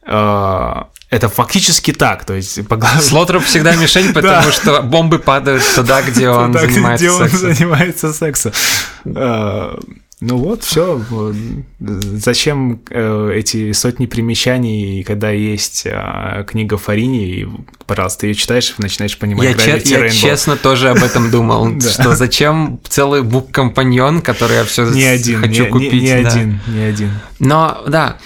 э, 0.05 0.83
это 1.09 1.29
фактически 1.29 1.93
так, 1.93 2.25
то 2.25 2.33
есть 2.33 2.67
по 2.67 2.79
Слотроп 3.01 3.43
всегда 3.43 3.75
мишень, 3.75 4.13
потому 4.13 4.51
что 4.51 4.81
бомбы 4.83 5.17
падают 5.19 5.63
туда, 5.73 6.01
где 6.03 6.29
он 6.29 6.53
занимается 6.53 8.13
сексом. 8.13 8.51
Ну 10.21 10.37
вот, 10.37 10.63
все. 10.63 11.01
Зачем 11.79 12.81
э, 12.89 13.31
эти 13.35 13.71
сотни 13.73 14.05
примечаний, 14.05 15.03
когда 15.03 15.29
есть 15.31 15.83
э, 15.85 16.43
книга 16.47 16.77
Фарини, 16.77 17.27
и, 17.41 17.47
пожалуйста, 17.85 18.25
ее 18.27 18.33
читаешь 18.33 18.73
и 18.77 18.81
начинаешь 18.81 19.17
понимать 19.17 19.45
я, 19.45 19.53
че- 19.53 19.89
я 19.91 19.97
честно 20.29 20.55
тоже 20.55 20.89
об 20.89 21.03
этом 21.03 21.29
думал, 21.31 21.79
что 21.81 22.15
зачем 22.15 22.79
целый 22.87 23.23
бук-компаньон, 23.23 24.21
который 24.21 24.55
я 24.57 24.63
все 24.63 24.85
хочу 25.37 25.65
купить. 25.67 26.01
Не 26.03 26.11
один, 26.11 26.59
не 26.67 26.79
один. 26.83 27.11
Но, 27.39 27.83
да, 27.87 28.17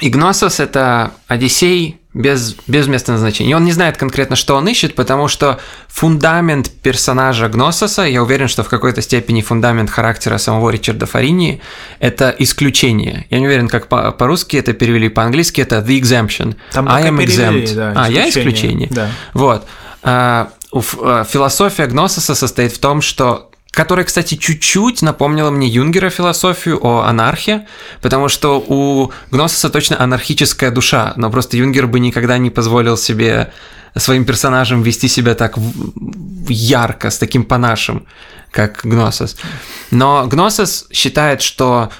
Игносос— 0.00 0.60
это 0.60 1.12
Одиссей, 1.26 1.99
без, 2.12 2.56
без 2.66 2.88
места 2.88 3.12
назначения. 3.12 3.50
И 3.50 3.54
он 3.54 3.64
не 3.64 3.72
знает 3.72 3.96
конкретно, 3.96 4.34
что 4.34 4.56
он 4.56 4.66
ищет, 4.66 4.94
потому 4.94 5.28
что 5.28 5.60
фундамент 5.88 6.70
персонажа 6.82 7.48
Гнососа, 7.48 8.02
я 8.02 8.22
уверен, 8.22 8.48
что 8.48 8.64
в 8.64 8.68
какой-то 8.68 9.00
степени 9.00 9.42
фундамент 9.42 9.90
характера 9.90 10.38
самого 10.38 10.70
Ричарда 10.70 11.06
Фарини– 11.06 11.60
это 12.00 12.34
исключение. 12.38 13.26
Я 13.30 13.38
не 13.38 13.46
уверен, 13.46 13.68
как 13.68 13.86
по- 13.86 14.10
по-русски 14.10 14.56
это 14.56 14.72
перевели, 14.72 15.08
по-английски 15.08 15.60
это 15.60 15.78
the 15.78 16.00
exemption. 16.00 16.56
Там 16.72 16.88
I 16.88 17.04
am 17.04 17.18
перевели, 17.18 17.62
exempt. 17.64 17.74
Да, 17.74 17.92
а, 17.96 18.10
я 18.10 18.28
исключение? 18.28 18.88
Да. 18.90 19.08
Вот. 19.32 19.66
А, 20.02 20.50
философия 20.72 21.86
Гнососа 21.86 22.34
состоит 22.34 22.72
в 22.72 22.78
том, 22.78 23.02
что 23.02 23.49
которая, 23.70 24.04
кстати, 24.04 24.34
чуть-чуть 24.34 25.02
напомнила 25.02 25.50
мне 25.50 25.68
Юнгера 25.68 26.10
философию 26.10 26.84
о 26.84 27.02
анархии, 27.02 27.66
потому 28.02 28.28
что 28.28 28.58
у 28.58 29.12
Гнососа 29.30 29.70
точно 29.70 30.00
анархическая 30.00 30.70
душа, 30.70 31.12
но 31.16 31.30
просто 31.30 31.56
Юнгер 31.56 31.86
бы 31.86 32.00
никогда 32.00 32.38
не 32.38 32.50
позволил 32.50 32.96
себе 32.96 33.52
своим 33.96 34.24
персонажам 34.24 34.82
вести 34.82 35.08
себя 35.08 35.34
так 35.34 35.56
ярко, 36.48 37.10
с 37.10 37.18
таким 37.18 37.44
панашем, 37.44 38.06
как 38.50 38.80
Гносос. 38.82 39.36
Но 39.90 40.26
Гносос 40.26 40.86
считает, 40.92 41.42
что 41.42 41.90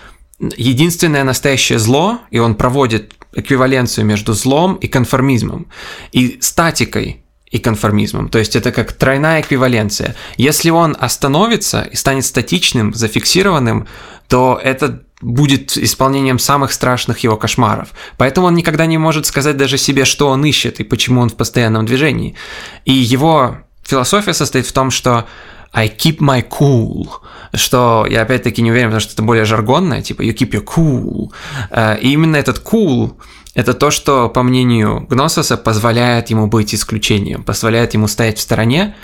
единственное 0.57 1.25
настоящее 1.25 1.79
зло, 1.79 2.21
и 2.31 2.39
он 2.39 2.55
проводит 2.55 3.15
эквиваленцию 3.33 4.07
между 4.07 4.33
злом 4.33 4.75
и 4.75 4.89
конформизмом, 4.89 5.69
и 6.13 6.39
статикой, 6.41 7.20
и 7.51 7.59
конформизмом. 7.59 8.29
То 8.29 8.39
есть 8.39 8.57
это 8.57 8.71
как 8.73 8.93
тройная 8.93 9.41
эквиваленция. 9.41 10.15
Если 10.37 10.71
он 10.71 10.97
остановится 10.99 11.83
и 11.83 11.97
станет 11.97 12.25
статичным, 12.25 12.95
зафиксированным, 12.95 13.87
то 14.29 14.61
это 14.63 15.03
будет 15.21 15.77
исполнением 15.77 16.39
самых 16.39 16.73
страшных 16.73 17.19
его 17.19 17.37
кошмаров. 17.37 17.89
Поэтому 18.17 18.47
он 18.47 18.55
никогда 18.55 18.87
не 18.87 18.99
может 18.99 19.27
сказать 19.27 19.57
даже 19.57 19.77
себе, 19.77 20.05
что 20.05 20.29
он 20.29 20.45
ищет 20.45 20.81
и 20.81 20.85
почему 20.85 21.21
он 21.21 21.29
в 21.29 21.35
постоянном 21.35 21.87
движении. 21.87 22.37
И 22.85 22.93
его 22.93 23.59
философия 23.83 24.33
состоит 24.33 24.67
в 24.67 24.73
том, 24.73 24.91
что 24.91 25.27
I 25.73 25.89
keep 25.89 26.19
my 26.19 26.47
cool, 26.49 27.09
что 27.55 28.07
я 28.09 28.23
опять-таки 28.23 28.63
не 28.63 28.71
уверен, 28.71 28.89
потому 28.89 29.01
что 29.01 29.13
это 29.13 29.23
более 29.23 29.45
жаргонное, 29.45 30.03
типа 30.03 30.23
you 30.23 30.35
keep 30.35 30.51
your 30.51 30.65
cool. 30.65 31.33
Э, 31.71 31.99
и 32.01 32.13
именно 32.13 32.37
этот 32.37 32.63
cool 32.65 33.13
это 33.55 33.75
то, 33.75 33.91
что, 33.91 34.29
по 34.29 34.43
мнению 34.43 35.07
Гнососа, 35.09 35.57
позволяет 35.57 36.31
ему 36.31 36.47
быть 36.47 36.75
исключением, 36.75 37.43
позволяет 37.43 37.95
ему 37.95 38.07
стоять 38.07 38.39
в 38.39 38.43
стороне. 38.43 38.95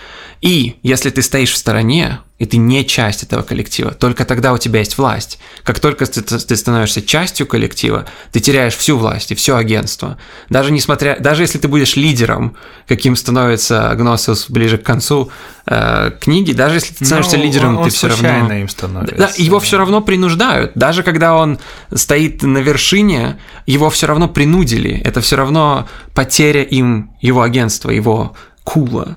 И 0.41 0.77
если 0.83 1.11
ты 1.11 1.23
стоишь 1.23 1.53
в 1.53 1.57
стороне, 1.57 2.21
и 2.39 2.45
ты 2.45 2.59
не 2.59 2.85
часть 2.85 3.23
этого 3.23 3.43
коллектива, 3.43 3.93
только 3.93 4.27
тогда 4.27 4.53
у 4.53 4.59
тебя 4.59 4.81
есть 4.81 4.99
власть. 4.99 5.39
Как 5.65 5.81
только 5.81 6.05
ты, 6.05 6.21
ты 6.21 6.57
становишься 6.57 7.01
частью 7.01 7.47
коллектива, 7.47 8.05
ты 8.31 8.41
теряешь 8.41 8.77
всю 8.77 8.99
власть 8.99 9.33
и 9.33 9.35
все 9.35 9.57
агентство. 9.57 10.19
Даже 10.51 10.71
несмотря, 10.71 11.17
даже 11.19 11.43
если 11.43 11.59
ты 11.59 11.69
будешь 11.69 11.97
лидером, 11.97 12.55
каким 12.87 13.17
становится 13.17 13.95
Гносос 13.97 14.51
ближе 14.51 14.77
к 14.77 14.83
концу 14.83 15.31
э, 15.67 16.11
книги, 16.21 16.53
даже 16.53 16.77
если 16.77 16.93
ты 16.93 17.07
становишься 17.07 17.39
Но 17.39 17.43
ну, 17.43 17.49
лидером, 17.49 17.79
он, 17.79 17.85
ты 17.85 17.91
все 17.91 18.09
равно 18.09 18.53
им 18.53 18.69
становится. 18.69 19.17
Да, 19.17 19.31
его 19.39 19.59
все 19.59 19.79
равно 19.79 20.03
принуждают. 20.03 20.73
Даже 20.75 21.03
когда 21.03 21.35
он 21.35 21.59
стоит 21.95 22.43
на 22.43 22.59
вершине, 22.59 23.39
его 23.65 23.89
все 23.89 24.07
равно 24.07 24.29
принудили. 24.29 25.01
Это 25.05 25.23
все 25.23 25.37
равно 25.37 25.89
потеря 26.15 26.63
им 26.63 27.13
его 27.23 27.41
агентства, 27.41 27.89
его 27.89 28.37
кула. 28.63 29.17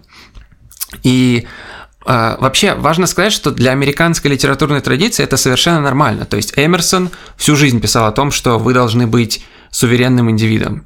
И 1.04 1.48
э, 2.06 2.36
вообще 2.40 2.74
важно 2.74 3.08
сказать, 3.08 3.34
что 3.34 3.52
для 3.52 3.72
американской 3.72 4.32
литературной 4.32 4.82
традиции 4.82 5.24
это 5.24 5.38
совершенно 5.38 5.82
нормально. 5.82 6.26
То 6.26 6.38
есть 6.38 6.54
Эмерсон 6.56 7.10
всю 7.38 7.56
жизнь 7.56 7.82
писал 7.82 8.08
о 8.08 8.12
том, 8.12 8.32
что 8.32 8.58
вы 8.60 8.74
должны 8.74 9.08
быть 9.08 9.46
суверенным 9.72 10.30
индивидом. 10.30 10.86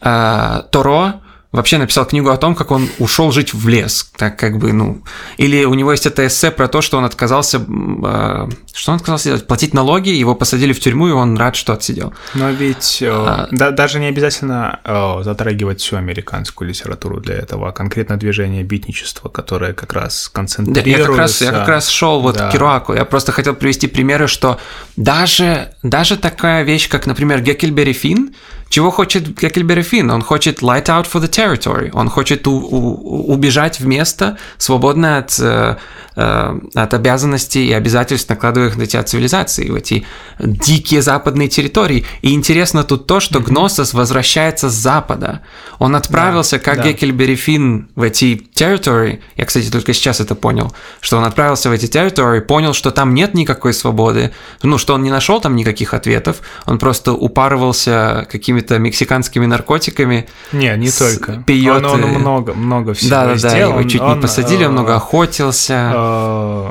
Э, 0.00 0.62
Торо 0.70 1.20
вообще 1.54 1.78
написал 1.78 2.04
книгу 2.04 2.30
о 2.30 2.36
том, 2.36 2.54
как 2.54 2.72
он 2.72 2.88
ушел 2.98 3.30
жить 3.30 3.54
в 3.54 3.68
лес, 3.68 4.10
так 4.16 4.36
как 4.36 4.58
бы, 4.58 4.72
ну, 4.72 5.02
или 5.36 5.64
у 5.64 5.74
него 5.74 5.92
есть 5.92 6.04
это 6.04 6.26
эссе 6.26 6.50
про 6.50 6.66
то, 6.66 6.82
что 6.82 6.98
он 6.98 7.04
отказался, 7.04 7.58
э, 7.58 8.48
что 8.74 8.90
он 8.90 8.96
отказался 8.96 9.28
делать, 9.28 9.46
платить 9.46 9.72
налоги, 9.72 10.08
его 10.08 10.34
посадили 10.34 10.72
в 10.72 10.80
тюрьму, 10.80 11.08
и 11.08 11.12
он 11.12 11.36
рад, 11.36 11.54
что 11.54 11.72
отсидел. 11.72 12.12
Но 12.34 12.50
ведь 12.50 12.98
э, 13.02 13.08
а, 13.08 13.46
да, 13.52 13.70
даже 13.70 14.00
не 14.00 14.06
обязательно 14.06 14.80
э, 14.84 15.22
затрагивать 15.22 15.80
всю 15.80 15.96
американскую 15.96 16.68
литературу 16.68 17.20
для 17.20 17.36
этого, 17.36 17.68
а 17.68 17.72
конкретно 17.72 18.16
движение 18.16 18.64
битничества, 18.64 19.28
которое 19.28 19.74
как 19.74 19.92
раз 19.92 20.28
концентрируется. 20.28 20.90
Да, 20.90 20.98
я 20.98 21.06
как 21.06 21.16
раз, 21.16 21.40
я 21.40 21.52
как 21.52 21.68
раз 21.68 21.88
шел 21.88 22.20
вот 22.20 22.36
да. 22.36 22.48
к 22.48 22.52
Керуаку, 22.52 22.94
я 22.94 23.04
просто 23.04 23.30
хотел 23.30 23.54
привести 23.54 23.86
примеры, 23.86 24.26
что 24.26 24.58
даже, 24.96 25.72
даже 25.84 26.16
такая 26.16 26.64
вещь, 26.64 26.88
как, 26.88 27.06
например, 27.06 27.42
Геккельбери 27.42 27.92
Финн, 27.92 28.34
чего 28.74 28.90
хочет 28.90 29.38
Геккельбери 29.40 29.82
Финн? 29.82 30.10
Он 30.10 30.20
хочет 30.20 30.60
light 30.60 30.86
out 30.86 31.06
for 31.06 31.22
the 31.22 31.30
territory. 31.30 31.90
Он 31.92 32.08
хочет 32.08 32.44
у, 32.48 32.54
у, 32.54 33.32
убежать 33.32 33.78
в 33.78 33.86
место, 33.86 34.36
свободное 34.58 35.18
от 35.18 35.38
э, 35.38 35.76
Э, 36.16 36.56
от 36.74 36.94
обязанностей 36.94 37.66
и 37.66 37.72
обязательств, 37.72 38.30
накладываемых 38.30 38.76
на 38.76 38.86
тебя 38.86 39.02
цивилизации, 39.02 39.68
в 39.68 39.74
эти 39.74 40.06
дикие 40.38 41.02
западные 41.02 41.48
территории. 41.48 42.06
И 42.22 42.34
интересно 42.34 42.84
тут 42.84 43.08
то, 43.08 43.18
что 43.18 43.40
Гносос 43.40 43.94
возвращается 43.94 44.70
с 44.70 44.74
запада. 44.74 45.40
Он 45.80 45.96
отправился, 45.96 46.58
да, 46.58 46.62
как 46.62 46.76
да. 46.76 46.82
Геккельбери 46.84 47.34
Финн, 47.34 47.88
в 47.96 48.02
эти 48.02 48.36
территории. 48.36 49.22
Я, 49.34 49.44
кстати, 49.44 49.68
только 49.72 49.92
сейчас 49.92 50.20
это 50.20 50.36
понял, 50.36 50.72
что 51.00 51.16
он 51.16 51.24
отправился 51.24 51.68
в 51.68 51.72
эти 51.72 51.86
территории, 51.86 52.38
понял, 52.38 52.74
что 52.74 52.92
там 52.92 53.12
нет 53.12 53.34
никакой 53.34 53.74
свободы, 53.74 54.30
ну, 54.62 54.78
что 54.78 54.94
он 54.94 55.02
не 55.02 55.10
нашел 55.10 55.40
там 55.40 55.56
никаких 55.56 55.94
ответов, 55.94 56.42
он 56.64 56.78
просто 56.78 57.12
упарывался 57.12 58.28
какими-то 58.30 58.63
мексиканскими 58.70 59.46
наркотиками. 59.46 60.26
Не, 60.52 60.76
не 60.76 60.90
только. 60.90 61.42
Пьет. 61.46 61.84
Он, 61.84 62.04
он 62.04 62.10
много, 62.10 62.54
много 62.54 62.94
всего 62.94 63.10
да, 63.10 63.26
да, 63.26 63.36
сделал. 63.36 63.72
Да, 63.72 63.78
его 63.78 63.88
чуть 63.88 64.00
он, 64.00 64.16
не 64.16 64.22
посадили, 64.22 64.64
он 64.64 64.72
много 64.72 64.96
охотился 64.96 65.92
Э, 65.94 66.70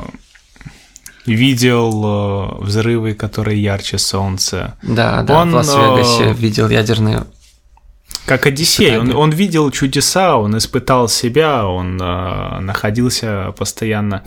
видел 1.26 2.04
э, 2.04 2.64
взрывы, 2.64 3.14
которые 3.14 3.62
ярче 3.62 3.98
солнца. 3.98 4.76
Да, 4.82 5.22
да, 5.22 5.40
он, 5.40 5.50
в 5.50 5.54
Лас-Вегасе 5.54 6.30
э, 6.30 6.32
видел 6.32 6.68
ядерные 6.68 7.24
как 8.26 8.46
Одиссей, 8.46 8.96
он, 8.96 9.14
он 9.14 9.30
видел 9.30 9.70
чудеса, 9.70 10.38
он 10.38 10.56
испытал 10.56 11.08
себя, 11.08 11.66
он 11.66 12.00
э, 12.00 12.60
находился 12.60 13.52
постоянно 13.58 14.22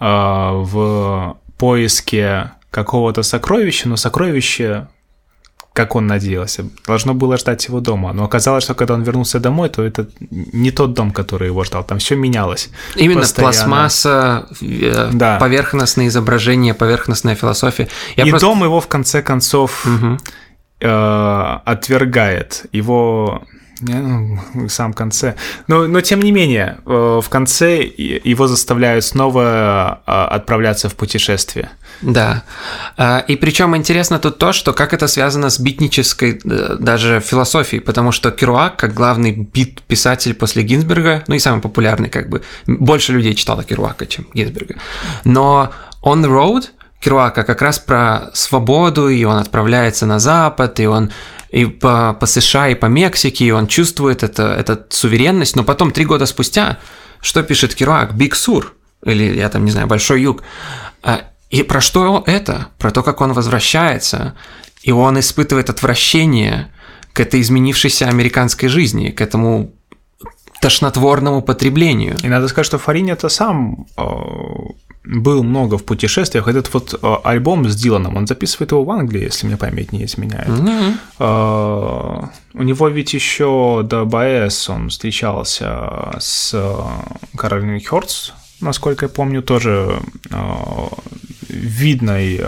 э, 0.00 0.04
в 0.04 1.36
поиске 1.58 2.52
какого-то 2.70 3.22
сокровища, 3.22 3.90
но 3.90 3.96
сокровище 3.96 4.88
как 5.76 5.94
он 5.94 6.06
надеялся. 6.06 6.64
Должно 6.86 7.12
было 7.12 7.36
ждать 7.36 7.68
его 7.68 7.80
дома. 7.80 8.12
Но 8.14 8.24
оказалось, 8.24 8.64
что 8.64 8.74
когда 8.74 8.94
он 8.94 9.02
вернулся 9.02 9.38
домой, 9.38 9.68
то 9.68 9.82
это 9.82 10.08
не 10.30 10.70
тот 10.70 10.94
дом, 10.94 11.10
который 11.10 11.48
его 11.48 11.64
ждал. 11.64 11.84
Там 11.84 11.98
все 11.98 12.16
менялось. 12.16 12.70
Именно 12.96 13.20
постоянно. 13.20 13.52
пластмасса, 13.52 14.46
э, 14.62 15.10
да. 15.12 15.38
поверхностное 15.38 16.06
изображение, 16.08 16.72
поверхностная 16.72 17.34
философия. 17.34 17.88
Я 18.16 18.24
И 18.24 18.30
просто... 18.30 18.46
дом 18.46 18.64
его 18.64 18.80
в 18.80 18.88
конце 18.88 19.22
концов 19.22 19.86
угу. 19.86 20.18
э, 20.80 21.58
отвергает. 21.66 22.66
Его 22.72 23.42
в 23.80 24.68
самом 24.68 24.94
конце. 24.94 25.34
Но, 25.66 25.86
но 25.86 26.00
тем 26.00 26.20
не 26.20 26.32
менее, 26.32 26.78
э, 26.86 27.20
в 27.22 27.28
конце 27.28 27.82
его 27.82 28.46
заставляют 28.46 29.04
снова 29.04 30.00
э, 30.06 30.10
отправляться 30.10 30.88
в 30.88 30.94
путешествие. 30.94 31.70
Да. 32.02 32.42
А, 32.96 33.18
и 33.18 33.36
причем 33.36 33.76
интересно 33.76 34.18
тут 34.18 34.38
то, 34.38 34.52
что 34.52 34.72
как 34.72 34.94
это 34.94 35.08
связано 35.08 35.50
с 35.50 35.58
битнической 35.58 36.40
э, 36.42 36.76
даже 36.78 37.20
философией, 37.20 37.82
потому 37.82 38.12
что 38.12 38.30
Керуак, 38.30 38.76
как 38.76 38.94
главный 38.94 39.32
бит-писатель 39.32 40.34
после 40.34 40.62
Гинзберга, 40.62 41.24
ну 41.26 41.34
и 41.34 41.38
самый 41.38 41.60
популярный, 41.60 42.08
как 42.08 42.28
бы, 42.28 42.42
больше 42.66 43.12
людей 43.12 43.34
читало 43.34 43.62
Керуака, 43.62 44.06
чем 44.06 44.26
Гинзберга. 44.32 44.76
Но 45.24 45.70
On 46.02 46.22
the 46.22 46.28
Road 46.28 46.70
Керуака 47.00 47.44
как 47.44 47.62
раз 47.62 47.78
про 47.78 48.30
свободу, 48.32 49.08
и 49.08 49.22
он 49.24 49.36
отправляется 49.36 50.06
на 50.06 50.18
Запад, 50.18 50.80
и 50.80 50.86
он 50.86 51.12
и 51.56 51.64
по, 51.64 52.12
по 52.12 52.26
США, 52.26 52.68
и 52.68 52.74
по 52.74 52.84
Мексике, 52.84 53.46
и 53.46 53.50
он 53.50 53.66
чувствует 53.66 54.22
это, 54.22 54.42
эту 54.42 54.78
суверенность, 54.90 55.56
но 55.56 55.64
потом 55.64 55.90
три 55.90 56.04
года 56.04 56.26
спустя, 56.26 56.78
что 57.22 57.42
пишет 57.42 57.74
Керуак? 57.74 58.14
Биг 58.14 58.34
Сур, 58.34 58.74
или 59.02 59.34
я 59.34 59.48
там 59.48 59.64
не 59.64 59.70
знаю, 59.70 59.86
Большой 59.86 60.20
Юг. 60.20 60.42
А, 61.02 61.22
и 61.48 61.62
про 61.62 61.80
что 61.80 62.22
это? 62.26 62.68
Про 62.78 62.90
то, 62.90 63.02
как 63.02 63.22
он 63.22 63.32
возвращается, 63.32 64.34
и 64.82 64.92
он 64.92 65.18
испытывает 65.18 65.70
отвращение 65.70 66.70
к 67.14 67.20
этой 67.20 67.40
изменившейся 67.40 68.06
американской 68.06 68.68
жизни, 68.68 69.08
к 69.08 69.22
этому 69.22 69.72
тошнотворному 70.60 71.40
потреблению. 71.40 72.16
И 72.22 72.28
надо 72.28 72.48
сказать, 72.48 72.66
что 72.66 72.76
Фарини 72.76 73.12
это 73.12 73.30
сам 73.30 73.86
э, 73.96 74.02
был 75.06 75.44
много 75.44 75.78
в 75.78 75.84
путешествиях. 75.84 76.48
Этот 76.48 76.74
вот 76.74 76.98
э, 77.00 77.14
альбом 77.24 77.68
с 77.68 77.76
Диланом, 77.76 78.16
он 78.16 78.26
записывает 78.26 78.72
его 78.72 78.84
в 78.84 78.90
Англии, 78.90 79.22
если 79.22 79.46
мне 79.46 79.56
память 79.56 79.92
не 79.92 80.04
изменяет. 80.04 80.48
Mm-hmm. 80.48 82.28
У 82.54 82.62
него 82.62 82.88
ведь 82.88 83.14
еще 83.14 83.82
до 83.84 84.04
БС 84.04 84.68
он 84.68 84.88
встречался 84.88 86.16
с 86.18 86.54
Каролиной 87.36 87.80
Хёртс, 87.80 88.32
насколько 88.60 89.06
я 89.06 89.08
помню, 89.08 89.42
тоже 89.42 90.00
видной 91.48 92.40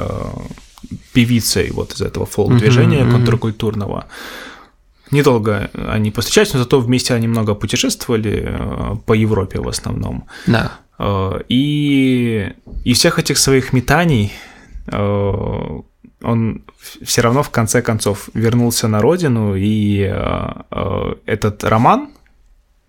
певицей 1.12 1.70
вот 1.70 1.92
из 1.92 2.00
этого 2.00 2.26
фолк-движения 2.26 3.02
mm-hmm. 3.02 3.10
контркультурного. 3.12 4.06
Недолго 5.10 5.70
они 5.88 6.10
постречались, 6.10 6.52
но 6.54 6.58
зато 6.58 6.80
вместе 6.80 7.14
они 7.14 7.28
много 7.28 7.54
путешествовали 7.54 8.58
по 9.06 9.12
Европе 9.12 9.60
в 9.60 9.68
основном. 9.68 10.24
Да. 10.46 10.72
Э, 10.98 11.40
и 11.48 12.52
из 12.84 12.98
всех 12.98 13.18
этих 13.18 13.38
своих 13.38 13.72
метаний 13.72 14.32
э, 14.86 15.80
он 16.22 16.64
все 17.02 17.20
равно 17.20 17.42
в 17.42 17.50
конце 17.50 17.82
концов 17.82 18.28
вернулся 18.34 18.88
на 18.88 19.00
родину, 19.00 19.54
и 19.54 20.00
этот 21.26 21.62
роман, 21.62 22.10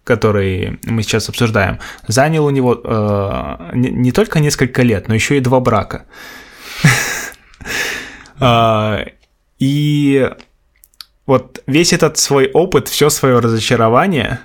который 0.03 0.79
мы 0.83 1.03
сейчас 1.03 1.29
обсуждаем, 1.29 1.77
занял 2.07 2.45
у 2.45 2.49
него 2.49 2.73
не 3.75 4.11
только 4.11 4.39
несколько 4.39 4.81
лет, 4.81 5.07
но 5.07 5.13
еще 5.13 5.37
и 5.37 5.41
два 5.41 5.59
брака. 5.59 6.05
И 9.59 10.31
вот 11.29 11.61
весь 11.67 11.93
этот 11.93 12.17
свой 12.17 12.49
опыт, 12.51 12.87
все 12.87 13.09
свое 13.09 13.39
разочарование, 13.39 14.39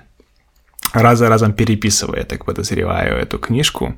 раз 1.02 1.18
за 1.18 1.28
разом 1.28 1.52
переписывая, 1.52 2.24
так 2.24 2.44
подозреваю, 2.44 3.16
эту 3.16 3.38
книжку, 3.38 3.94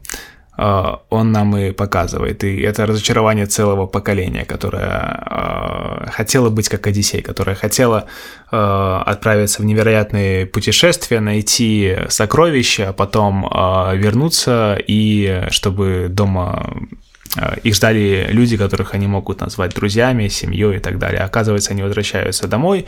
он 1.11 1.33
нам 1.33 1.55
и 1.57 1.73
показывает. 1.73 2.43
И 2.43 2.63
это 2.63 2.87
разочарование 2.87 3.45
целого 3.45 3.87
поколения, 3.87 4.47
которое 4.47 6.09
хотело 6.13 6.49
быть 6.49 6.71
как 6.71 6.87
Одиссей, 6.87 7.21
которое 7.21 7.55
хотело 7.55 8.07
отправиться 8.51 9.61
в 9.61 9.67
невероятные 9.67 10.47
путешествия, 10.47 11.21
найти 11.21 11.97
сокровища, 12.09 12.89
а 12.89 12.93
потом 12.95 13.43
вернуться 13.99 14.79
и 14.87 15.45
чтобы 15.51 16.07
дома 16.09 16.75
их 17.63 17.75
ждали 17.75 18.29
люди, 18.31 18.57
которых 18.57 18.95
они 18.95 19.07
могут 19.07 19.41
назвать 19.41 19.75
друзьями, 19.75 20.29
семьей 20.29 20.77
и 20.77 20.81
так 20.81 20.99
далее. 20.99 21.21
Оказывается, 21.21 21.73
они 21.73 21.83
возвращаются 21.83 22.49
домой, 22.49 22.87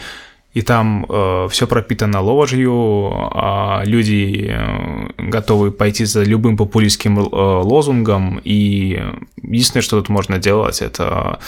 и 0.54 0.62
там 0.62 1.06
э, 1.08 1.48
все 1.50 1.66
пропитано 1.66 2.20
ложью, 2.20 3.10
а 3.12 3.82
люди 3.84 4.50
э, 4.50 5.08
готовы 5.18 5.70
пойти 5.70 6.04
за 6.04 6.24
любым 6.24 6.56
популистским 6.56 7.18
э, 7.18 7.22
лозунгом, 7.22 8.40
и 8.44 9.02
единственное, 9.42 9.82
что 9.82 9.98
тут 9.98 10.08
можно 10.08 10.38
делать, 10.38 10.82
это 10.82 11.38
Э, 11.38 11.42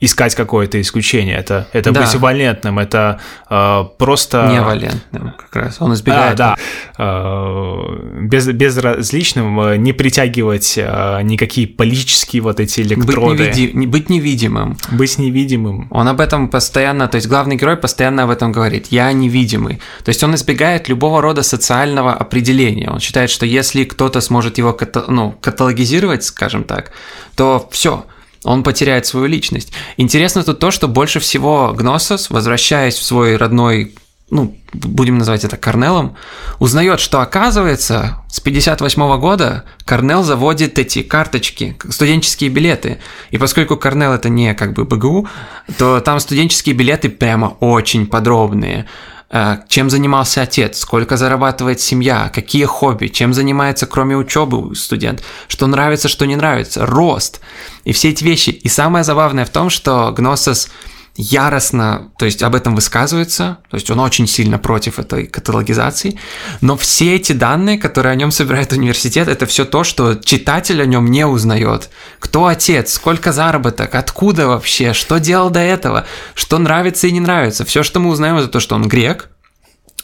искать 0.00 0.34
какое-то 0.34 0.80
исключение. 0.80 1.36
Это, 1.36 1.68
это 1.72 1.92
Да. 1.92 2.00
быть 2.00 2.14
валентным, 2.16 2.78
это 2.78 3.20
э, 3.50 3.84
просто... 3.98 4.48
Невалентным 4.52 5.34
как 5.38 5.54
раз. 5.54 5.76
Он 5.80 5.92
избегает. 5.94 6.36
Да, 6.36 6.56
да. 6.98 7.04
Э, 7.04 8.22
без, 8.22 8.46
безразличным, 8.48 9.60
э, 9.60 9.76
не 9.76 9.92
притягивать 9.92 10.74
э, 10.76 11.20
никакие 11.22 11.66
политические 11.68 12.42
вот 12.42 12.60
эти 12.60 12.80
Быть, 12.80 12.92
электроды. 12.92 13.44
невиди- 13.50 13.72
не- 13.74 13.86
быть 13.86 14.08
невидимым. 14.10 14.76
Быть 14.90 15.18
невидимым. 15.18 15.86
Он 15.90 16.08
об 16.08 16.20
этом 16.20 16.48
постоянно, 16.48 17.06
то 17.08 17.16
есть 17.16 17.28
главный 17.28 17.56
герой 17.56 17.76
постоянно 17.76 18.24
об 18.24 18.30
этом 18.30 18.52
говорит. 18.52 18.86
Я 18.90 19.12
невидимый. 19.12 19.80
То 20.04 20.08
есть 20.08 20.22
он 20.24 20.34
избегает 20.34 20.88
любого 20.88 21.20
рода 21.22 21.42
социального 21.42 22.12
определения. 22.14 22.90
Он 22.90 23.00
считает, 23.00 23.30
что 23.30 23.46
если 23.46 23.84
кто-то 23.84 24.20
сможет 24.20 24.58
его 24.58 24.72
ката- 24.72 25.04
ну, 25.08 25.32
каталогизировать, 25.40 26.24
скажем 26.24 26.64
так, 26.64 26.90
то 27.36 27.68
все, 27.70 28.04
он 28.44 28.62
потеряет 28.62 29.06
свою 29.06 29.26
личность. 29.26 29.72
Интересно 29.96 30.42
тут 30.42 30.58
то, 30.58 30.70
что 30.70 30.88
больше 30.88 31.20
всего 31.20 31.72
Гносос, 31.76 32.30
возвращаясь 32.30 32.96
в 32.96 33.04
свой 33.04 33.36
родной 33.36 33.94
ну, 34.32 34.56
будем 34.72 35.18
называть 35.18 35.44
это 35.44 35.58
Корнелом, 35.58 36.16
узнает, 36.58 37.00
что 37.00 37.20
оказывается 37.20 38.24
с 38.30 38.40
58 38.40 39.20
года 39.20 39.64
Корнел 39.84 40.22
заводит 40.22 40.78
эти 40.78 41.02
карточки, 41.02 41.76
студенческие 41.90 42.48
билеты. 42.48 42.98
И 43.30 43.36
поскольку 43.36 43.76
Корнел 43.76 44.14
это 44.14 44.30
не 44.30 44.54
как 44.54 44.72
бы 44.72 44.86
БГУ, 44.86 45.28
то 45.76 46.00
там 46.00 46.18
студенческие 46.18 46.74
билеты 46.74 47.10
прямо 47.10 47.48
очень 47.60 48.06
подробные. 48.06 48.86
Э, 49.32 49.56
Чем 49.68 49.88
занимался 49.88 50.42
отец, 50.42 50.78
сколько 50.78 51.16
зарабатывает 51.16 51.80
семья, 51.80 52.30
какие 52.32 52.66
хобби, 52.66 53.06
чем 53.06 53.32
занимается 53.32 53.86
кроме 53.86 54.14
учебы 54.16 54.76
студент, 54.76 55.22
что 55.48 55.66
нравится, 55.66 56.08
что 56.08 56.26
не 56.26 56.36
нравится, 56.36 56.84
рост. 56.84 57.40
И 57.84 57.92
все 57.92 58.10
эти 58.10 58.22
вещи. 58.22 58.50
И 58.50 58.68
самое 58.68 59.04
забавное 59.04 59.46
в 59.46 59.50
том, 59.50 59.70
что 59.70 60.12
Гносос 60.12 60.68
яростно, 61.14 62.10
то 62.16 62.24
есть 62.24 62.42
об 62.42 62.54
этом 62.54 62.74
высказывается, 62.74 63.58
то 63.70 63.76
есть 63.76 63.90
он 63.90 64.00
очень 64.00 64.26
сильно 64.26 64.58
против 64.58 64.98
этой 64.98 65.26
каталогизации, 65.26 66.18
но 66.60 66.76
все 66.76 67.16
эти 67.16 67.32
данные, 67.32 67.78
которые 67.78 68.12
о 68.12 68.14
нем 68.14 68.30
собирает 68.30 68.72
университет, 68.72 69.28
это 69.28 69.44
все 69.46 69.64
то, 69.64 69.84
что 69.84 70.14
читатель 70.14 70.80
о 70.80 70.86
нем 70.86 71.10
не 71.10 71.26
узнает. 71.26 71.90
Кто 72.18 72.46
отец, 72.46 72.94
сколько 72.94 73.32
заработок, 73.32 73.94
откуда 73.94 74.46
вообще, 74.48 74.94
что 74.94 75.18
делал 75.18 75.50
до 75.50 75.60
этого, 75.60 76.06
что 76.34 76.58
нравится 76.58 77.06
и 77.06 77.12
не 77.12 77.20
нравится. 77.20 77.64
Все, 77.64 77.82
что 77.82 78.00
мы 78.00 78.10
узнаем, 78.10 78.36
это 78.36 78.48
то, 78.48 78.60
что 78.60 78.74
он 78.74 78.88
грек, 78.88 79.28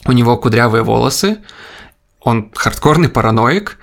у 0.04 0.12
него 0.12 0.36
кудрявые 0.36 0.82
волосы, 0.82 1.38
он 2.20 2.50
хардкорный 2.54 3.08
параноик, 3.08 3.78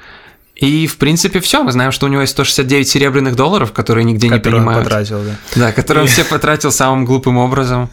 и, 0.56 0.88
в 0.88 0.98
принципе, 0.98 1.40
все. 1.42 1.64
Мы 1.64 1.72
знаем, 1.72 1.92
что 1.92 2.06
у 2.06 2.10
него 2.10 2.22
есть 2.22 2.32
169 2.34 2.88
серебряных 2.88 3.36
долларов, 3.36 3.74
которые 3.74 4.06
нигде 4.06 4.30
не 4.30 4.38
который 4.38 4.56
он 4.56 4.60
принимают. 4.62 4.84
потратил, 4.86 5.20
да. 5.24 5.36
Да, 5.56 5.72
который 5.74 6.04
он 6.04 6.08
все 6.08 6.24
потратил 6.24 6.72
самым 6.72 7.04
глупым 7.06 7.38
образом, 7.38 7.90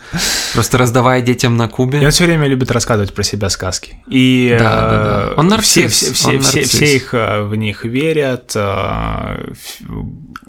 просто 0.54 0.78
раздавая 0.78 1.22
детям 1.22 1.56
на 1.56 1.64
И 1.64 1.68
Кубе. 1.68 2.00
он 2.04 2.10
все 2.10 2.24
время 2.24 2.46
любит 2.46 2.70
рассказывать 2.70 3.12
про 3.14 3.22
себя 3.24 3.48
сказки. 3.50 3.96
И 4.06 4.54
Да, 4.58 4.64
да, 4.80 4.90
да. 4.90 5.28
э, 5.30 5.34
Он 5.38 5.48
нарцисс, 5.48 5.92
Все, 5.92 6.12
все, 6.12 6.28
он 6.28 6.40
все- 6.40 6.58
нарцисс. 6.60 6.70
все 6.74 6.96
их 6.96 7.14
э, 7.14 7.42
в 7.42 7.54
них 7.56 7.84
верят. 7.84 8.52
э, 8.54 9.52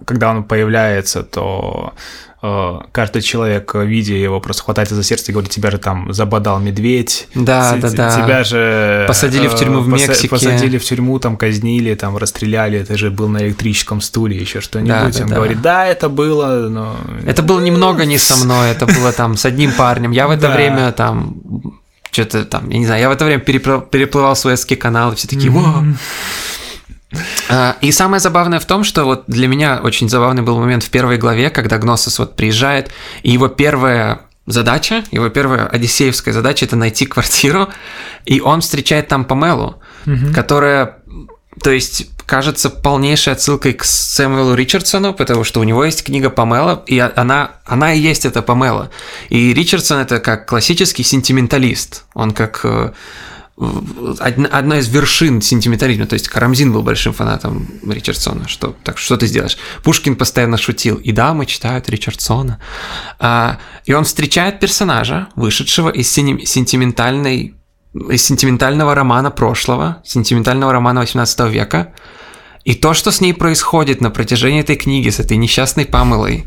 Когда 0.05 0.29
он 0.29 0.43
появляется, 0.43 1.23
то 1.23 1.93
каждый 2.91 3.21
человек, 3.21 3.73
э, 3.73 3.85
видя 3.85 4.15
его, 4.15 4.41
просто 4.41 4.63
хватается 4.63 4.95
за 4.95 5.03
сердце 5.03 5.31
и 5.31 5.33
говорит, 5.33 5.49
тебя 5.49 5.71
же 5.71 5.77
там 5.77 6.11
забодал 6.11 6.59
медведь. 6.59 7.29
Да, 7.35 7.77
да, 7.77 7.89
да. 7.89 8.21
Тебя 8.21 8.43
же... 8.43 9.05
Посадили 9.07 9.47
в 9.47 9.55
тюрьму 9.55 9.79
в 9.79 9.89
поса- 9.89 10.09
Мексике. 10.09 10.27
Посадили 10.29 10.77
в 10.77 10.83
тюрьму, 10.83 11.19
там 11.19 11.37
казнили, 11.37 11.95
там 11.95 12.17
расстреляли, 12.17 12.83
ты 12.83 12.97
же 12.97 13.11
был 13.11 13.29
на 13.29 13.47
электрическом 13.47 14.01
стуле, 14.01 14.35
еще 14.37 14.59
что-нибудь. 14.59 15.15
Да, 15.17 15.23
он 15.23 15.29
да. 15.29 15.35
говорит, 15.35 15.61
да, 15.61 15.85
это 15.85 16.09
было, 16.09 16.67
но... 16.69 16.97
Это 17.25 17.43
было 17.43 17.61
немного 17.61 18.05
не 18.05 18.17
со 18.17 18.35
мной, 18.43 18.71
это 18.71 18.87
было 18.87 19.13
там 19.13 19.37
с 19.37 19.45
одним 19.45 19.71
парнем. 19.71 20.11
Я 20.11 20.27
в 20.27 20.31
это 20.31 20.41
Да. 20.49 20.55
время 20.55 20.91
там 20.91 21.35
что-то 22.11 22.45
там, 22.45 22.69
я 22.69 22.77
не 22.77 22.85
знаю, 22.85 23.01
я 23.01 23.09
в 23.09 23.13
это 23.13 23.25
время 23.25 23.41
перепл- 23.41 23.89
переплывал 23.89 24.35
Суэцкий 24.35 24.75
канал, 24.75 25.13
и 25.13 25.15
все 25.15 25.27
такие, 25.27 25.49
«Во!» 25.49 25.83
А, 27.49 27.77
И 27.81 27.91
самое 27.91 28.19
забавное 28.19 28.59
в 28.59 28.65
том, 28.65 28.83
что 28.83 29.05
вот 29.05 29.23
для 29.27 29.47
меня 29.47 29.79
очень 29.83 30.09
забавный 30.09 30.41
был 30.41 30.59
момент 30.59 30.83
в 30.83 30.89
первой 30.89 31.17
главе, 31.17 31.49
когда 31.49 31.77
Гносос 31.77 32.19
вот 32.19 32.35
приезжает, 32.35 32.91
и 33.23 33.31
его 33.31 33.47
первая 33.47 34.21
задача, 34.45 35.03
его 35.11 35.29
первая 35.29 35.67
одиссеевская 35.67 36.33
задача– 36.33 36.65
это 36.67 36.75
найти 36.75 37.05
квартиру, 37.05 37.69
и 38.25 38.41
он 38.41 38.61
встречает 38.61 39.07
там 39.07 39.25
Памелу, 39.25 39.81
которая, 40.33 40.97
то 41.61 41.71
есть, 41.71 42.07
кажется 42.25 42.69
полнейшей 42.69 43.33
отсылкой 43.33 43.73
к 43.73 43.83
Сэмюэлу 43.83 44.55
Ричардсону, 44.55 45.13
потому 45.13 45.43
что 45.43 45.59
у 45.59 45.63
него 45.63 45.85
есть 45.85 46.03
книга 46.03 46.29
Памела, 46.29 46.83
и 46.87 46.99
она, 46.99 47.51
она 47.65 47.93
и 47.93 47.99
есть 47.99 48.25
эта 48.25 48.41
Памела. 48.41 48.89
И 49.29 49.53
Ричардсон– 49.53 49.99
это 49.99 50.19
как 50.19 50.47
классический 50.47 51.03
сентименталист, 51.03 52.05
он 52.13 52.31
как 52.31 52.61
э, 52.63 52.91
одна 53.57 54.79
из 54.79 54.87
вершин 54.89 55.41
сентиментализма. 55.41 56.05
То 56.05 56.13
есть 56.13 56.27
Карамзин 56.27 56.73
был 56.73 56.81
большим 56.81 57.13
фанатом 57.13 57.67
Ричардсона. 57.87 58.47
Что, 58.47 58.75
так 58.83 58.97
что 58.97 59.15
ты 59.17 59.27
сделаешь? 59.27 59.57
Пушкин 59.83 60.15
постоянно 60.15 60.57
шутил. 60.57 60.97
И 60.97 61.11
дамы 61.11 61.45
читают 61.45 61.89
Ричардсона. 61.89 62.59
А, 63.19 63.59
и 63.85 63.93
он 63.93 64.05
встречает 64.05 64.59
персонажа, 64.59 65.27
вышедшего 65.35 65.89
из 65.89 66.11
сентиментальной 66.11 67.55
из 68.09 68.25
сентиментального 68.25 68.95
романа 68.95 69.29
прошлого, 69.29 70.01
сентиментального 70.03 70.73
романа 70.73 71.01
18 71.01 71.39
века, 71.51 71.93
и 72.63 72.73
то, 72.73 72.93
что 72.93 73.11
с 73.11 73.21
ней 73.21 73.33
происходит 73.33 74.01
на 74.01 74.09
протяжении 74.09 74.61
этой 74.61 74.77
книги, 74.77 75.09
с 75.09 75.19
этой 75.19 75.37
несчастной 75.37 75.85
Памелой, 75.85 76.45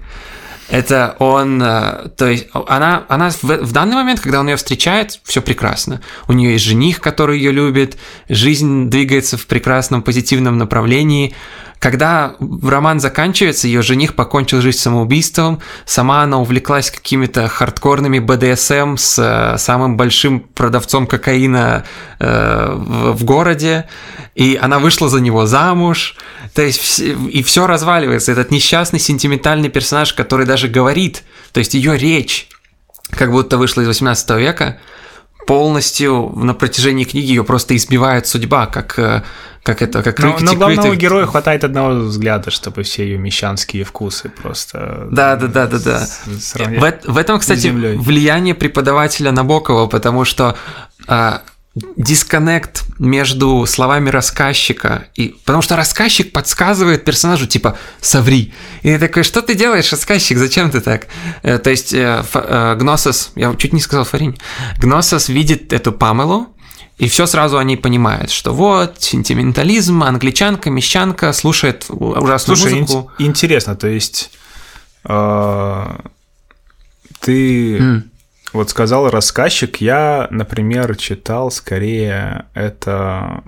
это 0.68 1.14
он, 1.18 1.62
э, 1.62 2.08
то 2.16 2.28
есть 2.28 2.48
она, 2.52 3.04
она 3.08 3.30
в, 3.30 3.42
в 3.42 3.72
данный 3.72 3.94
момент, 3.94 4.20
когда 4.20 4.40
он 4.40 4.48
ее 4.48 4.56
встречает, 4.56 5.20
все 5.24 5.40
прекрасно. 5.40 6.00
У 6.26 6.32
нее 6.32 6.52
есть 6.52 6.64
жених, 6.64 7.00
который 7.00 7.38
ее 7.38 7.52
любит, 7.52 7.96
жизнь 8.28 8.90
двигается 8.90 9.36
в 9.36 9.46
прекрасном 9.46 10.02
позитивном 10.02 10.58
направлении. 10.58 11.34
Когда 11.78 12.34
роман 12.62 13.00
заканчивается, 13.00 13.66
ее 13.66 13.82
жених 13.82 14.14
покончил 14.14 14.60
жизнь 14.60 14.78
самоубийством, 14.78 15.60
сама 15.84 16.22
она 16.22 16.38
увлеклась 16.38 16.90
какими-то 16.90 17.48
хардкорными 17.48 18.18
БДСМ 18.18 18.96
с 18.96 19.18
э, 19.18 19.58
самым 19.58 19.96
большим 19.96 20.40
продавцом 20.40 21.06
кокаина 21.06 21.84
э, 22.18 22.72
в, 22.74 23.12
в 23.12 23.24
городе, 23.24 23.88
и 24.34 24.58
она 24.60 24.78
вышла 24.78 25.08
за 25.08 25.20
него 25.20 25.44
замуж, 25.46 26.16
то 26.54 26.62
есть 26.62 26.98
и 26.98 27.42
все 27.42 27.66
разваливается. 27.66 28.32
Этот 28.32 28.50
несчастный 28.50 28.98
сентиментальный 28.98 29.68
персонаж, 29.68 30.14
который 30.14 30.46
даже 30.46 30.68
говорит, 30.68 31.24
то 31.52 31.58
есть 31.58 31.74
ее 31.74 31.98
речь, 31.98 32.48
как 33.10 33.30
будто 33.30 33.58
вышла 33.58 33.82
из 33.82 33.88
18 33.88 34.30
века, 34.30 34.78
полностью 35.46 36.32
на 36.34 36.54
протяжении 36.54 37.04
книги 37.04 37.28
ее 37.28 37.44
просто 37.44 37.76
избивает 37.76 38.26
судьба, 38.26 38.66
как, 38.66 38.98
э, 38.98 39.22
как 39.62 39.80
это, 39.80 40.02
как 40.02 40.18
Но, 40.18 40.36
но 40.40 40.54
главному 40.54 40.90
крики- 40.90 41.00
герою 41.00 41.26
хватает 41.26 41.64
одного 41.64 42.00
взгляда, 42.00 42.50
чтобы 42.50 42.82
все 42.82 43.04
ее 43.04 43.16
мещанские 43.16 43.84
вкусы 43.84 44.28
просто... 44.28 45.06
Да, 45.10 45.36
да, 45.36 45.46
да, 45.46 45.66
да, 45.66 45.78
да. 45.78 46.06
В, 46.26 47.12
в 47.12 47.16
этом, 47.16 47.38
кстати, 47.38 47.68
влияние 47.68 48.54
преподавателя 48.54 49.30
Набокова, 49.30 49.86
потому 49.86 50.24
что 50.24 50.56
а, 51.06 51.42
дисконнект 51.96 52.84
между 52.98 53.66
словами 53.66 54.08
рассказчика 54.10 55.08
и 55.14 55.36
потому 55.44 55.60
что 55.62 55.76
рассказчик 55.76 56.32
подсказывает 56.32 57.04
персонажу 57.04 57.46
типа 57.46 57.76
соври 58.00 58.54
и 58.82 58.92
ты 58.94 58.98
такой 58.98 59.22
что 59.24 59.42
ты 59.42 59.54
делаешь 59.54 59.92
рассказчик 59.92 60.38
зачем 60.38 60.70
ты 60.70 60.80
так 60.80 61.06
Э, 61.42 61.58
то 61.58 61.68
есть 61.70 61.92
э, 61.92 62.20
Ф- 62.20 62.30
э, 62.34 62.76
Гносос 62.78 63.32
я 63.36 63.54
чуть 63.56 63.74
не 63.74 63.80
сказал 63.80 64.04
Фаринь 64.06 64.38
Гносос 64.78 65.28
видит 65.28 65.72
эту 65.74 65.92
Памелу 65.92 66.48
и 66.98 67.08
все 67.08 67.26
сразу 67.26 67.58
они 67.58 67.76
понимают, 67.76 68.30
что 68.30 68.54
вот, 68.54 69.02
сентиментализм, 69.02 70.02
англичанка, 70.02 70.70
мещанка, 70.70 71.34
слушает 71.34 71.84
ужасную 71.90 72.56
Слушай, 72.56 72.80
музыку. 72.80 73.10
ин- 73.18 73.26
интересно, 73.26 73.76
то 73.76 73.86
есть 73.86 74.30
э, 75.04 75.86
ты 77.20 77.76
М. 77.78 78.10
вот 78.56 78.70
сказал 78.70 79.08
рассказчик, 79.10 79.76
я, 79.76 80.26
например, 80.30 80.96
читал 80.96 81.50
скорее 81.50 82.46
это 82.54 83.44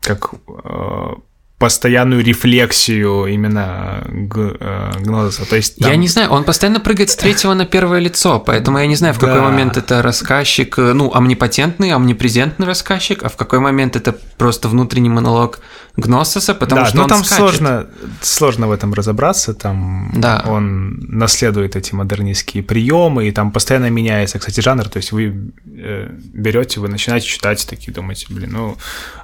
как 0.00 0.32
э, 0.64 1.14
постоянную 1.58 2.22
рефлексию 2.24 3.26
именно 3.26 4.04
э, 4.06 4.92
Гнозиса. 5.00 5.44
То 5.44 5.56
есть 5.56 5.76
там... 5.76 5.90
Я 5.90 5.96
не 5.96 6.06
знаю, 6.06 6.30
он 6.30 6.44
постоянно 6.44 6.78
прыгает 6.78 7.10
с 7.10 7.16
третьего 7.16 7.52
на 7.54 7.66
первое 7.66 7.98
лицо, 7.98 8.38
поэтому 8.38 8.78
я 8.78 8.86
не 8.86 8.94
знаю, 8.94 9.12
в 9.12 9.18
какой 9.18 9.40
да. 9.40 9.42
момент 9.42 9.76
это 9.76 10.00
рассказчик, 10.00 10.78
э, 10.78 10.92
ну, 10.92 11.12
омнипотентный, 11.12 11.92
омнипрезентный 11.92 12.66
рассказчик, 12.66 13.24
а 13.24 13.28
в 13.28 13.36
какой 13.36 13.58
момент 13.58 13.96
это 13.96 14.14
просто 14.36 14.68
внутренний 14.68 15.08
монолог 15.08 15.58
Гнососа, 15.96 16.54
потому 16.54 16.82
да, 16.82 16.86
что 16.86 16.96
ну, 16.96 17.02
он 17.02 17.08
там 17.08 17.24
скачет. 17.24 17.38
сложно, 17.38 17.86
сложно 18.22 18.68
в 18.68 18.70
этом 18.70 18.94
разобраться, 18.94 19.52
там 19.52 20.12
да. 20.14 20.44
он 20.46 21.00
наследует 21.08 21.74
эти 21.74 21.92
модернистские 21.92 22.62
приемы, 22.62 23.26
и 23.26 23.32
там 23.32 23.50
постоянно 23.50 23.90
меняется, 23.90 24.38
кстати, 24.38 24.60
жанр, 24.60 24.88
то 24.88 24.98
есть 24.98 25.10
вы 25.10 25.50
э, 25.66 26.08
берете, 26.32 26.78
вы 26.78 26.86
начинаете 26.86 27.26
читать, 27.26 27.66
такие 27.68 27.92
думаете, 27.92 28.26
блин, 28.30 28.50
ну, 28.52 28.76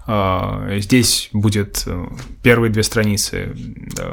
э, 0.08 0.80
здесь 0.80 1.28
будет 1.32 1.84
э, 1.86 2.06
первые 2.42 2.70
две 2.70 2.82
страницы 2.82 3.56
э, 3.98 4.12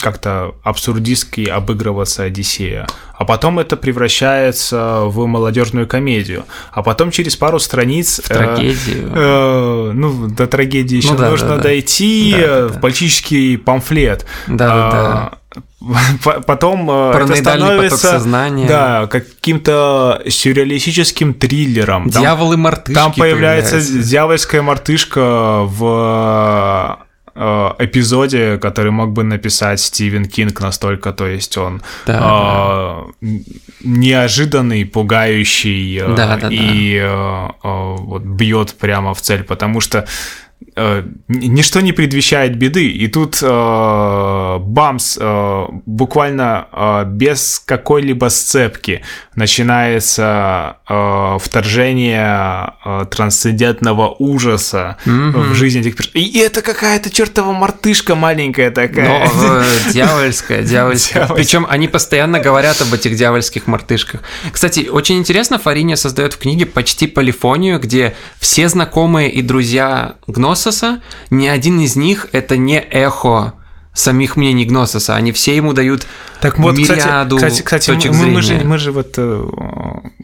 как-то 0.00 0.54
абсурдистски 0.62 1.48
обыгрываться 1.48 2.24
Одиссея, 2.24 2.86
а 3.14 3.24
потом 3.24 3.58
это 3.58 3.76
превращается 3.76 5.02
в 5.04 5.26
молодежную 5.26 5.86
комедию, 5.86 6.44
а 6.72 6.82
потом 6.82 7.10
через 7.10 7.36
пару 7.36 7.58
страниц... 7.58 8.20
В 8.24 8.28
трагедию. 8.28 9.12
Э, 9.14 9.92
ну, 9.92 10.28
до 10.28 10.46
трагедии 10.46 10.96
еще 10.96 11.12
ну, 11.12 11.18
да, 11.18 11.30
нужно 11.30 11.48
да, 11.48 11.56
да. 11.56 11.62
дойти, 11.64 12.34
да, 12.38 12.46
да, 12.46 12.68
в 12.68 12.80
политический 12.80 13.56
памфлет. 13.56 14.24
Да, 14.46 14.68
да, 14.68 14.90
да. 14.90 15.38
Потом 16.46 16.90
э, 16.90 17.12
это 17.22 17.36
становится 17.36 18.20
да, 18.68 19.06
каким-то 19.06 20.22
сюрреалистическим 20.28 21.34
триллером. 21.34 22.10
Дьявол 22.10 22.52
и 22.52 22.56
мартышки 22.56 22.94
Там 22.94 23.12
появляется 23.12 23.76
появляются. 23.76 24.08
дьявольская 24.10 24.62
мартышка 24.62 25.62
в 25.64 26.98
э, 27.00 27.07
эпизоде, 27.78 28.58
который 28.58 28.90
мог 28.90 29.12
бы 29.12 29.22
написать 29.22 29.80
Стивен 29.80 30.26
Кинг 30.26 30.60
настолько, 30.60 31.12
то 31.12 31.26
есть 31.26 31.56
он 31.56 31.82
да, 32.06 32.14
э, 32.14 33.12
да. 33.20 33.28
неожиданный, 33.84 34.84
пугающий 34.84 35.98
э, 35.98 36.14
да, 36.14 36.36
да, 36.36 36.48
и 36.50 36.98
да. 36.98 37.06
Э, 37.06 37.68
э, 37.68 37.96
вот 37.98 38.22
бьет 38.22 38.74
прямо 38.74 39.14
в 39.14 39.20
цель, 39.20 39.44
потому 39.44 39.80
что 39.80 40.06
Э, 40.78 41.02
ничто 41.26 41.80
не 41.80 41.92
предвещает 41.92 42.56
беды. 42.56 42.88
И 42.88 43.08
тут 43.08 43.40
э, 43.42 44.58
Бамс 44.60 45.18
э, 45.20 45.66
буквально 45.86 46.68
э, 46.72 47.04
без 47.06 47.60
какой-либо 47.64 48.28
сцепки 48.28 49.02
начинается 49.34 50.76
э, 50.88 51.38
вторжение 51.40 52.74
э, 52.84 53.06
трансцендентного 53.10 54.14
ужаса 54.20 54.98
mm-hmm. 55.04 55.50
в 55.50 55.54
жизнь 55.54 55.80
этих 55.80 55.96
персонажей. 55.96 56.30
И 56.30 56.38
это 56.38 56.62
какая-то 56.62 57.10
чертова 57.10 57.52
мартышка 57.52 58.14
маленькая 58.14 58.70
такая. 58.70 59.28
Но, 59.34 59.62
э, 59.62 59.92
дьявольская, 59.92 60.62
дьявольская. 60.62 61.26
Причем 61.26 61.66
они 61.68 61.88
постоянно 61.88 62.38
говорят 62.38 62.80
об 62.80 62.94
этих 62.94 63.16
дьявольских 63.16 63.66
мартышках. 63.66 64.20
Кстати, 64.52 64.88
очень 64.88 65.18
интересно, 65.18 65.58
Фариня 65.58 65.96
создает 65.96 66.34
в 66.34 66.38
книге 66.38 66.66
почти 66.66 67.08
полифонию, 67.08 67.80
где 67.80 68.14
все 68.38 68.68
знакомые 68.68 69.28
и 69.28 69.42
друзья 69.42 70.14
Гнососа, 70.68 71.00
ни 71.30 71.46
один 71.46 71.80
из 71.80 71.96
них 71.96 72.28
это 72.32 72.56
не 72.56 72.78
эхо 72.78 73.54
самих 73.94 74.36
мнений 74.36 74.66
Гнососа, 74.66 75.16
они 75.16 75.32
все 75.32 75.56
ему 75.56 75.72
дают 75.72 76.06
так 76.40 76.58
вот, 76.58 76.76
мириаду 76.76 77.36
кстати, 77.36 77.62
кстати, 77.62 77.86
точек 77.90 78.12
мы, 78.12 78.26
мы, 78.26 78.42
же, 78.42 78.60
мы 78.62 78.78
же 78.78 78.92
вот 78.92 79.14
э, 79.16 79.44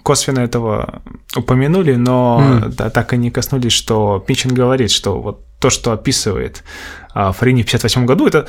косвенно 0.03 0.41
этого 0.41 1.03
упомянули, 1.35 1.95
но 1.95 2.41
mm. 2.41 2.69
да, 2.69 2.91
так 2.91 3.15
и 3.15 3.17
не 3.17 3.31
коснулись, 3.31 3.73
что 3.73 4.23
Пинчин 4.25 4.55
говорит, 4.55 4.91
что 4.91 5.21
вот 5.21 5.45
то, 5.59 5.71
что 5.71 5.93
описывает 5.93 6.63
а, 7.15 7.33
Фарини 7.33 7.63
в 7.63 7.67
58 7.67 8.07
году, 8.07 8.27
это, 8.27 8.47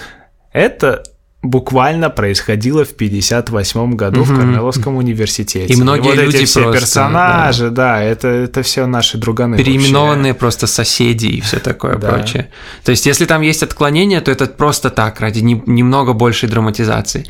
это 0.51 1.03
буквально 1.49 2.09
происходило 2.09 2.85
в 2.85 2.93
58 2.95 3.95
году 3.95 4.21
угу. 4.21 4.33
в 4.33 4.35
Корнелловском 4.35 4.97
университете. 4.97 5.73
И 5.73 5.75
многие 5.75 6.13
и 6.13 6.15
вот 6.15 6.23
люди 6.25 6.37
эти 6.37 6.45
все 6.45 6.63
просто, 6.63 6.79
персонажи, 6.79 7.69
да, 7.69 7.95
да 7.95 8.03
это, 8.03 8.27
это 8.27 8.63
все 8.63 8.85
наши 8.85 9.17
друганы. 9.17 9.57
Переименованные 9.57 10.33
вообще. 10.33 10.39
просто 10.39 10.67
соседи 10.67 11.27
и 11.27 11.41
все 11.41 11.59
такое 11.59 11.97
да. 11.97 12.09
прочее. 12.09 12.49
То 12.83 12.91
есть, 12.91 13.05
если 13.05 13.25
там 13.25 13.41
есть 13.41 13.63
отклонения, 13.63 14.21
то 14.21 14.31
это 14.31 14.45
просто 14.47 14.89
так, 14.89 15.19
ради 15.19 15.39
не, 15.39 15.61
немного 15.65 16.13
большей 16.13 16.49
драматизации. 16.49 17.25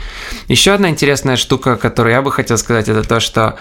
Еще 0.48 0.72
одна 0.72 0.90
интересная 0.90 1.36
штука, 1.36 1.76
которую 1.76 2.14
я 2.14 2.22
бы 2.22 2.32
хотел 2.32 2.58
сказать, 2.58 2.90
это 2.90 3.08
то, 3.08 3.20
что 3.20 3.58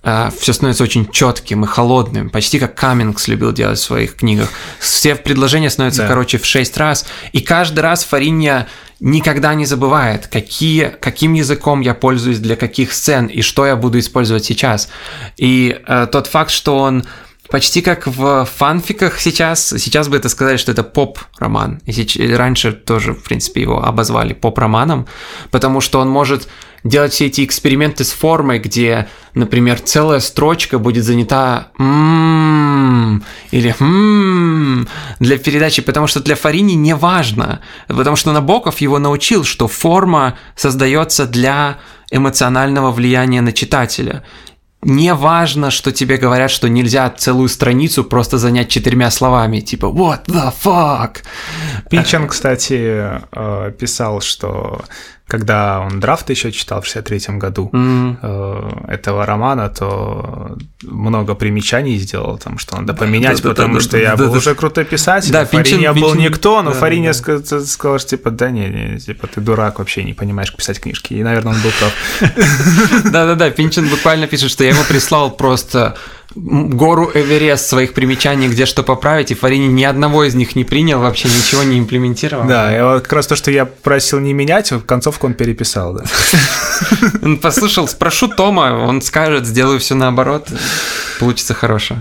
Uh, 0.05 0.31
все 0.39 0.53
становится 0.53 0.85
очень 0.85 1.11
четким 1.11 1.65
и 1.65 1.67
холодным, 1.67 2.29
почти 2.29 2.59
как 2.59 2.75
Каммингс 2.75 3.27
любил 3.27 3.53
делать 3.53 3.79
в 3.79 3.83
своих 3.83 4.17
книгах. 4.17 4.51
Все 4.79 5.15
предложения 5.15 5.71
становятся 5.71 6.03
да. 6.03 6.09
короче 6.09 6.37
в 6.37 6.45
шесть 6.45 6.77
раз, 6.77 7.07
и 7.33 7.41
каждый 7.41 7.81
раз 7.81 8.05
Фаринья 8.05 8.67
никогда 9.01 9.55
не 9.55 9.65
забывает, 9.65 10.27
какие, 10.27 10.95
каким 11.01 11.33
языком 11.33 11.81
я 11.81 11.95
пользуюсь 11.95 12.39
для 12.39 12.55
каких 12.55 12.93
сцен 12.93 13.29
и 13.29 13.41
что 13.41 13.65
я 13.65 13.77
буду 13.77 13.99
использовать 13.99 14.45
сейчас. 14.45 14.91
И 15.39 15.81
uh, 15.89 16.07
тот 16.07 16.27
факт, 16.27 16.51
что 16.51 16.77
он 16.77 17.07
почти 17.49 17.81
как 17.81 18.07
в 18.07 18.45
фанфиках 18.45 19.19
сейчас. 19.19 19.75
Сейчас 19.79 20.09
бы 20.09 20.17
это 20.17 20.29
сказали, 20.29 20.59
что 20.59 20.73
это 20.73 20.83
поп-роман. 20.83 21.81
И 21.87 22.35
раньше 22.35 22.73
тоже, 22.73 23.15
в 23.15 23.23
принципе, 23.23 23.63
его 23.63 23.83
обозвали 23.83 24.35
поп-романом, 24.35 25.07
потому 25.51 25.81
что 25.81 26.01
он 26.01 26.09
может 26.11 26.49
делать 26.85 27.13
все 27.15 27.27
эти 27.27 27.45
эксперименты 27.45 28.05
с 28.05 28.13
формой, 28.13 28.59
где, 28.59 29.09
например, 29.35 29.81
целая 29.81 30.21
строчка 30.21 30.79
будет 30.79 31.05
занята 31.05 31.69
или 33.51 33.75
для 35.19 35.39
передачи, 35.39 35.83
потому 35.83 36.07
что 36.07 36.21
для 36.23 36.37
Фарини 36.37 36.75
не 36.75 36.95
важно, 36.95 37.61
потому 37.89 38.17
что 38.17 38.33
Набоков 38.33 38.81
его 38.81 38.99
научил, 38.99 39.45
что 39.45 39.67
форма 39.67 40.39
создается 40.55 41.27
для 41.27 41.79
эмоционального 42.11 42.93
влияния 42.93 43.41
на 43.41 43.53
читателя. 43.53 44.23
не 44.83 45.15
важно, 45.15 45.71
что 45.71 45.93
тебе 45.93 46.19
говорят, 46.19 46.51
что 46.51 46.69
нельзя 46.69 47.09
целую 47.09 47.49
страницу 47.49 48.05
просто 48.05 48.37
занять 48.37 48.69
четырьмя 48.69 49.11
словами, 49.11 49.61
типа 49.61 49.87
«What 49.87 50.27
the 50.27 50.53
fuck?». 50.63 51.17
Пинчен, 51.89 52.29
кстати, 52.29 53.19
э, 53.33 53.73
писал, 53.79 54.21
что 54.21 54.85
когда 55.27 55.81
он 55.81 56.01
драфт 56.01 56.29
еще 56.29 56.53
читал 56.53 56.83
в 56.83 56.87
63 56.87 57.39
году 57.39 57.71
mm. 57.73 58.89
этого 58.89 59.25
романа, 59.25 59.71
то 59.71 60.57
много 60.83 61.35
примечаний 61.35 61.97
сделал, 61.97 62.37
там, 62.37 62.59
что 62.59 62.77
надо 62.77 62.93
поменять, 62.93 63.43
да, 63.43 63.49
потому 63.49 63.77
да, 63.77 63.81
что 63.81 63.93
да, 63.93 63.99
я 63.99 64.17
был 64.17 64.33
уже 64.33 64.55
крутой 64.55 64.85
писатель, 64.85 65.33
да, 65.33 65.47
Фариня 65.47 65.65
Пинчин, 65.65 65.95
был 65.95 66.13
Пинчин, 66.13 66.31
никто, 66.31 66.63
но 66.63 66.73
да, 66.73 66.79
Фариня 66.79 67.13
да. 67.15 67.61
сказал, 67.65 67.99
что 67.99 68.09
типа, 68.09 68.31
да 68.31 68.51
не, 68.51 68.69
не, 68.69 68.99
типа, 68.99 69.27
ты 69.27 69.41
дурак, 69.41 69.79
вообще 69.79 70.05
не 70.05 70.13
понимаешь, 70.13 70.51
как 70.51 70.59
писать 70.59 70.79
книжки. 70.79 71.15
И, 71.15 71.23
наверное, 71.23 71.55
он 71.55 71.61
был 71.63 71.71
прав. 71.79 73.05
Да-да-да, 73.11 73.51
Пинчин 73.51 73.89
буквально 73.89 74.27
пишет, 74.27 74.51
что 74.51 74.63
я 74.65 74.71
ему 74.71 74.85
прислал 74.85 75.31
просто 75.31 75.97
гору 76.35 77.11
Эверест 77.15 77.67
своих 77.67 77.95
примечаний, 77.95 78.49
где 78.49 78.67
что 78.67 78.83
поправить, 78.83 79.31
и 79.31 79.35
Фарини 79.35 79.67
ни 79.67 79.85
одного 79.85 80.25
из 80.25 80.35
них 80.35 80.57
не 80.57 80.65
принял, 80.65 81.01
вообще 81.01 81.29
ничего 81.29 81.63
не 81.63 81.79
имплементировал. 81.79 82.47
Да, 82.47 82.77
и 82.77 82.83
вот 82.83 83.03
как 83.03 83.13
раз 83.13 83.27
то, 83.27 83.37
что 83.37 83.51
я 83.51 83.65
просил 83.67 84.21
не 84.21 84.33
менять, 84.33 84.73
концовку 84.87 85.27
он 85.27 85.35
переписал, 85.35 85.95
да. 85.95 86.05
Он 87.23 87.39
послушал, 87.39 87.87
спрошу 87.87 88.29
Тома, 88.29 88.73
он 88.89 89.01
скажет, 89.01 89.47
сделаю 89.47 89.79
все 89.79 89.95
наоборот, 89.95 90.49
получится 91.21 91.55
хорошо. 91.55 91.97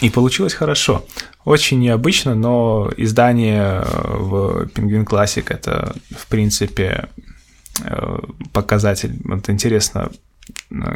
И 0.00 0.08
получилось 0.08 0.54
хорошо. 0.54 1.04
Очень 1.44 1.80
необычно, 1.80 2.34
но 2.34 2.90
издание 2.96 3.82
в 3.82 4.68
Penguin 4.74 5.04
Classic 5.04 5.44
это, 5.48 5.94
в 6.16 6.26
принципе, 6.26 7.08
э, 7.84 8.18
показатель. 8.52 9.16
Вот 9.24 9.48
интересно, 9.50 10.10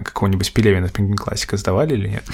какого-нибудь 0.04 0.52
Пелевина 0.52 0.88
в 0.88 0.92
Пингвин 0.92 1.16
Классика 1.16 1.56
сдавали 1.56 1.94
или 1.94 2.08
нет? 2.08 2.24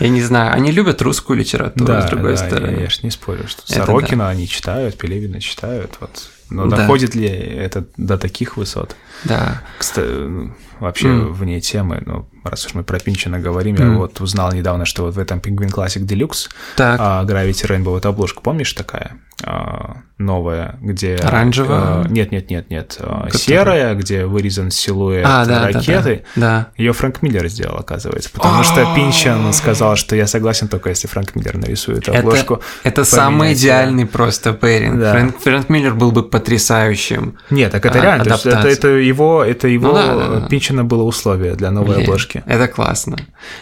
Я 0.00 0.08
не 0.08 0.22
знаю. 0.22 0.52
Они 0.54 0.70
любят 0.70 1.02
русскую 1.02 1.38
литературу, 1.38 1.86
да, 1.86 2.06
с 2.06 2.10
другой 2.10 2.32
да, 2.32 2.36
стороны. 2.36 2.76
Я, 2.76 2.82
я 2.82 2.90
же 2.90 3.00
не 3.02 3.10
спорю, 3.10 3.46
что 3.48 3.62
это 3.62 3.84
Сорокина 3.84 4.24
да. 4.24 4.30
они 4.30 4.48
читают, 4.48 4.96
Пелевина 4.98 5.40
читают. 5.40 5.96
Вот. 6.00 6.28
Но 6.50 6.66
да. 6.66 6.78
доходит 6.78 7.14
ли 7.14 7.28
это 7.28 7.84
до 7.96 8.18
таких 8.18 8.56
высот? 8.56 8.96
Да. 9.24 9.62
Кстати, 9.78 10.52
вообще 10.80 11.08
mm. 11.08 11.32
вне 11.32 11.60
темы, 11.60 12.02
но 12.04 12.26
раз 12.44 12.66
уж 12.66 12.74
мы 12.74 12.82
про 12.82 12.98
Пинчина 12.98 13.38
говорим, 13.38 13.76
mm. 13.76 13.92
я 13.92 13.98
вот 13.98 14.20
узнал 14.20 14.52
недавно, 14.52 14.84
что 14.84 15.04
вот 15.04 15.14
в 15.14 15.18
этом 15.18 15.38
Penguin 15.38 15.70
Classic 15.70 16.04
Deluxe 16.04 16.50
так. 16.76 16.98
а, 17.00 17.24
Gravity 17.24 17.68
Rainbow, 17.68 17.90
вот 17.90 18.06
обложка, 18.06 18.40
помнишь 18.40 18.72
такая? 18.72 19.18
А, 19.44 19.96
новая, 20.18 20.76
где... 20.80 21.16
Оранжевая? 21.16 22.04
А, 22.04 22.06
нет, 22.08 22.30
нет, 22.30 22.50
нет, 22.50 22.70
нет. 22.70 22.96
А, 23.00 23.28
серая, 23.32 23.94
где 23.94 24.26
вырезан 24.26 24.70
силуэт 24.70 25.24
а, 25.26 25.44
да, 25.44 25.66
ракеты. 25.66 26.24
Да, 26.36 26.40
да, 26.40 26.58
да. 26.58 26.68
Ее 26.76 26.92
Фрэнк 26.92 27.22
Миллер 27.22 27.48
сделал, 27.48 27.76
оказывается. 27.76 28.30
Потому 28.30 28.62
что 28.62 28.86
Пинчан 28.94 29.52
сказал, 29.52 29.96
что 29.96 30.14
я 30.14 30.26
согласен 30.26 30.68
только 30.68 30.90
если 30.90 31.08
Фрэнк 31.08 31.34
Миллер 31.34 31.56
нарисует 31.58 32.08
обложку. 32.08 32.54
Это, 32.54 33.00
это 33.02 33.04
самый 33.04 33.54
идеальный 33.54 34.06
просто 34.06 34.52
пэринг. 34.52 35.00
Да. 35.00 35.12
Фрэнк, 35.12 35.38
Фрэнк 35.40 35.68
Миллер 35.68 35.94
был 35.94 36.12
бы 36.12 36.22
потрясающим. 36.22 37.36
Нет, 37.50 37.72
так 37.72 37.84
это 37.84 37.98
а, 37.98 38.02
реально. 38.02 38.22
Это, 38.22 38.68
это 38.68 38.88
его, 39.12 39.44
это 39.44 39.68
его 39.68 39.88
ну, 39.88 39.94
да, 39.94 40.16
да, 40.16 40.40
да. 40.40 40.48
Пинчина 40.48 40.84
было 40.84 41.02
условие 41.02 41.54
для 41.54 41.70
новой 41.70 41.96
Блин, 41.96 42.02
обложки. 42.02 42.42
Это 42.46 42.68
классно. 42.68 43.18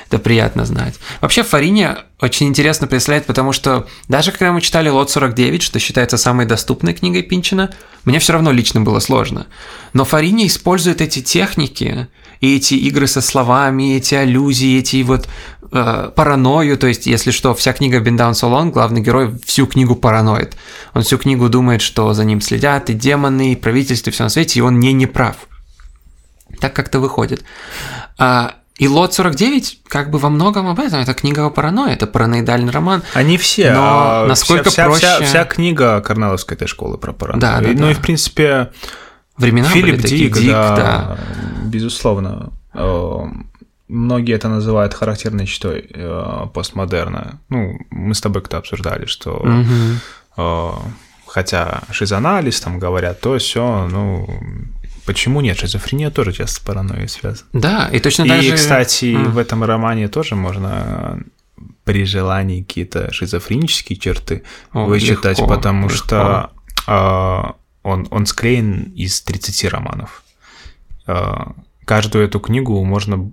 Это 0.09 0.19
приятно 0.19 0.65
знать. 0.65 0.95
Вообще 1.21 1.43
Фарине 1.43 1.99
очень 2.21 2.49
интересно 2.49 2.87
представляет, 2.87 3.27
потому 3.27 3.53
что 3.53 3.87
даже 4.09 4.33
когда 4.33 4.53
мы 4.53 4.61
читали 4.61 4.89
Лот 4.89 5.11
49, 5.11 5.63
что 5.63 5.79
считается 5.79 6.17
самой 6.17 6.47
доступной 6.47 6.95
книгой 6.95 7.23
Пинчина, 7.23 7.71
мне 8.05 8.19
все 8.19 8.33
равно 8.33 8.53
лично 8.53 8.81
было 8.81 8.99
сложно. 8.99 9.47
Но 9.93 10.05
Фарини 10.05 10.47
использует 10.47 11.01
эти 11.01 11.21
техники 11.21 12.09
и 12.41 12.57
эти 12.57 12.75
игры 12.75 13.07
со 13.07 13.21
словами, 13.21 13.97
эти 13.97 14.15
аллюзии, 14.15 14.79
эти 14.79 15.03
вот 15.03 15.29
э, 15.73 16.11
паранойю, 16.15 16.77
то 16.77 16.87
есть, 16.87 17.07
если 17.07 17.31
что, 17.31 17.55
вся 17.55 17.73
книга 17.73 17.99
Been 17.99 18.17
Down 18.17 18.33
So 18.33 18.51
Long, 18.51 18.71
главный 18.71 19.01
герой 19.01 19.35
всю 19.45 19.67
книгу 19.67 19.95
параноид. 19.97 20.57
Он 20.95 21.03
всю 21.03 21.19
книгу 21.19 21.49
думает, 21.49 21.83
что 21.83 22.13
за 22.15 22.25
ним 22.25 22.41
следят 22.41 22.91
и 22.91 22.95
демоны, 22.95 23.53
и 23.53 23.57
правительство, 23.57 24.11
и 24.11 24.13
все 24.13 24.25
на 24.25 24.31
свете, 24.31 24.59
и 24.59 24.63
он 24.63 24.81
не 24.81 24.93
неправ. 24.93 25.37
Так 26.61 26.75
как-то 26.75 26.99
выходит. 27.01 27.45
А, 28.19 28.55
и 28.77 28.89
Лот 28.89 29.15
49 29.15 29.81
как 29.89 30.11
бы 30.11 30.19
во 30.19 30.31
многом 30.31 30.67
об 30.67 30.81
этом. 30.81 31.01
Это 31.01 31.15
книга 31.15 31.47
о 31.47 31.51
паранойи, 31.51 31.95
это 31.95 32.07
параноидальный 32.07 32.73
роман. 32.73 33.03
Они 33.15 33.37
все. 33.37 33.73
Но 33.73 33.83
а, 33.83 34.27
насколько 34.27 34.71
вся, 34.71 34.85
проще... 34.87 35.07
Вся, 35.07 35.21
вся 35.23 35.45
книга 35.45 36.01
Карнеловской 36.01 36.57
этой 36.57 36.67
школы 36.67 36.99
про 36.99 37.13
паранойю. 37.13 37.41
Да, 37.41 37.61
да, 37.61 37.69
ну 37.75 37.87
да. 37.87 37.91
и, 37.91 37.95
в 37.95 38.01
принципе, 38.01 38.71
Времена 39.41 39.69
Филипп 39.69 39.95
были 39.95 40.03
такие, 40.03 40.27
Дик, 40.27 40.37
Дик 40.37 40.53
да, 40.53 40.77
да. 40.77 41.19
безусловно. 41.65 42.53
Э, 43.91 43.93
многие 43.93 44.35
это 44.35 44.49
называют 44.49 44.95
характерной 44.95 45.47
чертой 45.47 45.87
э, 45.89 46.47
постмодерна. 46.55 47.41
Ну, 47.49 47.79
мы 47.91 48.15
с 48.15 48.21
тобой 48.21 48.43
как-то 48.43 48.59
обсуждали, 48.59 49.07
что 49.07 49.43
угу. 50.37 50.83
хотя 51.27 51.83
шизоанализ 51.91 52.61
там 52.61 52.79
говорят, 52.79 53.21
то 53.21 53.37
все, 53.39 53.89
ну, 53.91 54.29
Почему 55.07 55.41
нет? 55.41 55.59
Шизофрения 55.59 56.11
тоже 56.11 56.33
часто 56.33 56.57
с 56.57 56.59
паранойей 56.61 57.09
связана. 57.09 57.49
Да, 57.53 57.89
и 57.93 57.99
точно 57.99 58.27
так 58.27 58.39
и, 58.39 58.43
же... 58.43 58.49
И, 58.49 58.57
кстати, 58.57 59.05
mm. 59.07 59.31
в 59.31 59.39
этом 59.39 59.65
романе 59.65 60.07
тоже 60.09 60.37
можно 60.37 61.19
при 61.85 62.05
желании 62.05 62.63
какие-то 62.63 63.13
шизофренические 63.13 63.99
черты 63.99 64.45
О, 64.73 64.85
вычитать, 64.85 65.39
легко, 65.39 65.53
потому 65.53 65.89
легко. 65.89 65.97
что 65.97 66.51
э, 66.87 67.53
он, 67.83 68.07
он 68.11 68.27
склеен 68.27 68.93
из 68.95 69.21
30 69.23 69.65
романов. 69.65 70.23
Э, 71.07 71.47
каждую 71.91 72.25
эту 72.25 72.39
книгу 72.39 72.85
можно 72.85 73.31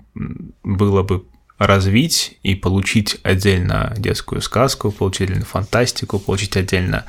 было 0.63 1.03
бы 1.03 1.25
развить 1.59 2.39
и 2.43 2.55
получить 2.55 3.17
отдельно 3.23 3.93
детскую 3.97 4.41
сказку, 4.41 4.91
получить 4.91 5.29
отдельно 5.29 5.45
фантастику, 5.45 6.19
получить 6.19 6.57
отдельно 6.57 7.05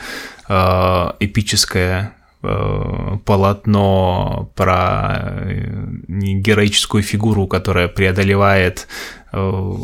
э, 0.49 1.13
эпическое 1.21 2.15
Э, 2.41 3.17
полотно 3.25 4.49
про 4.55 5.17
э, 5.19 5.87
героическую 6.07 7.03
фигуру, 7.03 7.49
которая 7.49 7.89
преодолевает 7.89 8.87
э, 9.33 9.75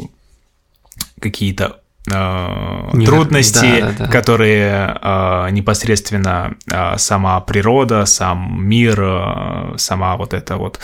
какие-то 1.20 1.80
Мир. 2.07 3.09
трудности, 3.09 3.80
да, 3.80 3.92
да, 3.92 4.05
да. 4.05 4.07
которые 4.09 4.98
э, 5.00 5.50
непосредственно 5.52 6.55
э, 6.70 6.98
сама 6.98 7.40
природа, 7.40 8.05
сам 8.05 8.62
мир, 8.62 9.00
э, 9.00 9.74
сама 9.78 10.16
вот 10.18 10.34
эта 10.34 10.59
вот 10.59 10.80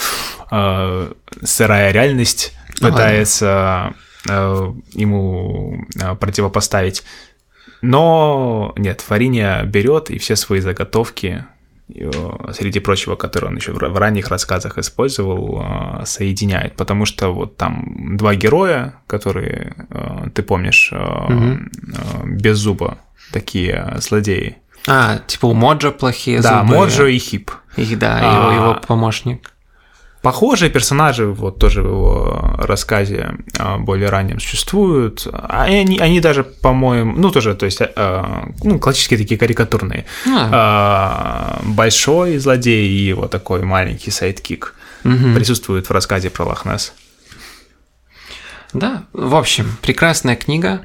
э, 0.51 1.13
сырая 1.43 1.91
реальность 1.91 2.55
пытается 2.81 3.93
э, 4.29 4.73
ему 4.93 5.85
противопоставить. 6.19 7.05
Но 7.83 8.73
нет, 8.77 9.03
Фариния 9.03 9.63
берет 9.65 10.11
и 10.11 10.19
все 10.19 10.37
свои 10.37 10.61
заготовки 10.61 11.45
среди 12.53 12.81
прочего, 12.81 13.17
которые 13.17 13.51
он 13.51 13.57
еще 13.57 13.73
в 13.73 13.99
ранних 13.99 14.29
рассказах 14.29 14.79
использовал, 14.79 15.61
а, 15.63 16.05
соединяет, 16.07 16.77
потому 16.77 17.05
что 17.05 17.33
вот 17.33 17.57
там 17.57 18.17
два 18.17 18.35
героя, 18.35 18.95
которые, 19.07 19.75
а, 19.91 20.29
ты 20.31 20.43
помнишь, 20.43 20.93
угу. 20.93 21.59
без 22.27 22.59
зуба, 22.59 22.99
такие 23.33 23.95
злодеи. 23.99 24.57
А, 24.87 25.19
типа 25.27 25.47
у 25.47 25.55
Моджо 25.55 25.91
плохие 25.91 26.41
да, 26.41 26.61
зубы. 26.61 26.73
Да, 26.73 26.79
Моджо 26.79 27.07
и 27.07 27.19
Хип. 27.19 27.51
Их, 27.77 27.99
да, 27.99 28.19
а, 28.21 28.53
его, 28.53 28.53
его 28.53 28.81
помощник. 28.87 29.53
Похожие 30.23 30.71
персонажи, 30.71 31.27
вот 31.27 31.59
тоже 31.59 31.81
в 31.83 31.87
его 31.87 32.55
рассказе 32.59 33.37
а, 33.59 33.79
более 33.79 34.11
раннем 34.11 34.39
существуют. 34.39 35.27
А 35.33 35.65
они, 35.65 35.99
они 35.99 36.21
даже, 36.21 36.45
по-моему, 36.45 37.15
ну 37.17 37.31
тоже, 37.31 37.55
то 37.55 37.65
есть, 37.65 37.81
а, 37.81 38.51
ну, 38.63 38.79
классические 38.79 39.19
такие 39.19 39.39
карикатурные. 39.39 40.05
А. 40.29 41.61
Большой 41.63 42.37
злодей 42.37 42.87
и 42.87 43.09
его 43.09 43.29
такой 43.29 43.63
маленький 43.63 44.11
sidekick 44.11 44.75
угу. 45.05 45.35
присутствуют 45.35 45.89
в 45.89 45.91
рассказе 45.93 46.29
про 46.29 46.45
Лохнес. 46.45 46.93
Да, 48.75 49.05
в 49.15 49.35
общем, 49.37 49.77
прекрасная 49.81 50.37
книга. 50.37 50.83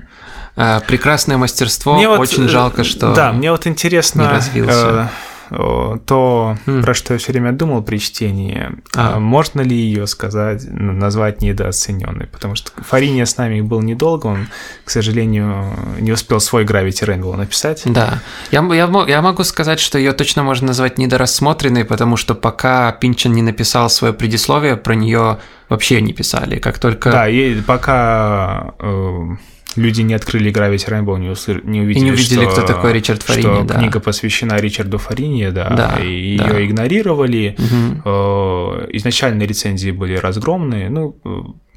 Прекрасное 0.88 1.36
мастерство. 1.36 1.96
Мне 1.96 2.08
Очень 2.08 2.44
вот, 2.44 2.52
жалко, 2.52 2.84
что. 2.86 3.14
Да, 3.14 3.34
мне 3.34 3.52
вот 3.52 3.68
интересно. 3.68 4.22
Не 4.22 4.28
развился. 4.30 5.12
Э, 5.52 5.98
то, 6.06 6.58
mm. 6.66 6.82
про 6.82 6.94
что 6.94 7.14
я 7.14 7.20
все 7.20 7.32
время 7.32 7.52
думал 7.52 7.84
при 7.84 7.98
чтении, 7.98 8.70
а. 8.96 9.20
можно 9.20 9.62
ли 9.62 9.76
ее 9.76 10.08
сказать, 10.08 10.66
назвать 10.70 11.42
недооцененной? 11.42 12.28
Потому 12.28 12.56
что 12.56 12.72
Фаринья 12.84 13.26
с 13.26 13.38
нами 13.38 13.62
был 13.62 13.82
недолго, 13.82 14.28
он, 14.28 14.48
к 14.84 14.90
сожалению, 14.90 15.78
не 16.00 16.12
успел 16.12 16.40
свой 16.40 16.66
Gravity 16.66 17.06
Rainbow 17.08 17.36
написать. 17.36 17.84
Да, 17.86 18.22
я, 18.52 18.62
я, 18.74 19.06
я 19.08 19.22
могу 19.22 19.44
сказать, 19.44 19.80
что 19.80 19.98
ее 19.98 20.14
точно 20.14 20.44
можно 20.44 20.68
назвать 20.68 20.98
недорассмотренной, 20.98 21.86
потому 21.86 22.18
что 22.18 22.36
пока 22.36 22.92
Пинчен 22.92 23.34
не 23.34 23.42
написал 23.42 23.90
свое 23.90 24.14
предисловие, 24.14 24.78
про 24.78 24.96
нее 24.96 25.40
вообще 25.70 26.02
не 26.02 26.14
писали. 26.14 26.60
Как 26.60 26.80
только... 26.80 27.12
Да, 27.12 27.30
и 27.30 27.62
пока... 27.62 28.74
Э, 28.80 29.36
Люди 29.76 30.02
не 30.02 30.14
открыли 30.14 30.52
Gravity 30.52 30.88
Rainbow, 30.90 31.20
не, 31.20 31.30
услы... 31.30 31.62
не 31.64 31.82
увидели, 31.82 32.02
И 32.04 32.06
не 32.06 32.12
увидели, 32.12 32.42
что, 32.44 32.52
кто 32.52 32.62
такой 32.62 32.94
Ричард 32.94 33.24
Фарини, 33.24 33.42
что 33.42 33.64
да. 33.64 33.80
книга 33.80 34.00
посвящена 34.00 34.56
Ричарду 34.56 34.98
Фарине, 34.98 35.52
да, 35.52 35.70
Да, 35.70 36.00
и 36.04 36.38
да. 36.38 36.50
ее 36.58 36.66
игнорировали. 36.68 37.56
Мгм. 37.58 38.02
Э, 38.06 38.88
Изначальные 38.94 39.48
рецензии 39.48 39.92
были 39.92 40.16
разгромные. 40.16 40.90
Ну, 40.90 41.20
э, 41.26 41.30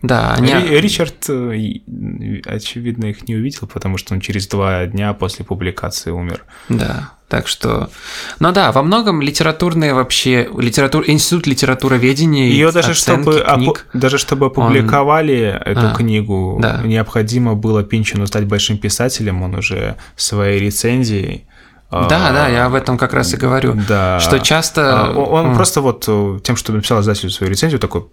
Да, 0.03 0.34
они... 0.34 0.53
Ри- 0.53 0.80
Ричард, 0.80 1.28
э, 1.28 1.57
и- 1.57 2.42
очевидно, 2.46 3.07
их 3.07 3.26
не 3.28 3.34
увидел, 3.36 3.66
потому 3.66 3.99
что 3.99 4.14
он 4.14 4.20
через 4.20 4.46
два 4.46 4.86
дня 4.86 5.12
после 5.12 5.44
публикации 5.44 6.11
умер. 6.11 6.44
Да, 6.68 7.11
так 7.28 7.49
что... 7.49 7.90
Ну 8.38 8.53
да, 8.53 8.70
во 8.72 8.82
многом 8.82 9.20
литературные 9.20 9.94
вообще... 9.94 10.49
Литератур... 10.57 11.05
Институт 11.09 11.46
литературоведения 11.46 12.46
и 12.46 12.53
Ее 12.53 12.70
даже 12.70 12.92
оценки 12.92 13.22
чтобы, 13.22 13.38
опу- 13.40 13.55
книг... 13.57 13.86
даже 13.92 14.18
чтобы 14.18 14.46
опубликовали 14.46 15.61
эту 15.64 15.88
А, 15.88 15.94
книгу, 15.94 16.59
да. 16.62 16.80
необходимо 16.84 17.55
было 17.55 17.82
Пинчину 17.82 18.26
стать 18.26 18.44
большим 18.46 18.78
писателем, 18.78 19.42
он 19.42 19.57
уже 19.57 19.96
своей 20.16 20.61
рецензией. 20.61 21.44
Да, 21.91 22.28
а, 22.28 22.32
да, 22.32 22.49
я 22.49 22.66
об 22.66 22.74
этом 22.74 22.99
как 22.99 23.14
раз 23.14 23.32
и 23.32 23.39
говорю. 23.39 23.74
Да. 23.89 24.20
Что 24.20 24.39
часто... 24.41 25.07
А, 25.09 25.12
Он 25.14 25.47
М, 25.47 25.55
просто 25.55 25.80
вот 25.80 26.05
э, 26.07 26.39
тем, 26.45 26.55
что 26.57 26.72
написал 26.72 27.01
издателю 27.01 27.30
свою 27.30 27.51
рецензию, 27.51 27.80
такой 27.80 28.05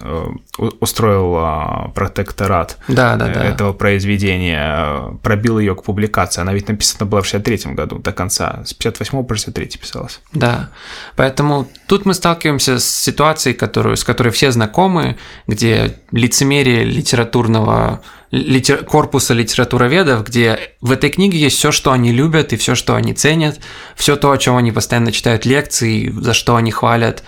э, 0.00 0.26
устроил 0.78 1.34
а, 1.36 1.90
протекторат 1.96 2.78
Да, 2.86 3.16
да, 3.16 3.28
э, 3.28 3.34
да. 3.34 3.44
этого 3.44 3.72
произведения, 3.72 4.76
э, 4.76 5.16
пробил 5.22 5.58
ее 5.58 5.74
к 5.74 5.82
публикации. 5.82 6.42
Она 6.42 6.54
ведь 6.54 6.68
написана 6.68 7.06
была 7.06 7.22
в 7.22 7.26
63 7.26 7.72
году 7.74 7.98
до 7.98 8.12
конца, 8.12 8.62
с 8.64 8.72
58 8.72 9.24
по 9.24 9.34
63 9.34 9.78
писалась. 9.80 10.20
Да, 10.32 10.70
поэтому 11.16 11.68
тут 11.88 12.06
мы 12.06 12.14
сталкиваемся 12.14 12.78
с 12.78 12.84
ситуацией, 12.84 13.56
которую, 13.56 13.96
с 13.96 14.04
которой 14.04 14.30
все 14.30 14.52
знакомы, 14.52 15.16
где 15.48 15.96
лицемерие 16.12 16.84
литературного 16.84 18.00
литер- 18.34 18.84
корпуса 18.84 19.34
литературоведов, 19.34 20.24
где 20.24 20.58
в 20.80 20.90
этой 20.90 21.10
книге 21.10 21.38
есть 21.38 21.56
все, 21.56 21.70
что 21.70 21.92
они 21.92 22.12
любят 22.12 22.52
и 22.52 22.56
все, 22.56 22.74
что 22.74 22.94
они 22.94 23.14
ценят, 23.14 23.60
все 23.94 24.16
то, 24.16 24.32
о 24.32 24.38
чем 24.38 24.56
они 24.56 24.72
постоянно 24.72 25.12
читают 25.12 25.46
лекции, 25.46 26.10
за 26.10 26.34
что 26.34 26.56
они 26.56 26.72
хвалят 26.72 27.22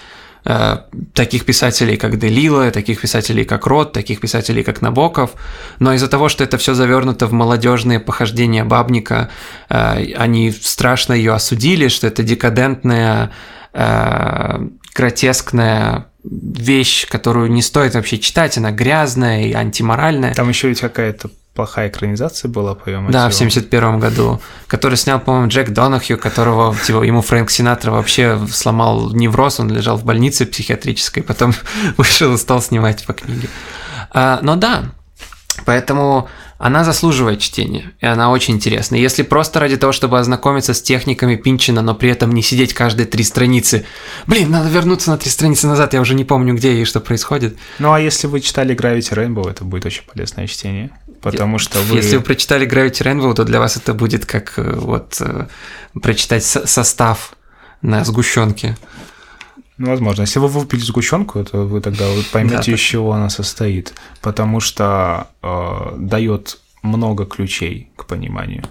э, 0.45 0.79
таких 1.15 1.45
писателей, 1.45 1.97
как 1.97 2.19
Делила, 2.19 2.71
таких 2.71 3.01
писателей, 3.01 3.45
как 3.45 3.67
Рот, 3.67 3.93
таких 3.93 4.21
писателей, 4.21 4.65
как 4.65 4.83
Набоков, 4.83 5.35
но 5.79 5.95
из-за 5.95 6.09
того, 6.09 6.29
что 6.29 6.43
это 6.43 6.59
все 6.59 6.75
завернуто 6.75 7.27
в 7.27 7.33
молодежные 7.33 8.01
похождения 8.01 8.65
бабника, 8.65 9.31
э, 9.69 10.13
они 10.15 10.51
страшно 10.51 11.13
ее 11.13 11.33
осудили, 11.33 11.89
что 11.89 12.09
это 12.09 12.25
декадентная, 12.25 13.31
э, 13.73 14.69
гротескная 14.95 16.07
вещь, 16.31 17.07
которую 17.09 17.51
не 17.51 17.63
стоит 17.63 17.95
вообще 17.95 18.19
читать, 18.19 18.59
она 18.59 18.71
грязная 18.71 19.45
и 19.45 19.53
антиморальная. 19.53 20.35
Там 20.35 20.49
еще 20.49 20.69
ведь 20.69 20.81
какая-то 20.81 21.31
плохая 21.55 21.89
экранизация 21.89 22.49
была 22.49 22.75
по 22.75 22.89
ее 22.89 23.05
Да, 23.09 23.29
в 23.29 23.35
71 23.35 23.99
году, 23.99 24.41
который 24.67 24.97
снял, 24.97 25.19
по-моему, 25.19 25.49
Джек 25.49 25.71
Донахью, 25.71 26.19
которого 26.19 26.77
типа, 26.77 27.03
ему 27.03 27.23
Фрэнк 27.23 27.51
Синатра 27.51 27.91
вообще 27.91 28.39
сломал 28.53 29.11
невроз, 29.13 29.59
он 29.59 29.71
лежал 29.71 29.97
в 29.97 30.05
больнице 30.05 30.45
психиатрической, 30.47 31.23
потом 31.23 31.55
вышел 31.97 32.35
и 32.35 32.39
стал 32.39 32.61
снимать 32.61 33.05
по 33.07 33.15
книге. 33.15 33.49
А, 34.11 34.39
но 34.43 34.57
да, 34.57 34.85
поэтому 35.65 36.29
она 36.59 36.85
заслуживает 36.85 37.41
чтения, 37.41 37.93
и 38.01 38.07
она 38.07 38.31
очень 38.31 38.55
интересна. 38.55 38.97
Если 38.97 39.23
просто 39.23 39.61
ради 39.61 39.77
того, 39.77 39.93
чтобы 39.93 40.19
ознакомиться 40.19 40.73
с 40.73 40.81
техниками 40.81 41.37
Пинчина, 41.37 41.83
но 41.83 41.95
при 41.95 42.11
этом 42.11 42.33
не 42.33 42.43
сидеть 42.43 42.73
каждые 42.73 43.07
три 43.07 43.25
страницы, 43.25 43.85
блин, 44.27 44.51
надо 44.51 44.69
вернуться 44.71 45.11
на 45.11 45.19
три 45.19 45.31
страницы 45.31 45.67
назад, 45.67 45.95
я 45.95 46.01
уже 46.01 46.15
не 46.15 46.25
помню, 46.25 46.55
где 46.55 46.73
и 46.73 46.85
что 46.85 47.01
происходит. 47.01 47.59
Ну 47.79 47.93
а 47.93 48.01
если 48.01 48.27
вы 48.27 48.41
читали 48.41 48.75
Gravity 48.75 49.13
Rainbow, 49.15 49.51
это 49.51 49.65
будет 49.65 49.85
очень 49.87 50.05
полезное 50.05 50.47
чтение, 50.47 50.91
потому 51.21 51.59
что 51.59 51.79
вы... 51.81 51.97
Если 51.97 52.17
вы 52.17 52.23
прочитали 52.23 52.67
Gravity 52.67 53.03
Rainbow, 53.03 53.35
то 53.35 53.45
для 53.45 53.59
вас 53.59 53.77
это 53.77 53.93
будет 53.93 54.25
как 54.25 54.55
э, 54.57 54.73
вот 54.77 55.17
э, 55.21 55.47
прочитать 56.01 56.45
со- 56.45 56.67
состав 56.67 57.35
на 57.83 58.05
сгущенке. 58.05 58.77
Ну, 59.79 59.91
возможно. 59.91 60.23
Если 60.23 60.39
вы 60.39 60.49
выпили 60.49 60.81
сгущенку, 60.81 61.45
то 61.45 61.67
вы 61.67 61.81
тогда 61.81 62.09
вы 62.09 62.23
поймете, 62.33 62.57
Да, 62.71 62.73
из 62.73 62.81
чего 62.81 63.13
она 63.13 63.29
состоит. 63.29 63.93
Потому 64.23 64.61
что 64.61 65.29
э, 65.43 65.95
дает 65.99 66.59
много 66.83 67.27
ключей 67.27 67.91
к 67.97 68.07
пониманию 68.07 68.65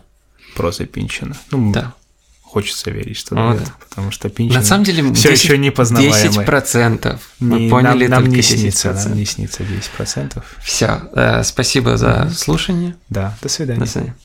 прозы 0.56 0.86
Пинчина. 0.86 1.36
Ну, 1.52 1.72
Да. 1.74 1.94
хочется 2.42 2.90
верить, 2.90 3.18
что 3.18 3.36
дает, 3.36 3.64
да. 3.66 3.74
потому 3.88 4.12
что 4.12 4.30
Пинчин 4.30 4.56
На 4.56 4.64
самом 4.64 4.84
деле, 4.86 5.04
все 5.14 5.30
10, 5.32 5.44
еще 5.44 5.58
непознаваемый. 5.58 6.46
10%. 6.46 7.20
Мы 7.40 7.60
Не- 7.60 7.70
поняли 7.70 8.08
нам, 8.08 8.24
нам 8.24 8.32
только 8.32 8.36
не 8.38 8.42
10%. 8.42 8.58
снится, 8.58 8.94
нам 8.94 9.16
не 9.18 9.26
снится 9.26 9.64
10%. 9.64 10.42
Все. 10.64 11.44
спасибо 11.44 11.98
за 11.98 12.32
слушание. 12.36 12.96
Да, 13.10 13.38
до 13.42 13.50
свидания. 13.50 13.80
До 13.82 13.86
свидания. 13.86 14.16